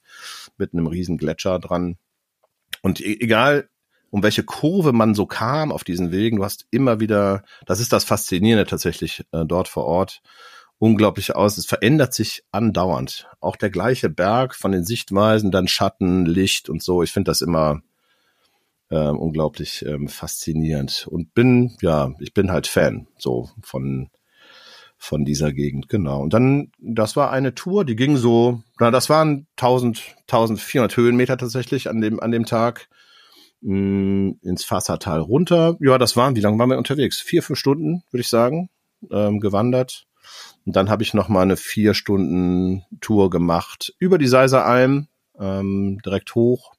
mit 0.58 0.74
einem 0.74 0.88
riesen 0.88 1.18
Gletscher 1.18 1.60
dran. 1.60 1.98
Und 2.86 3.02
e 3.02 3.18
egal, 3.20 3.68
um 4.12 4.22
welche 4.22 4.44
Kurve 4.44 4.94
man 4.94 5.16
so 5.16 5.26
kam 5.26 5.72
auf 5.72 5.84
diesen 5.84 6.12
Wegen, 6.12 6.38
du 6.38 6.44
hast 6.44 6.68
immer 6.70 7.00
wieder, 7.00 7.44
das 7.66 7.80
ist 7.80 7.92
das 7.92 8.04
Faszinierende 8.04 8.68
tatsächlich 8.68 9.26
äh, 9.32 9.44
dort 9.44 9.68
vor 9.68 9.86
Ort, 9.86 10.22
unglaublich 10.78 11.36
aus. 11.36 11.58
Es 11.58 11.66
verändert 11.66 12.14
sich 12.14 12.44
andauernd. 12.52 13.28
Auch 13.40 13.56
der 13.56 13.72
gleiche 13.72 14.12
Berg 14.12 14.54
von 14.54 14.72
den 14.72 14.86
Sichtweisen, 14.86 15.50
dann 15.50 15.68
Schatten, 15.68 16.28
Licht 16.28 16.70
und 16.70 16.84
so. 16.84 17.02
Ich 17.02 17.12
finde 17.12 17.32
das 17.32 17.42
immer 17.42 17.82
äh, 18.92 19.08
unglaublich 19.10 19.84
ähm, 19.84 20.08
faszinierend 20.08 21.08
und 21.10 21.34
bin, 21.34 21.76
ja, 21.82 22.14
ich 22.20 22.36
bin 22.36 22.52
halt 22.52 22.68
Fan 22.68 23.08
so 23.18 23.50
von 23.64 24.12
von 24.98 25.26
dieser 25.26 25.54
Gegend, 25.54 25.90
genau. 25.90 26.22
Und 26.22 26.34
dann, 26.34 26.72
das 26.80 27.16
war 27.16 27.32
eine 27.32 27.54
Tour, 27.54 27.86
die 27.86 27.96
ging 27.96 28.18
so, 28.18 28.62
na, 28.80 28.92
das 28.92 29.10
waren 29.10 29.48
1000, 29.58 30.16
1400 30.22 30.96
Höhenmeter 30.96 31.38
tatsächlich 31.38 31.90
an 31.90 32.02
dem, 32.02 32.20
an 32.20 32.32
dem 32.32 32.46
Tag 32.46 32.88
mh, 33.62 33.76
mm, 33.76 34.40
ins 34.42 34.64
Fassertal 34.64 35.20
runter. 35.20 35.78
Ja, 35.80 35.98
das 35.98 36.16
waren, 36.16 36.36
wie 36.36 36.42
lange 36.42 36.58
waren 36.58 36.70
wir 36.70 36.78
unterwegs? 36.78 37.20
Vier, 37.20 37.44
fünf 37.44 37.60
Stunden, 37.60 38.04
würde 38.12 38.22
ich 38.22 38.30
sagen, 38.30 38.70
ähm, 39.12 39.40
gewandert. 39.40 40.08
Und 40.66 40.76
dann 40.76 40.90
habe 40.90 41.04
ich 41.04 41.14
noch 41.14 41.30
mal 41.30 41.42
eine 41.42 41.58
vier 41.58 41.94
Stunden 41.94 42.84
Tour 43.00 43.30
gemacht 43.30 43.94
über 44.00 44.18
die 44.18 44.28
Seiseralm, 44.28 45.08
ähm, 45.40 46.00
direkt 46.04 46.34
hoch. 46.36 46.74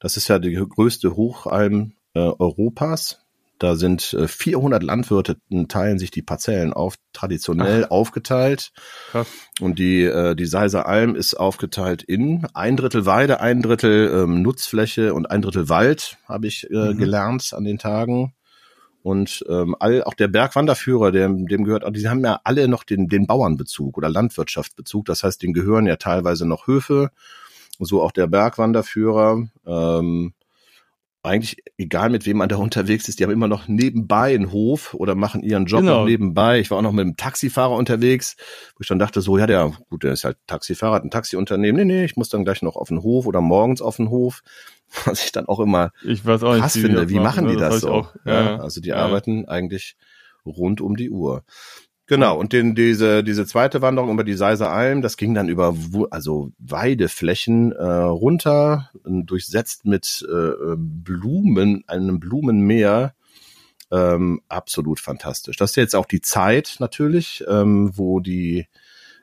Das 0.00 0.16
ist 0.16 0.28
ja 0.28 0.38
die 0.38 0.54
größte 0.54 1.14
Hochalm 1.16 1.94
äh, 2.14 2.20
Europas. 2.20 3.23
Da 3.64 3.76
sind 3.76 4.12
äh, 4.12 4.28
400 4.28 4.82
Landwirte, 4.82 5.38
teilen 5.68 5.98
sich 5.98 6.10
die 6.10 6.20
Parzellen 6.20 6.74
auf, 6.74 6.96
traditionell 7.14 7.86
Ach. 7.86 7.92
aufgeteilt. 7.92 8.72
Krass. 9.10 9.26
Und 9.58 9.78
die, 9.78 10.02
äh, 10.02 10.36
die 10.36 10.44
Seiser 10.44 10.84
Alm 10.84 11.14
ist 11.14 11.32
aufgeteilt 11.32 12.02
in 12.02 12.46
ein 12.52 12.76
Drittel 12.76 13.06
Weide, 13.06 13.40
ein 13.40 13.62
Drittel 13.62 14.12
ähm, 14.14 14.42
Nutzfläche 14.42 15.14
und 15.14 15.30
ein 15.30 15.40
Drittel 15.40 15.70
Wald, 15.70 16.18
habe 16.28 16.46
ich 16.46 16.68
äh, 16.70 16.92
mhm. 16.92 16.98
gelernt 16.98 17.54
an 17.54 17.64
den 17.64 17.78
Tagen. 17.78 18.34
Und 19.02 19.42
ähm, 19.48 19.74
all, 19.80 20.04
auch 20.04 20.14
der 20.14 20.28
Bergwanderführer, 20.28 21.10
dem, 21.10 21.46
dem 21.46 21.64
gehört, 21.64 21.84
die 21.96 22.06
haben 22.06 22.22
ja 22.22 22.40
alle 22.44 22.68
noch 22.68 22.84
den, 22.84 23.08
den 23.08 23.26
Bauernbezug 23.26 23.96
oder 23.96 24.10
Landwirtschaftsbezug. 24.10 25.06
Das 25.06 25.22
heißt, 25.22 25.42
denen 25.42 25.54
gehören 25.54 25.86
ja 25.86 25.96
teilweise 25.96 26.44
noch 26.44 26.66
Höfe. 26.66 27.08
So 27.78 28.02
auch 28.02 28.12
der 28.12 28.26
Bergwanderführer. 28.26 29.42
Ähm, 29.66 30.34
eigentlich 31.24 31.62
egal 31.78 32.10
mit 32.10 32.26
wem 32.26 32.38
man 32.38 32.48
da 32.48 32.56
unterwegs 32.58 33.08
ist, 33.08 33.18
die 33.18 33.24
haben 33.24 33.30
immer 33.30 33.48
noch 33.48 33.68
nebenbei 33.68 34.34
einen 34.34 34.52
Hof 34.52 34.94
oder 34.94 35.14
machen 35.14 35.42
ihren 35.42 35.66
Job 35.66 35.80
genau. 35.80 36.00
noch 36.00 36.06
nebenbei. 36.06 36.60
Ich 36.60 36.70
war 36.70 36.78
auch 36.78 36.82
noch 36.82 36.92
mit 36.92 37.02
einem 37.02 37.16
Taxifahrer 37.16 37.74
unterwegs, 37.74 38.36
wo 38.76 38.82
ich 38.82 38.88
dann 38.88 38.98
dachte 38.98 39.20
so, 39.20 39.38
ja, 39.38 39.46
der, 39.46 39.72
gut, 39.88 40.04
der 40.04 40.12
ist 40.12 40.24
halt 40.24 40.36
Taxifahrer, 40.46 40.96
hat 40.96 41.04
ein 41.04 41.10
Taxiunternehmen. 41.10 41.86
Nee, 41.86 41.94
nee, 41.94 42.04
ich 42.04 42.16
muss 42.16 42.28
dann 42.28 42.44
gleich 42.44 42.62
noch 42.62 42.76
auf 42.76 42.88
den 42.88 43.02
Hof 43.02 43.26
oder 43.26 43.40
morgens 43.40 43.82
auf 43.82 43.96
den 43.96 44.10
Hof. 44.10 44.42
Was 45.06 45.24
ich 45.24 45.32
dann 45.32 45.46
auch 45.46 45.60
immer 45.60 45.90
ich 46.04 46.24
weiß 46.24 46.42
auch 46.44 46.56
krass 46.56 46.74
nicht, 46.74 46.84
finde, 46.84 47.08
wie 47.08 47.18
machen, 47.18 47.48
die 47.48 47.54
ne? 47.54 47.60
das, 47.60 47.74
das 47.74 47.80
so? 47.82 47.90
Auch, 47.90 48.14
ja, 48.24 48.44
ja, 48.44 48.56
also 48.60 48.80
die 48.80 48.90
ja. 48.90 48.96
arbeiten 48.96 49.46
eigentlich 49.46 49.96
rund 50.44 50.80
um 50.80 50.96
die 50.96 51.10
Uhr. 51.10 51.44
Genau, 52.06 52.38
und 52.38 52.52
den, 52.52 52.74
diese, 52.74 53.24
diese 53.24 53.46
zweite 53.46 53.80
Wanderung 53.80 54.10
über 54.10 54.24
die 54.24 54.34
Seiser 54.34 54.70
Alm, 54.70 55.00
das 55.00 55.16
ging 55.16 55.32
dann 55.32 55.48
über 55.48 55.74
also 56.10 56.52
Weideflächen 56.58 57.72
äh, 57.72 57.82
runter, 57.82 58.90
durchsetzt 59.04 59.86
mit 59.86 60.26
äh, 60.30 60.74
Blumen, 60.76 61.82
einem 61.86 62.20
Blumenmeer. 62.20 63.14
Ähm, 63.90 64.42
absolut 64.48 65.00
fantastisch. 65.00 65.56
Das 65.56 65.70
ist 65.70 65.76
jetzt 65.76 65.96
auch 65.96 66.04
die 66.04 66.20
Zeit 66.20 66.76
natürlich, 66.78 67.42
ähm, 67.48 67.90
wo 67.94 68.20
die, 68.20 68.66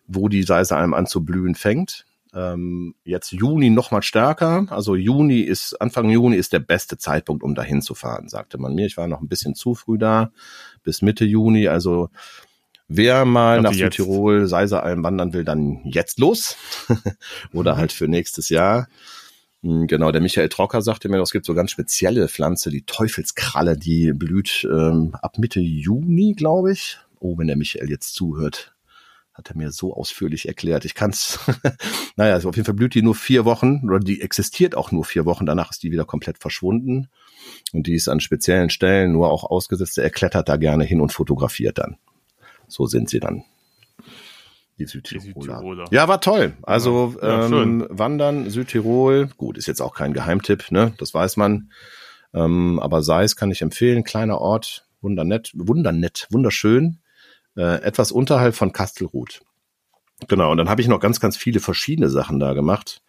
wo 0.07 0.27
die 0.27 0.43
Seiser 0.43 0.77
Alm 0.77 0.95
an 0.95 1.05
zu 1.05 1.23
blühen 1.23 1.53
fängt. 1.53 2.05
Ähm, 2.33 2.95
jetzt 3.03 3.31
Juni 3.31 3.69
noch 3.69 3.91
mal 3.91 4.01
stärker. 4.01 4.65
Also 4.69 4.95
Juni 4.95 5.41
ist, 5.41 5.79
Anfang 5.81 6.09
Juni 6.09 6.37
ist 6.37 6.53
der 6.53 6.59
beste 6.59 6.97
Zeitpunkt, 6.97 7.43
um 7.43 7.53
dahin 7.53 7.81
zu 7.81 7.93
fahren, 7.93 8.29
sagte 8.29 8.57
man 8.57 8.73
mir. 8.73 8.87
Ich 8.87 8.97
war 8.97 9.07
noch 9.07 9.21
ein 9.21 9.27
bisschen 9.27 9.53
zu 9.53 9.75
früh 9.75 9.97
da, 9.97 10.31
bis 10.83 11.01
Mitte 11.01 11.25
Juni. 11.25 11.67
Also 11.67 12.09
Wer 12.93 13.23
mal 13.23 13.59
also 13.59 13.63
nach 13.63 13.71
jetzt. 13.71 13.95
Südtirol, 13.95 14.47
Seiseralm 14.47 15.03
wandern 15.03 15.31
will, 15.31 15.45
dann 15.45 15.79
jetzt 15.85 16.19
los. 16.19 16.57
Oder 17.53 17.77
halt 17.77 17.93
für 17.93 18.09
nächstes 18.09 18.49
Jahr. 18.49 18.89
Hm, 19.63 19.87
genau, 19.87 20.11
der 20.11 20.19
Michael 20.19 20.49
Trocker 20.49 20.81
sagte 20.81 21.07
mir, 21.07 21.21
es 21.21 21.31
gibt 21.31 21.45
so 21.45 21.53
ganz 21.53 21.71
spezielle 21.71 22.27
Pflanze, 22.27 22.69
die 22.69 22.81
Teufelskralle, 22.81 23.77
die 23.77 24.11
blüht 24.11 24.67
ähm, 24.69 25.15
ab 25.21 25.37
Mitte 25.37 25.61
Juni, 25.61 26.33
glaube 26.33 26.73
ich. 26.73 26.99
Oh, 27.19 27.37
wenn 27.37 27.47
der 27.47 27.55
Michael 27.55 27.89
jetzt 27.89 28.13
zuhört, 28.13 28.73
hat 29.33 29.49
er 29.49 29.55
mir 29.55 29.71
so 29.71 29.93
ausführlich 29.93 30.49
erklärt. 30.49 30.83
Ich 30.83 30.93
kann's. 30.93 31.39
naja, 32.17 32.33
also 32.33 32.49
auf 32.49 32.57
jeden 32.57 32.65
Fall 32.65 32.75
blüht 32.75 32.93
die 32.93 33.03
nur 33.03 33.15
vier 33.15 33.45
Wochen 33.45 33.81
oder 33.85 33.99
die 33.99 34.21
existiert 34.21 34.75
auch 34.75 34.91
nur 34.91 35.05
vier 35.05 35.23
Wochen. 35.23 35.45
Danach 35.45 35.71
ist 35.71 35.83
die 35.83 35.91
wieder 35.91 36.03
komplett 36.03 36.39
verschwunden 36.39 37.07
und 37.71 37.87
die 37.87 37.95
ist 37.95 38.09
an 38.09 38.19
speziellen 38.19 38.69
Stellen 38.69 39.13
nur 39.13 39.31
auch 39.31 39.45
ausgesetzt. 39.45 39.97
Er 39.97 40.09
klettert 40.09 40.49
da 40.49 40.57
gerne 40.57 40.83
hin 40.83 40.99
und 40.99 41.13
fotografiert 41.13 41.77
dann. 41.77 41.95
So 42.71 42.85
sind 42.85 43.09
sie 43.09 43.19
dann. 43.19 43.43
Die 44.77 44.85
Südtiroler. 44.85 45.23
Die 45.23 45.33
Südtiroler. 45.33 45.85
Ja, 45.91 46.07
war 46.07 46.21
toll. 46.21 46.53
Also 46.63 47.15
ja, 47.21 47.45
ähm, 47.45 47.85
Wandern, 47.89 48.49
Südtirol, 48.49 49.27
gut, 49.37 49.57
ist 49.57 49.67
jetzt 49.67 49.81
auch 49.81 49.93
kein 49.93 50.13
Geheimtipp, 50.13 50.71
ne? 50.71 50.93
Das 50.97 51.13
weiß 51.13 51.37
man. 51.37 51.71
Ähm, 52.33 52.79
aber 52.79 53.03
Seis 53.03 53.35
kann 53.35 53.51
ich 53.51 53.61
empfehlen, 53.61 54.03
kleiner 54.03 54.39
Ort, 54.39 54.87
wundernett, 55.01 55.51
wundernett, 55.53 56.27
wunderschön. 56.31 56.99
Äh, 57.57 57.81
etwas 57.81 58.11
unterhalb 58.13 58.55
von 58.55 58.71
Kastelruth. 58.71 59.41
Genau, 60.27 60.51
und 60.51 60.57
dann 60.57 60.69
habe 60.69 60.81
ich 60.81 60.87
noch 60.87 60.99
ganz, 60.99 61.19
ganz 61.19 61.35
viele 61.35 61.59
verschiedene 61.59 62.09
Sachen 62.09 62.39
da 62.39 62.53
gemacht. 62.53 63.01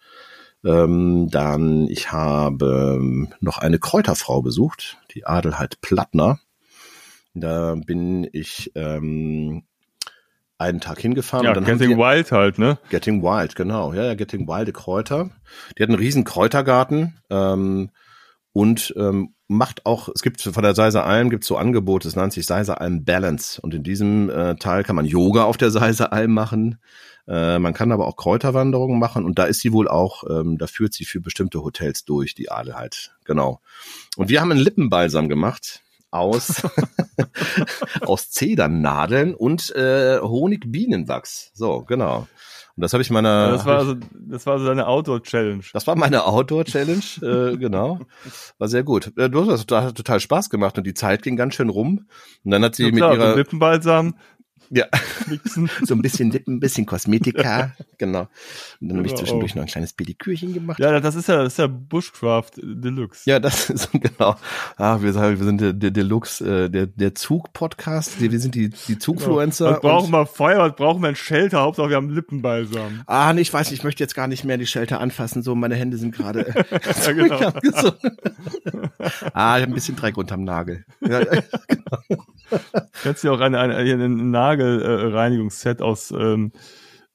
Ähm, 0.65 1.29
dann, 1.29 1.87
ich 1.87 2.11
habe 2.11 2.97
ähm, 2.97 3.33
noch 3.39 3.57
eine 3.57 3.79
Kräuterfrau 3.79 4.41
besucht, 4.41 4.97
die 5.13 5.25
Adelheid 5.25 5.79
Plattner. 5.81 6.39
Da 7.33 7.75
bin 7.75 8.27
ich 8.31 8.71
ähm, 8.75 9.63
einen 10.57 10.79
Tag 10.79 10.99
hingefahren. 10.99 11.45
Ja, 11.45 11.53
Getting 11.53 11.97
Wild 11.97 12.31
halt, 12.31 12.57
ne? 12.57 12.77
Getting 12.89 13.21
Wild, 13.21 13.55
genau. 13.55 13.93
Ja, 13.93 14.05
ja, 14.05 14.15
Getting 14.15 14.47
Wilde 14.47 14.71
Kräuter. 14.71 15.29
Die 15.77 15.83
hat 15.83 15.89
einen 15.89 15.97
riesen 15.97 16.23
Kräutergarten 16.23 17.19
ähm, 17.29 17.89
und 18.53 18.93
ähm, 18.97 19.33
macht 19.47 19.85
auch, 19.85 20.09
es 20.13 20.21
gibt 20.21 20.41
von 20.41 20.63
der 20.63 20.75
Seiser 20.75 21.05
Alm 21.05 21.29
gibt 21.29 21.43
so 21.43 21.57
Angebote, 21.57 22.07
es 22.07 22.15
nennt 22.15 22.33
sich 22.33 22.45
Seiser 22.45 22.81
Alm 22.81 23.03
Balance. 23.03 23.59
Und 23.61 23.73
in 23.73 23.83
diesem 23.83 24.29
äh, 24.29 24.55
Teil 24.55 24.83
kann 24.83 24.95
man 24.95 25.05
Yoga 25.05 25.43
auf 25.43 25.57
der 25.57 25.71
Seiser 25.71 26.13
Alm 26.13 26.33
machen. 26.33 26.79
Äh, 27.27 27.59
man 27.59 27.73
kann 27.73 27.91
aber 27.91 28.07
auch 28.07 28.15
Kräuterwanderungen 28.15 28.99
machen 28.99 29.25
und 29.25 29.39
da 29.39 29.45
ist 29.45 29.61
sie 29.61 29.71
wohl 29.71 29.87
auch, 29.87 30.23
ähm, 30.29 30.57
da 30.57 30.67
führt 30.67 30.93
sie 30.93 31.05
für 31.05 31.21
bestimmte 31.21 31.63
Hotels 31.63 32.05
durch, 32.05 32.35
die 32.35 32.51
Adel 32.51 32.75
halt. 32.75 33.15
Genau. 33.25 33.61
Und 34.17 34.29
wir 34.29 34.41
haben 34.41 34.51
einen 34.51 34.59
Lippenbalsam 34.59 35.29
gemacht 35.29 35.82
aus, 36.13 36.61
aus 38.01 38.29
Zedernadeln 38.29 39.33
und 39.33 39.75
äh, 39.75 40.19
Honigbienenwachs. 40.19 41.51
So, 41.53 41.81
genau. 41.81 42.27
Und 42.75 42.81
das 42.81 42.93
habe 42.93 43.03
ich 43.03 43.11
meiner. 43.11 43.29
Ja, 43.29 43.51
das 43.51 43.65
war 43.65 43.77
also, 43.79 43.95
das 44.13 44.45
war 44.47 44.59
so 44.59 44.65
deine 44.65 44.87
Outdoor-Challenge. 44.87 45.63
Das 45.73 45.85
war 45.85 45.95
meine 45.95 46.25
Outdoor-Challenge, 46.25 47.03
äh, 47.53 47.57
genau. 47.57 47.99
War 48.57 48.67
sehr 48.67 48.83
gut. 48.83 49.13
Äh, 49.15 49.29
du 49.29 49.41
hast 49.45 49.69
das 49.69 49.93
total 49.93 50.19
Spaß 50.19 50.49
gemacht 50.49 50.77
und 50.77 50.85
die 50.85 50.95
Zeit 50.95 51.21
ging 51.21 51.35
ganz 51.35 51.53
schön 51.53 51.69
rum. 51.69 52.07
Und 52.43 52.51
dann 52.51 52.63
hat 52.63 52.75
sie 52.75 52.85
ja, 52.85 52.89
mit 52.89 52.97
klar, 52.97 53.13
ihrer 53.13 53.35
Lippenbalsam 53.35 54.15
Ja, 54.69 54.85
mixen. 55.27 55.69
so 55.83 55.93
ein 55.93 56.01
bisschen 56.01 56.31
Lippen, 56.31 56.55
ein 56.55 56.59
bisschen 56.59 56.85
Kosmetika. 56.85 57.71
genau. 57.97 58.27
Und 58.81 58.89
dann 58.89 58.97
habe 58.97 59.07
ich 59.07 59.13
Genau. 59.13 59.21
zwischendurch 59.25 59.55
noch 59.55 59.63
ein 59.63 59.67
kleines 59.67 59.93
Pedikürchen 59.93 60.53
gemacht. 60.53 60.79
Ja, 60.79 60.99
das 60.99 61.15
ist 61.15 61.27
ja, 61.27 61.43
das 61.43 61.53
ist 61.53 61.59
ja 61.59 61.67
Bushcraft 61.67 62.51
Deluxe. 62.57 63.29
Ja, 63.29 63.39
das 63.39 63.69
ist 63.69 63.91
genau. 63.91 64.35
Ah, 64.77 64.99
wir 65.01 65.13
wir 65.13 65.37
sind 65.37 65.61
der, 65.61 65.73
der 65.73 65.91
Deluxe, 65.91 66.65
äh, 66.65 66.69
der, 66.69 66.87
der 66.87 67.13
Zug-Podcast. 67.15 68.19
Wir 68.19 68.39
sind 68.39 68.55
die, 68.55 68.69
die 68.69 68.97
Zugfluencer. 68.97 69.73
Was 69.73 69.81
brauchen 69.81 70.11
wir 70.11 70.25
Feuer, 70.25 70.59
was 70.59 70.75
brauchen 70.75 71.01
wir 71.01 71.09
ein 71.09 71.15
Shelter, 71.15 71.61
Hauptsache 71.61 71.89
wir 71.89 71.95
haben 71.97 72.09
Lippenbalsam. 72.09 73.03
Ah, 73.05 73.31
nee, 73.33 73.41
ich 73.41 73.53
weiß, 73.53 73.69
nicht, 73.69 73.79
ich 73.79 73.83
möchte 73.83 74.03
jetzt 74.03 74.15
gar 74.15 74.27
nicht 74.27 74.43
mehr 74.43 74.57
die 74.57 74.65
Shelter 74.65 74.99
anfassen. 74.99 75.43
So, 75.43 75.53
meine 75.55 75.75
Hände 75.75 75.97
sind 75.97 76.13
gerade. 76.15 76.53
Ja, 77.03 77.11
genau. 77.13 77.91
ah, 79.33 79.57
ich 79.57 79.61
habe 79.61 79.63
ein 79.63 79.73
bisschen 79.73 79.95
Dreck 79.95 80.17
unterm 80.17 80.43
Nagel. 80.43 80.85
Ja, 81.01 81.21
Kannst 83.03 83.23
du 83.23 83.31
auch 83.31 83.39
eine, 83.39 83.59
eine, 83.59 83.75
ein 83.77 84.31
Nagelreinigungsset 84.63 85.81
aus 85.81 86.11
ähm, 86.11 86.51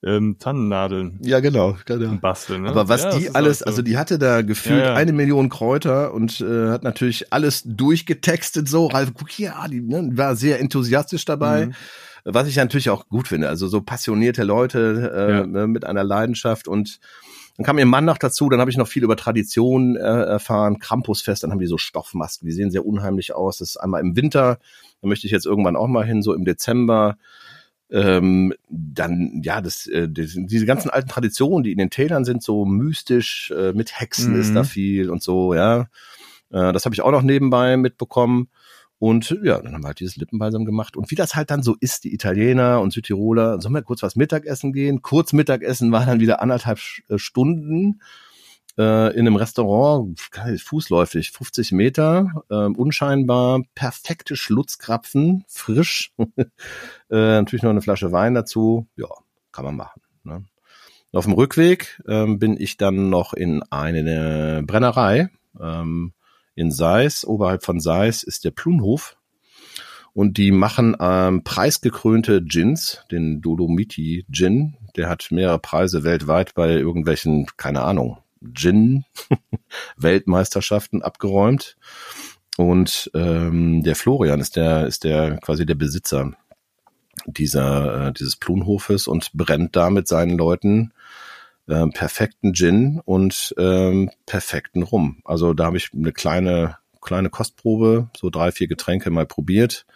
ähm, 0.04 0.36
Tannennadeln 0.38 1.18
ja 1.22 1.40
genau, 1.40 1.76
genau. 1.84 2.14
basteln. 2.20 2.62
Ne? 2.62 2.68
Aber 2.68 2.88
was 2.88 3.02
Ja, 3.02 3.18
die 3.18 3.34
alles, 3.34 3.62
also 3.62 3.82
die 3.82 3.98
hatte 3.98 4.18
da 4.18 4.42
gefühlt 4.42 4.78
Ja, 4.78 4.86
ja. 4.86 4.94
eine 4.94 5.12
Million 5.12 5.48
Kräuter 5.48 6.14
und 6.14 6.40
äh, 6.40 6.68
hat 6.68 6.84
natürlich 6.84 7.32
alles 7.32 7.64
durchgetextet 7.64 8.68
so. 8.68 8.86
Ralf, 8.86 9.12
guck 9.14 9.28
hier, 9.28 9.56
ah, 9.56 9.66
die 9.66 9.80
ne, 9.80 10.10
war 10.12 10.36
sehr 10.36 10.60
enthusiastisch 10.60 11.24
dabei. 11.24 11.66
Mhm. 11.66 11.72
Was 12.24 12.46
ich 12.46 12.56
natürlich 12.56 12.90
auch 12.90 13.08
gut 13.08 13.28
finde, 13.28 13.48
also 13.48 13.66
so 13.68 13.80
passionierte 13.80 14.44
Leute 14.44 15.12
äh, 15.14 15.46
ne, 15.46 15.66
mit 15.66 15.84
einer 15.84 16.04
Leidenschaft 16.04 16.68
und 16.68 17.00
dann 17.58 17.66
kam 17.66 17.78
ihr 17.78 17.86
Mann 17.86 18.04
noch 18.04 18.18
dazu, 18.18 18.48
dann 18.48 18.60
habe 18.60 18.70
ich 18.70 18.76
noch 18.76 18.86
viel 18.86 19.02
über 19.02 19.16
Tradition 19.16 19.96
äh, 19.96 20.00
erfahren, 20.00 20.78
Krampusfest, 20.78 21.42
dann 21.42 21.50
haben 21.50 21.58
die 21.58 21.66
so 21.66 21.76
Stoffmasken, 21.76 22.46
die 22.46 22.52
sehen 22.52 22.70
sehr 22.70 22.86
unheimlich 22.86 23.34
aus. 23.34 23.58
Das 23.58 23.70
ist 23.70 23.76
einmal 23.78 24.00
im 24.00 24.14
Winter, 24.14 24.60
da 25.02 25.08
möchte 25.08 25.26
ich 25.26 25.32
jetzt 25.32 25.44
irgendwann 25.44 25.74
auch 25.74 25.88
mal 25.88 26.06
hin, 26.06 26.22
so 26.22 26.34
im 26.34 26.44
Dezember. 26.44 27.18
Ähm, 27.90 28.54
dann, 28.68 29.40
ja, 29.42 29.60
das, 29.60 29.88
äh, 29.88 30.08
das, 30.08 30.34
diese 30.36 30.66
ganzen 30.66 30.88
alten 30.88 31.08
Traditionen, 31.08 31.64
die 31.64 31.72
in 31.72 31.78
den 31.78 31.90
Tälern 31.90 32.24
sind, 32.24 32.44
so 32.44 32.64
mystisch, 32.64 33.50
äh, 33.50 33.72
mit 33.72 33.98
Hexen 33.98 34.34
Mhm. 34.34 34.40
ist 34.40 34.54
da 34.54 34.62
viel 34.62 35.10
und 35.10 35.22
so, 35.22 35.52
ja. 35.52 35.88
Äh, 36.50 36.72
das 36.72 36.84
habe 36.84 36.94
ich 36.94 37.02
auch 37.02 37.10
noch 37.10 37.22
nebenbei 37.22 37.76
mitbekommen. 37.76 38.48
Und 38.98 39.38
ja, 39.44 39.60
dann 39.60 39.74
haben 39.74 39.82
wir 39.82 39.88
halt 39.88 40.00
dieses 40.00 40.16
Lippenbalsam 40.16 40.64
gemacht. 40.64 40.96
Und 40.96 41.10
wie 41.10 41.14
das 41.14 41.34
halt 41.34 41.50
dann 41.50 41.62
so 41.62 41.76
ist, 41.78 42.04
die 42.04 42.12
Italiener 42.12 42.80
und 42.80 42.92
Südtiroler, 42.92 43.60
sollen 43.60 43.74
wir 43.74 43.82
kurz 43.82 44.02
was 44.02 44.16
Mittagessen 44.16 44.72
gehen? 44.72 45.02
Kurz 45.02 45.32
Mittagessen 45.32 45.92
war 45.92 46.04
dann 46.04 46.20
wieder 46.20 46.42
anderthalb 46.42 46.80
äh, 47.08 47.18
Stunden 47.18 48.00
äh, 48.76 49.12
in 49.14 49.26
einem 49.26 49.36
Restaurant, 49.36 50.18
geil, 50.32 50.58
fußläufig, 50.58 51.30
50 51.30 51.72
Meter, 51.72 52.44
äh, 52.50 52.54
unscheinbar, 52.54 53.62
perfekte 53.74 54.36
Schlutzkrapfen, 54.36 55.44
frisch. 55.46 56.12
äh, 56.18 56.46
natürlich 57.10 57.62
noch 57.62 57.70
eine 57.70 57.82
Flasche 57.82 58.10
Wein 58.10 58.34
dazu. 58.34 58.88
Ja, 58.96 59.08
kann 59.52 59.64
man 59.64 59.76
machen. 59.76 60.02
Ne? 60.24 60.44
Auf 61.12 61.24
dem 61.24 61.34
Rückweg 61.34 62.02
ähm, 62.06 62.38
bin 62.38 62.60
ich 62.60 62.76
dann 62.76 63.10
noch 63.10 63.32
in 63.32 63.62
eine 63.64 64.62
Brennerei. 64.66 65.28
Ähm, 65.60 66.12
in 66.58 66.70
Seis, 66.72 67.24
oberhalb 67.24 67.64
von 67.64 67.80
Seis 67.80 68.24
ist 68.24 68.44
der 68.44 68.50
Plunhof. 68.50 69.16
Und 70.12 70.36
die 70.36 70.50
machen 70.50 70.94
ähm, 70.98 71.44
preisgekrönte 71.44 72.42
Gins, 72.42 73.04
den 73.12 73.40
Dolomiti 73.40 74.26
Gin. 74.30 74.76
Der 74.96 75.08
hat 75.08 75.28
mehrere 75.30 75.60
Preise 75.60 76.02
weltweit 76.02 76.54
bei 76.54 76.70
irgendwelchen, 76.70 77.46
keine 77.56 77.82
Ahnung, 77.82 78.18
Gin-Weltmeisterschaften 78.42 81.02
abgeräumt. 81.02 81.76
Und 82.56 83.12
ähm, 83.14 83.84
der 83.84 83.94
Florian 83.94 84.40
ist 84.40 84.56
der, 84.56 84.88
ist 84.88 85.04
der 85.04 85.36
quasi 85.36 85.64
der 85.64 85.76
Besitzer 85.76 86.32
dieser, 87.26 88.08
äh, 88.08 88.12
dieses 88.12 88.34
Plunhofes 88.34 89.06
und 89.06 89.30
brennt 89.34 89.76
da 89.76 89.90
mit 89.90 90.08
seinen 90.08 90.36
Leuten 90.36 90.92
ähm, 91.68 91.90
perfekten 91.92 92.54
Gin 92.54 93.00
und 93.04 93.54
ähm, 93.58 94.10
perfekten 94.26 94.82
Rum. 94.82 95.20
Also 95.24 95.54
da 95.54 95.66
habe 95.66 95.76
ich 95.76 95.90
eine 95.94 96.12
kleine 96.12 96.76
kleine 97.00 97.30
Kostprobe, 97.30 98.08
so 98.14 98.28
drei 98.28 98.52
vier 98.52 98.66
Getränke 98.68 99.08
mal 99.10 99.24
probiert 99.24 99.86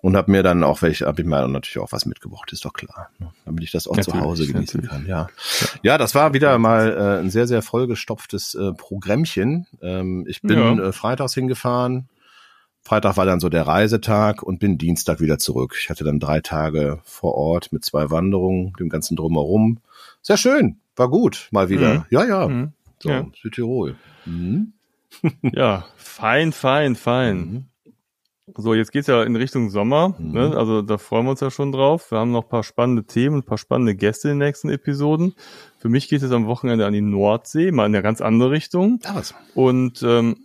und 0.00 0.16
habe 0.16 0.32
mir 0.32 0.42
dann 0.42 0.64
auch 0.64 0.82
welche, 0.82 1.06
habe 1.06 1.20
ich 1.20 1.26
mir 1.26 1.46
natürlich 1.46 1.78
auch 1.78 1.92
was 1.92 2.06
mitgebracht, 2.06 2.50
ist 2.52 2.64
doch 2.64 2.72
klar, 2.72 3.10
ne? 3.18 3.30
damit 3.44 3.62
ich 3.62 3.70
das 3.70 3.86
auch 3.86 3.92
zu 3.92 4.10
Natürlich, 4.10 4.20
Hause 4.20 4.46
genießen 4.46 4.80
natürlich. 4.80 4.90
kann. 4.90 5.06
Ja, 5.06 5.28
ja, 5.82 5.98
das 5.98 6.14
war 6.14 6.34
wieder 6.34 6.58
mal 6.58 6.92
äh, 6.92 7.20
ein 7.20 7.30
sehr 7.30 7.46
sehr 7.46 7.62
vollgestopftes 7.62 8.54
äh, 8.54 8.72
Programmchen. 8.72 9.66
Ähm, 9.82 10.24
ich 10.26 10.42
bin 10.42 10.58
Ja. 10.58 10.72
äh, 10.88 10.92
freitags 10.92 11.34
hingefahren. 11.34 12.08
Freitag 12.82 13.16
war 13.16 13.26
dann 13.26 13.40
so 13.40 13.48
der 13.48 13.66
Reisetag 13.66 14.42
und 14.42 14.58
bin 14.58 14.78
Dienstag 14.78 15.20
wieder 15.20 15.38
zurück. 15.38 15.76
Ich 15.78 15.90
hatte 15.90 16.04
dann 16.04 16.20
drei 16.20 16.40
Tage 16.40 17.00
vor 17.04 17.34
Ort 17.34 17.72
mit 17.72 17.84
zwei 17.84 18.10
Wanderungen, 18.10 18.72
dem 18.78 18.88
ganzen 18.88 19.16
drumherum. 19.16 19.78
Sehr 20.22 20.36
schön, 20.36 20.80
war 20.96 21.08
gut, 21.08 21.48
mal 21.52 21.68
wieder. 21.68 21.94
Mhm. 21.94 22.04
Ja, 22.10 22.24
ja, 22.24 22.48
Mhm. 22.48 22.72
so, 23.02 23.08
Ja. 23.10 23.26
Südtirol. 23.40 23.96
Mhm. 24.24 24.72
Ja, 25.42 25.86
fein, 25.96 26.52
fein, 26.52 26.96
fein. 26.96 27.36
Mhm. 27.38 27.64
So, 28.56 28.74
jetzt 28.74 28.92
geht's 28.92 29.08
ja 29.08 29.22
in 29.24 29.34
Richtung 29.34 29.70
Sommer. 29.70 30.14
Mhm. 30.18 30.32
Ne? 30.32 30.56
Also 30.56 30.80
da 30.82 30.98
freuen 30.98 31.24
wir 31.26 31.30
uns 31.30 31.40
ja 31.40 31.50
schon 31.50 31.72
drauf. 31.72 32.10
Wir 32.12 32.18
haben 32.18 32.30
noch 32.30 32.44
ein 32.44 32.48
paar 32.48 32.62
spannende 32.62 33.04
Themen, 33.04 33.38
ein 33.38 33.42
paar 33.42 33.58
spannende 33.58 33.96
Gäste 33.96 34.28
in 34.28 34.38
den 34.38 34.46
nächsten 34.46 34.68
Episoden. 34.68 35.34
Für 35.78 35.88
mich 35.88 36.08
geht 36.08 36.22
es 36.22 36.30
am 36.30 36.46
Wochenende 36.46 36.86
an 36.86 36.92
die 36.92 37.00
Nordsee, 37.00 37.72
mal 37.72 37.86
in 37.86 37.94
eine 37.94 38.02
ganz 38.02 38.20
andere 38.20 38.50
Richtung. 38.52 39.00
Ja, 39.04 39.16
was? 39.16 39.34
Und 39.54 40.02
ähm, 40.04 40.36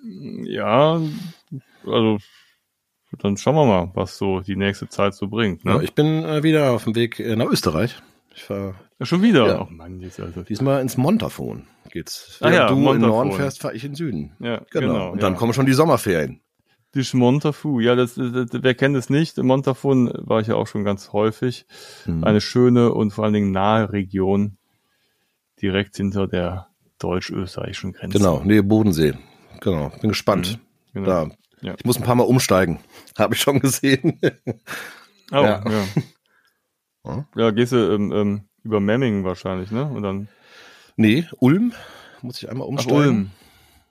ja, 0.45 0.99
also 1.85 2.17
dann 3.19 3.37
schauen 3.37 3.55
wir 3.55 3.65
mal, 3.65 3.91
was 3.93 4.17
so 4.17 4.39
die 4.39 4.55
nächste 4.55 4.87
Zeit 4.89 5.13
so 5.13 5.27
bringt. 5.27 5.63
Ne? 5.65 5.73
Ja, 5.73 5.81
ich 5.81 5.93
bin 5.93 6.23
äh, 6.23 6.41
wieder 6.43 6.71
auf 6.71 6.85
dem 6.85 6.95
Weg 6.95 7.19
äh, 7.19 7.35
nach 7.35 7.47
Österreich. 7.47 8.01
Ich 8.33 8.43
fahr 8.43 8.75
ja, 8.99 9.05
schon 9.05 9.21
wieder. 9.21 9.47
Ja. 9.47 9.61
Oh 9.61 9.67
Mann, 9.69 9.99
jetzt 9.99 10.19
also. 10.19 10.41
diesmal 10.43 10.81
ins 10.81 10.97
Montafon. 10.97 11.67
Geht's. 11.89 12.37
Ah 12.41 12.49
ja, 12.51 12.67
du 12.67 12.75
in 12.75 12.81
Montafon. 12.81 13.09
Norden 13.09 13.31
fährst, 13.33 13.59
fahre 13.61 13.75
ich 13.75 13.83
in 13.83 13.91
den 13.91 13.95
Süden. 13.95 14.31
Ja, 14.39 14.61
Genau. 14.71 14.93
genau. 14.93 15.11
Und 15.11 15.21
dann 15.21 15.33
ja. 15.33 15.39
kommen 15.39 15.53
schon 15.53 15.65
die 15.65 15.73
Sommerferien. 15.73 16.41
Die 16.93 17.05
Montafu, 17.13 17.79
ja, 17.79 17.95
das, 17.95 18.15
das, 18.15 18.47
wer 18.51 18.73
kennt 18.75 18.97
es 18.97 19.09
nicht? 19.09 19.37
In 19.37 19.45
Montafon 19.47 20.11
war 20.13 20.41
ich 20.41 20.47
ja 20.47 20.55
auch 20.55 20.67
schon 20.67 20.83
ganz 20.83 21.13
häufig. 21.13 21.65
Mhm. 22.05 22.23
Eine 22.25 22.41
schöne 22.41 22.93
und 22.93 23.11
vor 23.11 23.23
allen 23.23 23.33
Dingen 23.33 23.51
nahe 23.51 23.91
Region, 23.93 24.57
direkt 25.61 25.95
hinter 25.95 26.27
der 26.27 26.67
deutsch-österreichischen 26.99 27.93
Grenze. 27.93 28.17
Genau, 28.17 28.41
Nähe 28.43 28.61
Bodensee. 28.63 29.13
Genau, 29.61 29.91
bin 30.01 30.09
gespannt. 30.09 30.59
Genau. 30.93 31.05
Da. 31.05 31.29
Ja. 31.61 31.75
Ich 31.77 31.85
muss 31.85 31.97
ein 31.97 32.03
paar 32.03 32.15
Mal 32.15 32.23
umsteigen. 32.23 32.79
Habe 33.17 33.35
ich 33.35 33.41
schon 33.41 33.59
gesehen. 33.59 34.19
Oh, 35.31 35.35
Ja. 35.35 35.63
ja. 35.63 35.83
Ja. 37.05 37.25
Ja, 37.35 37.51
gehst 37.51 37.71
du 37.71 37.77
ähm, 37.77 38.11
ähm, 38.11 38.41
über 38.63 38.79
Memmingen 38.79 39.23
wahrscheinlich, 39.23 39.71
ne? 39.71 39.85
Und 39.85 40.03
dann 40.03 40.27
nee, 40.95 41.27
Ulm. 41.39 41.73
Muss 42.21 42.41
ich 42.41 42.49
einmal 42.49 42.65
Ach, 42.65 42.69
umsteigen. 42.69 42.97
Ulm. 42.97 43.31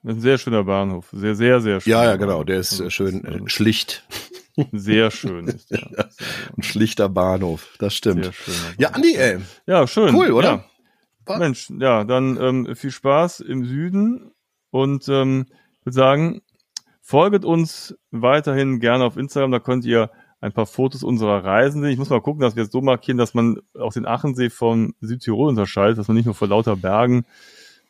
Das 0.03 0.13
ist 0.13 0.19
ein 0.19 0.23
sehr 0.23 0.39
schöner 0.39 0.65
Bahnhof. 0.65 1.09
Sehr, 1.13 1.35
sehr, 1.35 1.61
sehr 1.61 1.81
schön. 1.81 1.91
Ja, 1.91 2.05
ja, 2.05 2.17
genau. 2.17 2.43
Der 2.45 2.61
ist 2.61 2.73
Also, 2.73 2.85
äh, 2.85 2.91
schön 2.91 3.25
also, 3.27 3.45
äh, 3.45 3.49
schlicht. 3.49 4.07
Sehr 4.73 5.11
schön 5.11 5.47
ist 5.47 5.71
der. 5.71 6.11
Ein 6.57 6.63
schlichter 6.63 7.09
Bahnhof. 7.09 7.75
Das 7.79 7.95
stimmt. 7.95 8.25
sehr 8.25 8.33
schön. 8.33 8.55
Ja, 8.79 8.91
Andi, 8.91 9.15
ey. 9.15 9.39
Ja, 9.65 9.87
schön. 9.87 10.15
Cool, 10.15 10.33
oder? 10.33 10.65
Ja. 11.29 11.39
Mensch, 11.39 11.71
ja, 11.79 12.05
dann 12.05 12.37
ähm, 12.37 12.77
viel 12.77 12.91
Spaß 12.91 13.41
im 13.41 13.65
Süden 13.65 14.33
und 14.71 15.09
ähm, 15.09 15.47
würde 15.85 15.95
sagen, 15.95 16.43
folget 17.01 17.45
uns 17.45 17.97
weiterhin 18.11 18.81
gerne 18.81 19.05
auf 19.05 19.17
Instagram, 19.17 19.53
da 19.53 19.61
könnt 19.61 19.85
ihr 19.85 20.11
ein 20.41 20.53
paar 20.53 20.67
Fotos 20.67 21.03
unserer 21.03 21.45
Reisen 21.45 21.83
sehen. 21.83 21.91
Ich 21.91 21.99
muss 21.99 22.11
mal 22.11 22.21
gucken, 22.21 22.41
dass 22.41 22.57
wir 22.57 22.65
es 22.65 22.71
so 22.71 22.81
markieren, 22.81 23.19
dass 23.19 23.35
man 23.35 23.61
auch 23.79 23.93
den 23.93 24.07
Achensee 24.07 24.51
von 24.51 24.95
Südtirol 25.01 25.49
unterscheidet, 25.49 25.99
dass 25.99 26.09
man 26.09 26.17
nicht 26.17 26.27
nur 26.27 26.35
vor 26.35 26.49
lauter 26.49 26.77
Bergen 26.77 27.25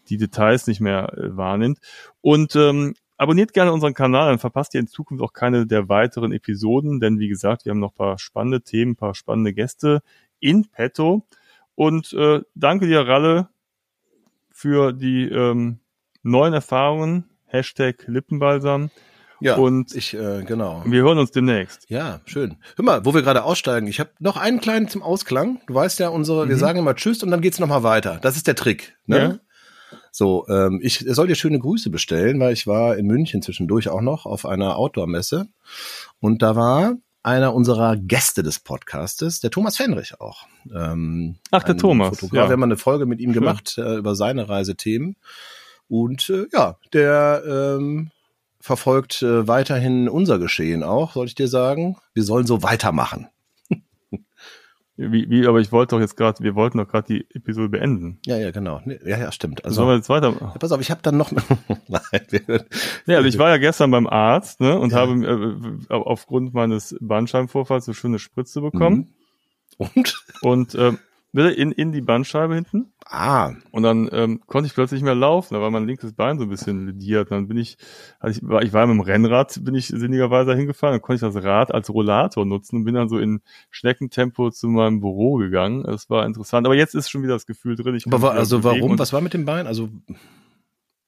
die 0.09 0.17
Details 0.17 0.67
nicht 0.67 0.81
mehr 0.81 1.13
äh, 1.17 1.37
wahrnimmt. 1.37 1.79
Und 2.21 2.57
ähm, 2.57 2.95
abonniert 3.17 3.53
gerne 3.53 3.73
unseren 3.73 3.95
Kanal, 3.95 4.31
dann 4.31 4.39
verpasst 4.39 4.75
ihr 4.75 4.81
in 4.81 4.89
Zukunft 4.89 5.23
auch 5.23 5.33
keine 5.33 5.67
der 5.67 5.89
weiteren 5.89 6.33
Episoden, 6.33 7.01
denn 7.01 7.19
wie 7.19 7.29
gesagt, 7.29 7.65
wir 7.65 7.71
haben 7.71 7.79
noch 7.79 7.95
paar 7.95 8.19
spannende 8.19 8.63
Themen, 8.63 8.97
paar 8.97 9.15
spannende 9.15 9.53
Gäste 9.53 10.03
in 10.41 10.65
petto. 10.71 11.27
Und 11.75 12.13
äh, 12.15 12.41
danke 12.55 12.87
dir, 12.87 13.07
Ralle, 13.07 13.49
für 14.51 14.93
die 14.93 15.29
ähm, 15.29 15.79
neuen 16.23 16.53
Erfahrungen. 16.53 17.25
Hashtag 17.47 18.05
Lippenbalsam. 18.07 18.91
Ja, 19.41 19.57
Und- 19.57 19.95
ich, 19.95 20.15
äh, 20.15 20.43
genau. 20.45 20.83
Wir 20.85 21.03
hören 21.03 21.19
uns 21.19 21.31
demnächst. 21.31 21.89
Ja, 21.89 22.21
schön. 22.27 22.57
Hör 22.77 22.85
mal, 22.85 23.05
wo 23.05 23.15
wir 23.15 23.23
gerade 23.23 23.43
aussteigen, 23.45 23.87
ich 23.87 23.99
habe 24.01 24.11
noch 24.19 24.37
einen 24.37 24.61
kleinen 24.61 24.89
zum 24.89 25.03
Ausklang. 25.03 25.61
Du 25.67 25.75
weißt 25.75 25.99
ja, 25.99 26.09
unsere, 26.09 26.49
wir 26.49 26.57
Mhm. 26.57 26.61
sagen 26.61 26.79
immer 26.79 26.95
Tschüss 26.95 27.23
und 27.23 27.31
dann 27.31 27.41
geht's 27.41 27.59
noch 27.59 27.69
mal 27.69 27.83
weiter. 27.83 28.19
Das 28.21 28.37
ist 28.37 28.47
der 28.47 28.55
Trick. 28.55 28.97
Ne? 29.07 29.19
Ja. 29.19 29.99
So, 30.13 30.47
ähm, 30.49 30.81
ich 30.83 30.99
soll 31.09 31.27
dir 31.29 31.37
schöne 31.37 31.59
Grüße 31.59 31.89
bestellen, 31.91 32.39
weil 32.41 32.53
ich 32.53 32.67
war 32.67 32.97
in 32.97 33.07
München 33.07 33.43
zwischendurch 33.43 33.89
auch 33.89 34.01
noch 34.03 34.27
auf 34.27 34.45
einer 34.45 34.77
Outdoor-Messe 34.77 35.47
und 36.21 36.43
da 36.43 36.55
war 36.57 36.95
einer 37.23 37.55
unserer 37.55 37.97
Gäste 37.97 38.43
des 38.43 38.59
Podcastes, 38.61 39.41
der 39.41 39.51
Thomas 39.51 39.77
Fenrich 39.77 40.21
auch. 40.21 40.47
Ähm, 40.75 41.37
Ach, 41.51 41.63
der 41.63 41.77
Thomas, 41.77 42.19
Fotograf. 42.19 42.45
ja. 42.45 42.49
Wir 42.49 42.53
haben 42.55 42.63
eine 42.63 42.77
Folge 42.77 43.07
mit 43.07 43.21
ihm 43.21 43.33
gemacht 43.33 43.77
äh, 43.79 43.97
über 43.97 44.15
seine 44.15 44.49
Reisethemen 44.49 45.17
und 45.89 46.29
äh, 46.31 46.47
ja, 46.53 46.77
der 46.93 47.43
ähm, 47.47 48.11
verfolgt 48.61 49.23
äh, 49.23 49.49
weiterhin 49.49 50.09
unser 50.09 50.39
Geschehen 50.39 50.83
auch, 50.83 51.13
soll 51.15 51.27
ich 51.27 51.35
dir 51.35 51.49
sagen. 51.49 51.97
Wir 52.15 52.23
sollen 52.25 52.47
so 52.47 52.63
weitermachen. 52.63 53.29
Wie, 55.03 55.31
wie, 55.31 55.47
aber 55.47 55.61
ich 55.61 55.73
wollte 55.73 55.97
doch 55.97 56.01
jetzt 56.01 56.15
gerade, 56.15 56.45
wir 56.45 56.55
wollten 56.55 56.77
doch 56.77 56.87
gerade 56.87 57.07
die 57.07 57.27
Episode 57.35 57.71
beenden. 57.71 58.19
Ja, 58.27 58.37
ja, 58.37 58.51
genau. 58.51 58.83
Ja, 58.85 59.17
ja, 59.19 59.33
stimmt. 59.33 59.65
Also, 59.65 59.77
Sollen 59.77 59.89
wir 59.89 59.97
jetzt 59.97 60.11
weiter? 60.11 60.35
ja, 60.39 60.49
pass 60.59 60.73
auf, 60.73 60.81
ich 60.83 60.91
habe 60.91 61.01
dann 61.03 61.17
noch. 61.17 61.33
Nein, 61.89 62.27
Ja, 63.07 63.17
also 63.17 63.27
ich 63.29 63.39
war 63.39 63.49
ja 63.49 63.57
gestern 63.57 63.91
beim 63.93 64.07
Arzt 64.07 64.61
ne, 64.61 64.79
und 64.79 64.93
Ja. 64.93 64.99
habe 64.99 65.81
äh, 65.89 65.95
aufgrund 65.95 66.53
meines 66.53 66.95
Bandscheibenvorfalls 67.01 67.87
so 67.87 67.95
schöne 67.95 68.19
Spritze 68.19 68.61
bekommen 68.61 69.15
und? 69.79 70.23
und 70.43 70.75
ähm, 70.75 70.99
in, 71.33 71.71
in 71.73 71.93
die 71.93 72.01
Bandscheibe 72.01 72.55
hinten. 72.55 72.93
Ah, 73.07 73.53
Und 73.71 73.83
dann 73.85 74.09
ähm, 74.13 74.41
konnte 74.47 74.67
ich 74.67 74.75
plötzlich 74.75 74.99
nicht 75.01 75.05
mehr 75.05 75.15
laufen, 75.15 75.55
da 75.55 75.61
war 75.61 75.71
mein 75.71 75.87
linkes 75.87 76.13
Bein 76.13 76.39
so 76.39 76.45
ein 76.45 76.49
bisschen 76.51 76.87
lediert. 76.87 77.31
Dann 77.31 77.49
bin 77.49 77.57
ich, 77.57 77.77
also 78.19 78.41
ich 78.41 78.49
war, 78.49 78.63
ich 78.63 78.73
war 78.73 78.87
mit 78.87 78.95
dem 78.95 79.01
Rennrad, 79.01 79.59
bin 79.65 79.75
ich 79.75 79.89
sinnigerweise 79.89 80.55
hingefahren, 80.55 80.95
dann 80.95 81.03
konnte 81.03 81.27
ich 81.27 81.33
das 81.33 81.43
Rad 81.43 81.73
als 81.73 81.89
Rollator 81.91 82.45
nutzen 82.47 82.77
und 82.77 82.85
bin 82.85 82.95
dann 82.95 83.09
so 83.09 83.19
in 83.19 83.41
Schneckentempo 83.71 84.51
zu 84.51 84.69
meinem 84.69 85.01
Büro 85.01 85.35
gegangen. 85.37 85.83
Das 85.85 86.11
war 86.11 86.27
interessant. 86.27 86.67
Aber 86.67 86.75
jetzt 86.77 86.95
ist 86.95 87.09
schon 87.11 87.23
wieder 87.23 87.35
das 87.35 87.47
Gefühl 87.47 87.77
drin. 87.77 87.95
Ich 87.95 88.07
aber 88.07 88.21
wa- 88.23 88.27
mich 88.27 88.33
wieder 88.33 88.41
also 88.41 88.65
warum? 88.65 88.91
und- 88.93 88.99
Was 88.99 89.13
war 89.13 89.21
mit 89.21 89.35
dem 89.35 89.45
Bein? 89.45 89.67
Also, 89.67 89.89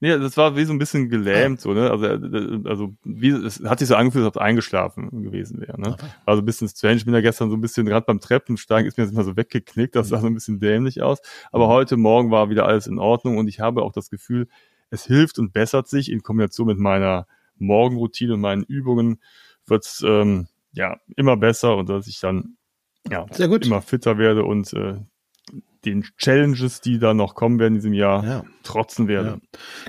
Nee, 0.02 0.18
das 0.18 0.36
war 0.36 0.56
wie 0.56 0.64
so 0.64 0.72
ein 0.72 0.80
bisschen 0.80 1.08
gelähmt, 1.08 1.60
so, 1.60 1.72
ne? 1.74 1.88
Also, 1.88 2.06
äh, 2.06 2.60
also 2.64 2.92
wie, 3.04 3.28
es 3.28 3.62
hat 3.62 3.78
sich 3.78 3.86
so 3.86 3.94
angefühlt, 3.94 4.24
als 4.24 4.34
ob 4.34 4.42
es 4.42 4.42
eingeschlafen 4.42 5.22
gewesen 5.22 5.60
wäre, 5.60 5.80
ne? 5.80 5.96
War 6.24 6.34
so 6.34 6.42
ein 6.42 6.44
bisschen 6.44 6.66
strange. 6.66 6.96
Ich 6.96 7.04
bin 7.04 7.14
ja 7.14 7.20
gestern 7.20 7.50
so 7.50 7.56
ein 7.56 7.60
bisschen, 7.60 7.86
gerade 7.86 8.04
beim 8.04 8.18
Treppensteigen 8.18 8.88
ist 8.88 8.98
mir 8.98 9.04
das 9.04 9.12
immer 9.12 9.22
so 9.22 9.36
weggeknickt, 9.36 9.94
das 9.94 10.08
sah 10.08 10.18
so 10.18 10.26
ein 10.26 10.34
bisschen 10.34 10.58
dämlich 10.58 11.02
aus. 11.02 11.20
Aber 11.52 11.68
heute 11.68 11.96
Morgen 11.96 12.32
war 12.32 12.50
wieder 12.50 12.66
alles 12.66 12.88
in 12.88 12.98
Ordnung 12.98 13.38
und 13.38 13.46
ich 13.46 13.60
habe 13.60 13.84
auch 13.84 13.92
das 13.92 14.10
Gefühl, 14.10 14.48
es 14.90 15.06
hilft 15.06 15.38
und 15.38 15.52
bessert 15.52 15.86
sich 15.86 16.10
in 16.10 16.24
Kombination 16.24 16.66
mit 16.66 16.78
meiner 16.78 17.28
Morgenroutine 17.58 18.34
und 18.34 18.40
meinen 18.40 18.64
Übungen 18.64 19.20
wird's 19.66 20.02
ähm, 20.04 20.48
ja 20.72 20.98
immer 21.14 21.36
besser 21.36 21.76
und 21.76 21.88
dass 21.88 22.08
ich 22.08 22.18
dann 22.18 22.56
ja 23.08 23.26
Sehr 23.30 23.46
gut. 23.46 23.64
immer 23.64 23.80
fitter 23.80 24.18
werde 24.18 24.42
und 24.42 24.72
äh, 24.72 24.96
den 25.84 26.04
Challenges, 26.16 26.80
die 26.80 26.98
da 26.98 27.14
noch 27.14 27.34
kommen 27.34 27.58
werden 27.58 27.74
in 27.74 27.80
diesem 27.80 27.92
Jahr, 27.92 28.24
ja. 28.24 28.44
trotzen 28.62 29.08
werde. 29.08 29.40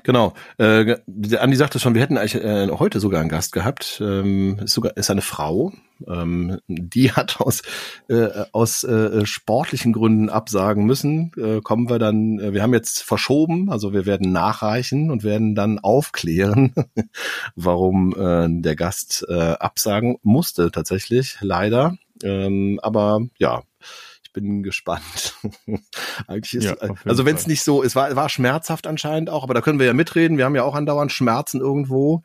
Genau. 0.03 0.33
Äh, 0.57 0.97
Andi 1.37 1.55
sagte 1.55 1.79
schon, 1.79 1.93
wir 1.93 2.01
hätten 2.01 2.17
eigentlich 2.17 2.35
äh, 2.35 2.69
heute 2.71 2.99
sogar 2.99 3.21
einen 3.21 3.29
Gast 3.29 3.51
gehabt. 3.51 4.01
Ähm, 4.03 4.59
ist 4.63 4.73
sogar 4.73 4.97
ist 4.97 5.09
eine 5.09 5.21
Frau. 5.21 5.71
Ähm, 6.07 6.59
die 6.67 7.11
hat 7.11 7.39
aus 7.39 7.61
äh, 8.09 8.27
aus 8.51 8.83
äh, 8.83 9.25
sportlichen 9.25 9.93
Gründen 9.93 10.29
absagen 10.29 10.85
müssen. 10.85 11.31
Äh, 11.37 11.61
kommen 11.61 11.89
wir 11.89 11.99
dann. 11.99 12.39
Äh, 12.39 12.53
wir 12.53 12.63
haben 12.63 12.73
jetzt 12.73 13.03
verschoben, 13.03 13.69
also 13.69 13.93
wir 13.93 14.05
werden 14.05 14.31
nachreichen 14.31 15.11
und 15.11 15.23
werden 15.23 15.55
dann 15.55 15.79
aufklären, 15.79 16.73
warum 17.55 18.13
äh, 18.17 18.47
der 18.49 18.75
Gast 18.75 19.25
äh, 19.29 19.33
absagen 19.33 20.17
musste 20.23 20.71
tatsächlich 20.71 21.37
leider. 21.41 21.95
Ähm, 22.23 22.79
aber 22.81 23.21
ja. 23.37 23.63
Ich 24.35 24.41
bin 24.41 24.63
gespannt. 24.63 25.35
Eigentlich 26.27 26.55
ist, 26.55 26.63
Ja, 26.63 26.75
jeden 26.81 26.97
also 27.05 27.23
wenn 27.23 27.35
es 27.35 27.45
nicht 27.45 27.61
so, 27.61 27.83
es 27.83 27.95
war, 27.95 28.15
war 28.15 28.29
schmerzhaft 28.29 28.87
anscheinend 28.87 29.29
auch, 29.29 29.43
aber 29.43 29.53
da 29.53 29.61
können 29.61 29.77
wir 29.77 29.85
ja 29.85 29.93
mitreden. 29.93 30.39
Wir 30.39 30.45
haben 30.45 30.55
ja 30.55 30.63
auch 30.63 30.73
andauernd 30.73 31.11
Schmerzen 31.11 31.61
irgendwo. 31.61 32.23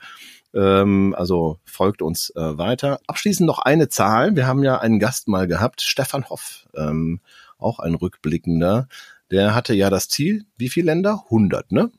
Ähm, 0.55 1.15
also 1.19 1.59
folgt 1.67 2.01
uns 2.01 2.31
äh, 2.31 2.57
weiter. 2.57 3.01
Abschließend 3.07 3.47
noch 3.47 3.59
eine 3.59 3.91
Zahl. 3.91 4.37
Wir 4.37 4.47
haben 4.47 4.65
ja 4.65 4.79
einen 4.79 4.99
Gast 4.99 5.29
mal 5.29 5.47
gehabt, 5.47 5.83
Stefan 5.83 6.31
Hoff, 6.31 6.67
ähm, 6.75 7.21
auch 7.59 7.79
ein 7.79 7.95
Rückblickender. 7.95 8.89
Der 9.31 9.55
hatte 9.55 9.75
ja 9.75 9.91
das 9.91 10.09
Ziel, 10.09 10.47
wie 10.57 10.71
viele 10.71 10.87
Länder? 10.87 11.25
100, 11.27 11.73
ne? 11.73 11.93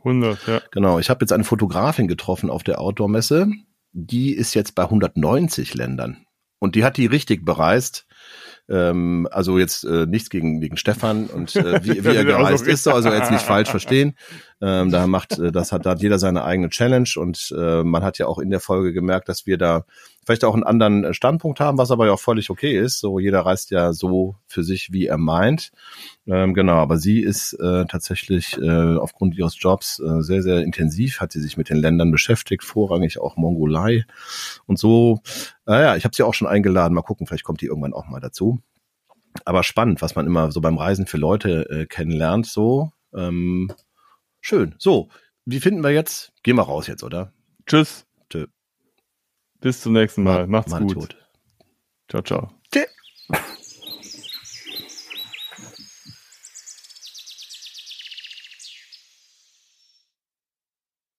100, 0.00 0.46
ja. 0.46 0.60
Genau. 0.70 0.98
Ich 0.98 1.08
habe 1.08 1.22
jetzt 1.22 1.32
eine 1.32 1.44
Fotografin 1.44 2.08
getroffen 2.08 2.50
auf 2.50 2.62
der 2.62 2.78
Outdoor-Messe. 2.78 3.48
Die 3.92 4.32
ist 4.32 4.52
jetzt 4.52 4.74
bei 4.74 4.82
190 4.82 5.72
Ländern. 5.72 6.26
Und 6.58 6.74
die 6.74 6.84
hat 6.84 6.98
die 6.98 7.06
richtig 7.06 7.44
bereist. 7.44 8.06
Ähm, 8.68 9.28
also 9.30 9.58
jetzt 9.58 9.84
äh, 9.84 10.06
nichts 10.06 10.28
gegen, 10.28 10.60
gegen 10.60 10.76
Stefan 10.76 11.26
und 11.26 11.54
äh, 11.54 11.84
wie, 11.84 12.04
wie 12.04 12.16
er 12.16 12.24
gereist 12.24 12.66
ist, 12.66 12.84
so, 12.84 12.92
also 12.92 13.10
jetzt 13.10 13.30
nicht 13.30 13.44
falsch 13.44 13.70
verstehen. 13.70 14.16
Ähm, 14.60 14.90
da 14.90 15.06
macht, 15.06 15.38
äh, 15.38 15.52
das 15.52 15.72
hat, 15.72 15.86
da 15.86 15.90
hat 15.90 16.02
jeder 16.02 16.18
seine 16.18 16.44
eigene 16.44 16.68
Challenge 16.68 17.08
und 17.16 17.54
äh, 17.56 17.84
man 17.84 18.02
hat 18.02 18.18
ja 18.18 18.26
auch 18.26 18.38
in 18.38 18.50
der 18.50 18.60
Folge 18.60 18.92
gemerkt, 18.92 19.28
dass 19.28 19.46
wir 19.46 19.58
da 19.58 19.84
vielleicht 20.26 20.44
auch 20.44 20.54
einen 20.54 20.64
anderen 20.64 21.14
Standpunkt 21.14 21.60
haben, 21.60 21.78
was 21.78 21.92
aber 21.92 22.06
ja 22.06 22.12
auch 22.12 22.20
völlig 22.20 22.50
okay 22.50 22.76
ist. 22.76 22.98
So 22.98 23.20
jeder 23.20 23.40
reist 23.40 23.70
ja 23.70 23.92
so 23.92 24.34
für 24.46 24.64
sich, 24.64 24.92
wie 24.92 25.06
er 25.06 25.18
meint. 25.18 25.70
Ähm, 26.26 26.52
genau, 26.52 26.74
aber 26.74 26.98
sie 26.98 27.20
ist 27.20 27.52
äh, 27.54 27.86
tatsächlich 27.86 28.58
äh, 28.58 28.96
aufgrund 28.96 29.36
ihres 29.38 29.56
Jobs 29.58 30.00
äh, 30.00 30.22
sehr, 30.22 30.42
sehr 30.42 30.62
intensiv, 30.62 31.20
hat 31.20 31.32
sie 31.32 31.40
sich 31.40 31.56
mit 31.56 31.70
den 31.70 31.76
Ländern 31.76 32.10
beschäftigt, 32.10 32.64
vorrangig 32.64 33.20
auch 33.20 33.36
Mongolei 33.36 34.04
und 34.66 34.78
so. 34.78 35.20
Naja, 35.64 35.94
ich 35.96 36.04
habe 36.04 36.14
sie 36.14 36.24
auch 36.24 36.34
schon 36.34 36.48
eingeladen. 36.48 36.94
Mal 36.94 37.02
gucken, 37.02 37.26
vielleicht 37.26 37.44
kommt 37.44 37.60
die 37.60 37.66
irgendwann 37.66 37.94
auch 37.94 38.08
mal 38.08 38.20
dazu. 38.20 38.58
Aber 39.44 39.62
spannend, 39.62 40.02
was 40.02 40.16
man 40.16 40.26
immer 40.26 40.50
so 40.50 40.60
beim 40.60 40.76
Reisen 40.76 41.06
für 41.06 41.18
Leute 41.18 41.70
äh, 41.70 41.86
kennenlernt. 41.86 42.46
So 42.46 42.90
ähm, 43.14 43.70
schön. 44.40 44.74
So, 44.78 45.08
wie 45.44 45.60
finden 45.60 45.84
wir 45.84 45.90
jetzt? 45.90 46.32
Gehen 46.42 46.56
wir 46.56 46.62
raus 46.62 46.88
jetzt, 46.88 47.04
oder? 47.04 47.32
Tschüss. 47.66 48.05
Bis 49.60 49.80
zum 49.80 49.92
nächsten 49.92 50.22
Mal. 50.22 50.46
Macht's 50.46 50.72
Mann, 50.72 50.86
gut. 50.86 50.94
tot. 50.94 51.16
Ciao, 52.08 52.22
ciao. 52.22 52.55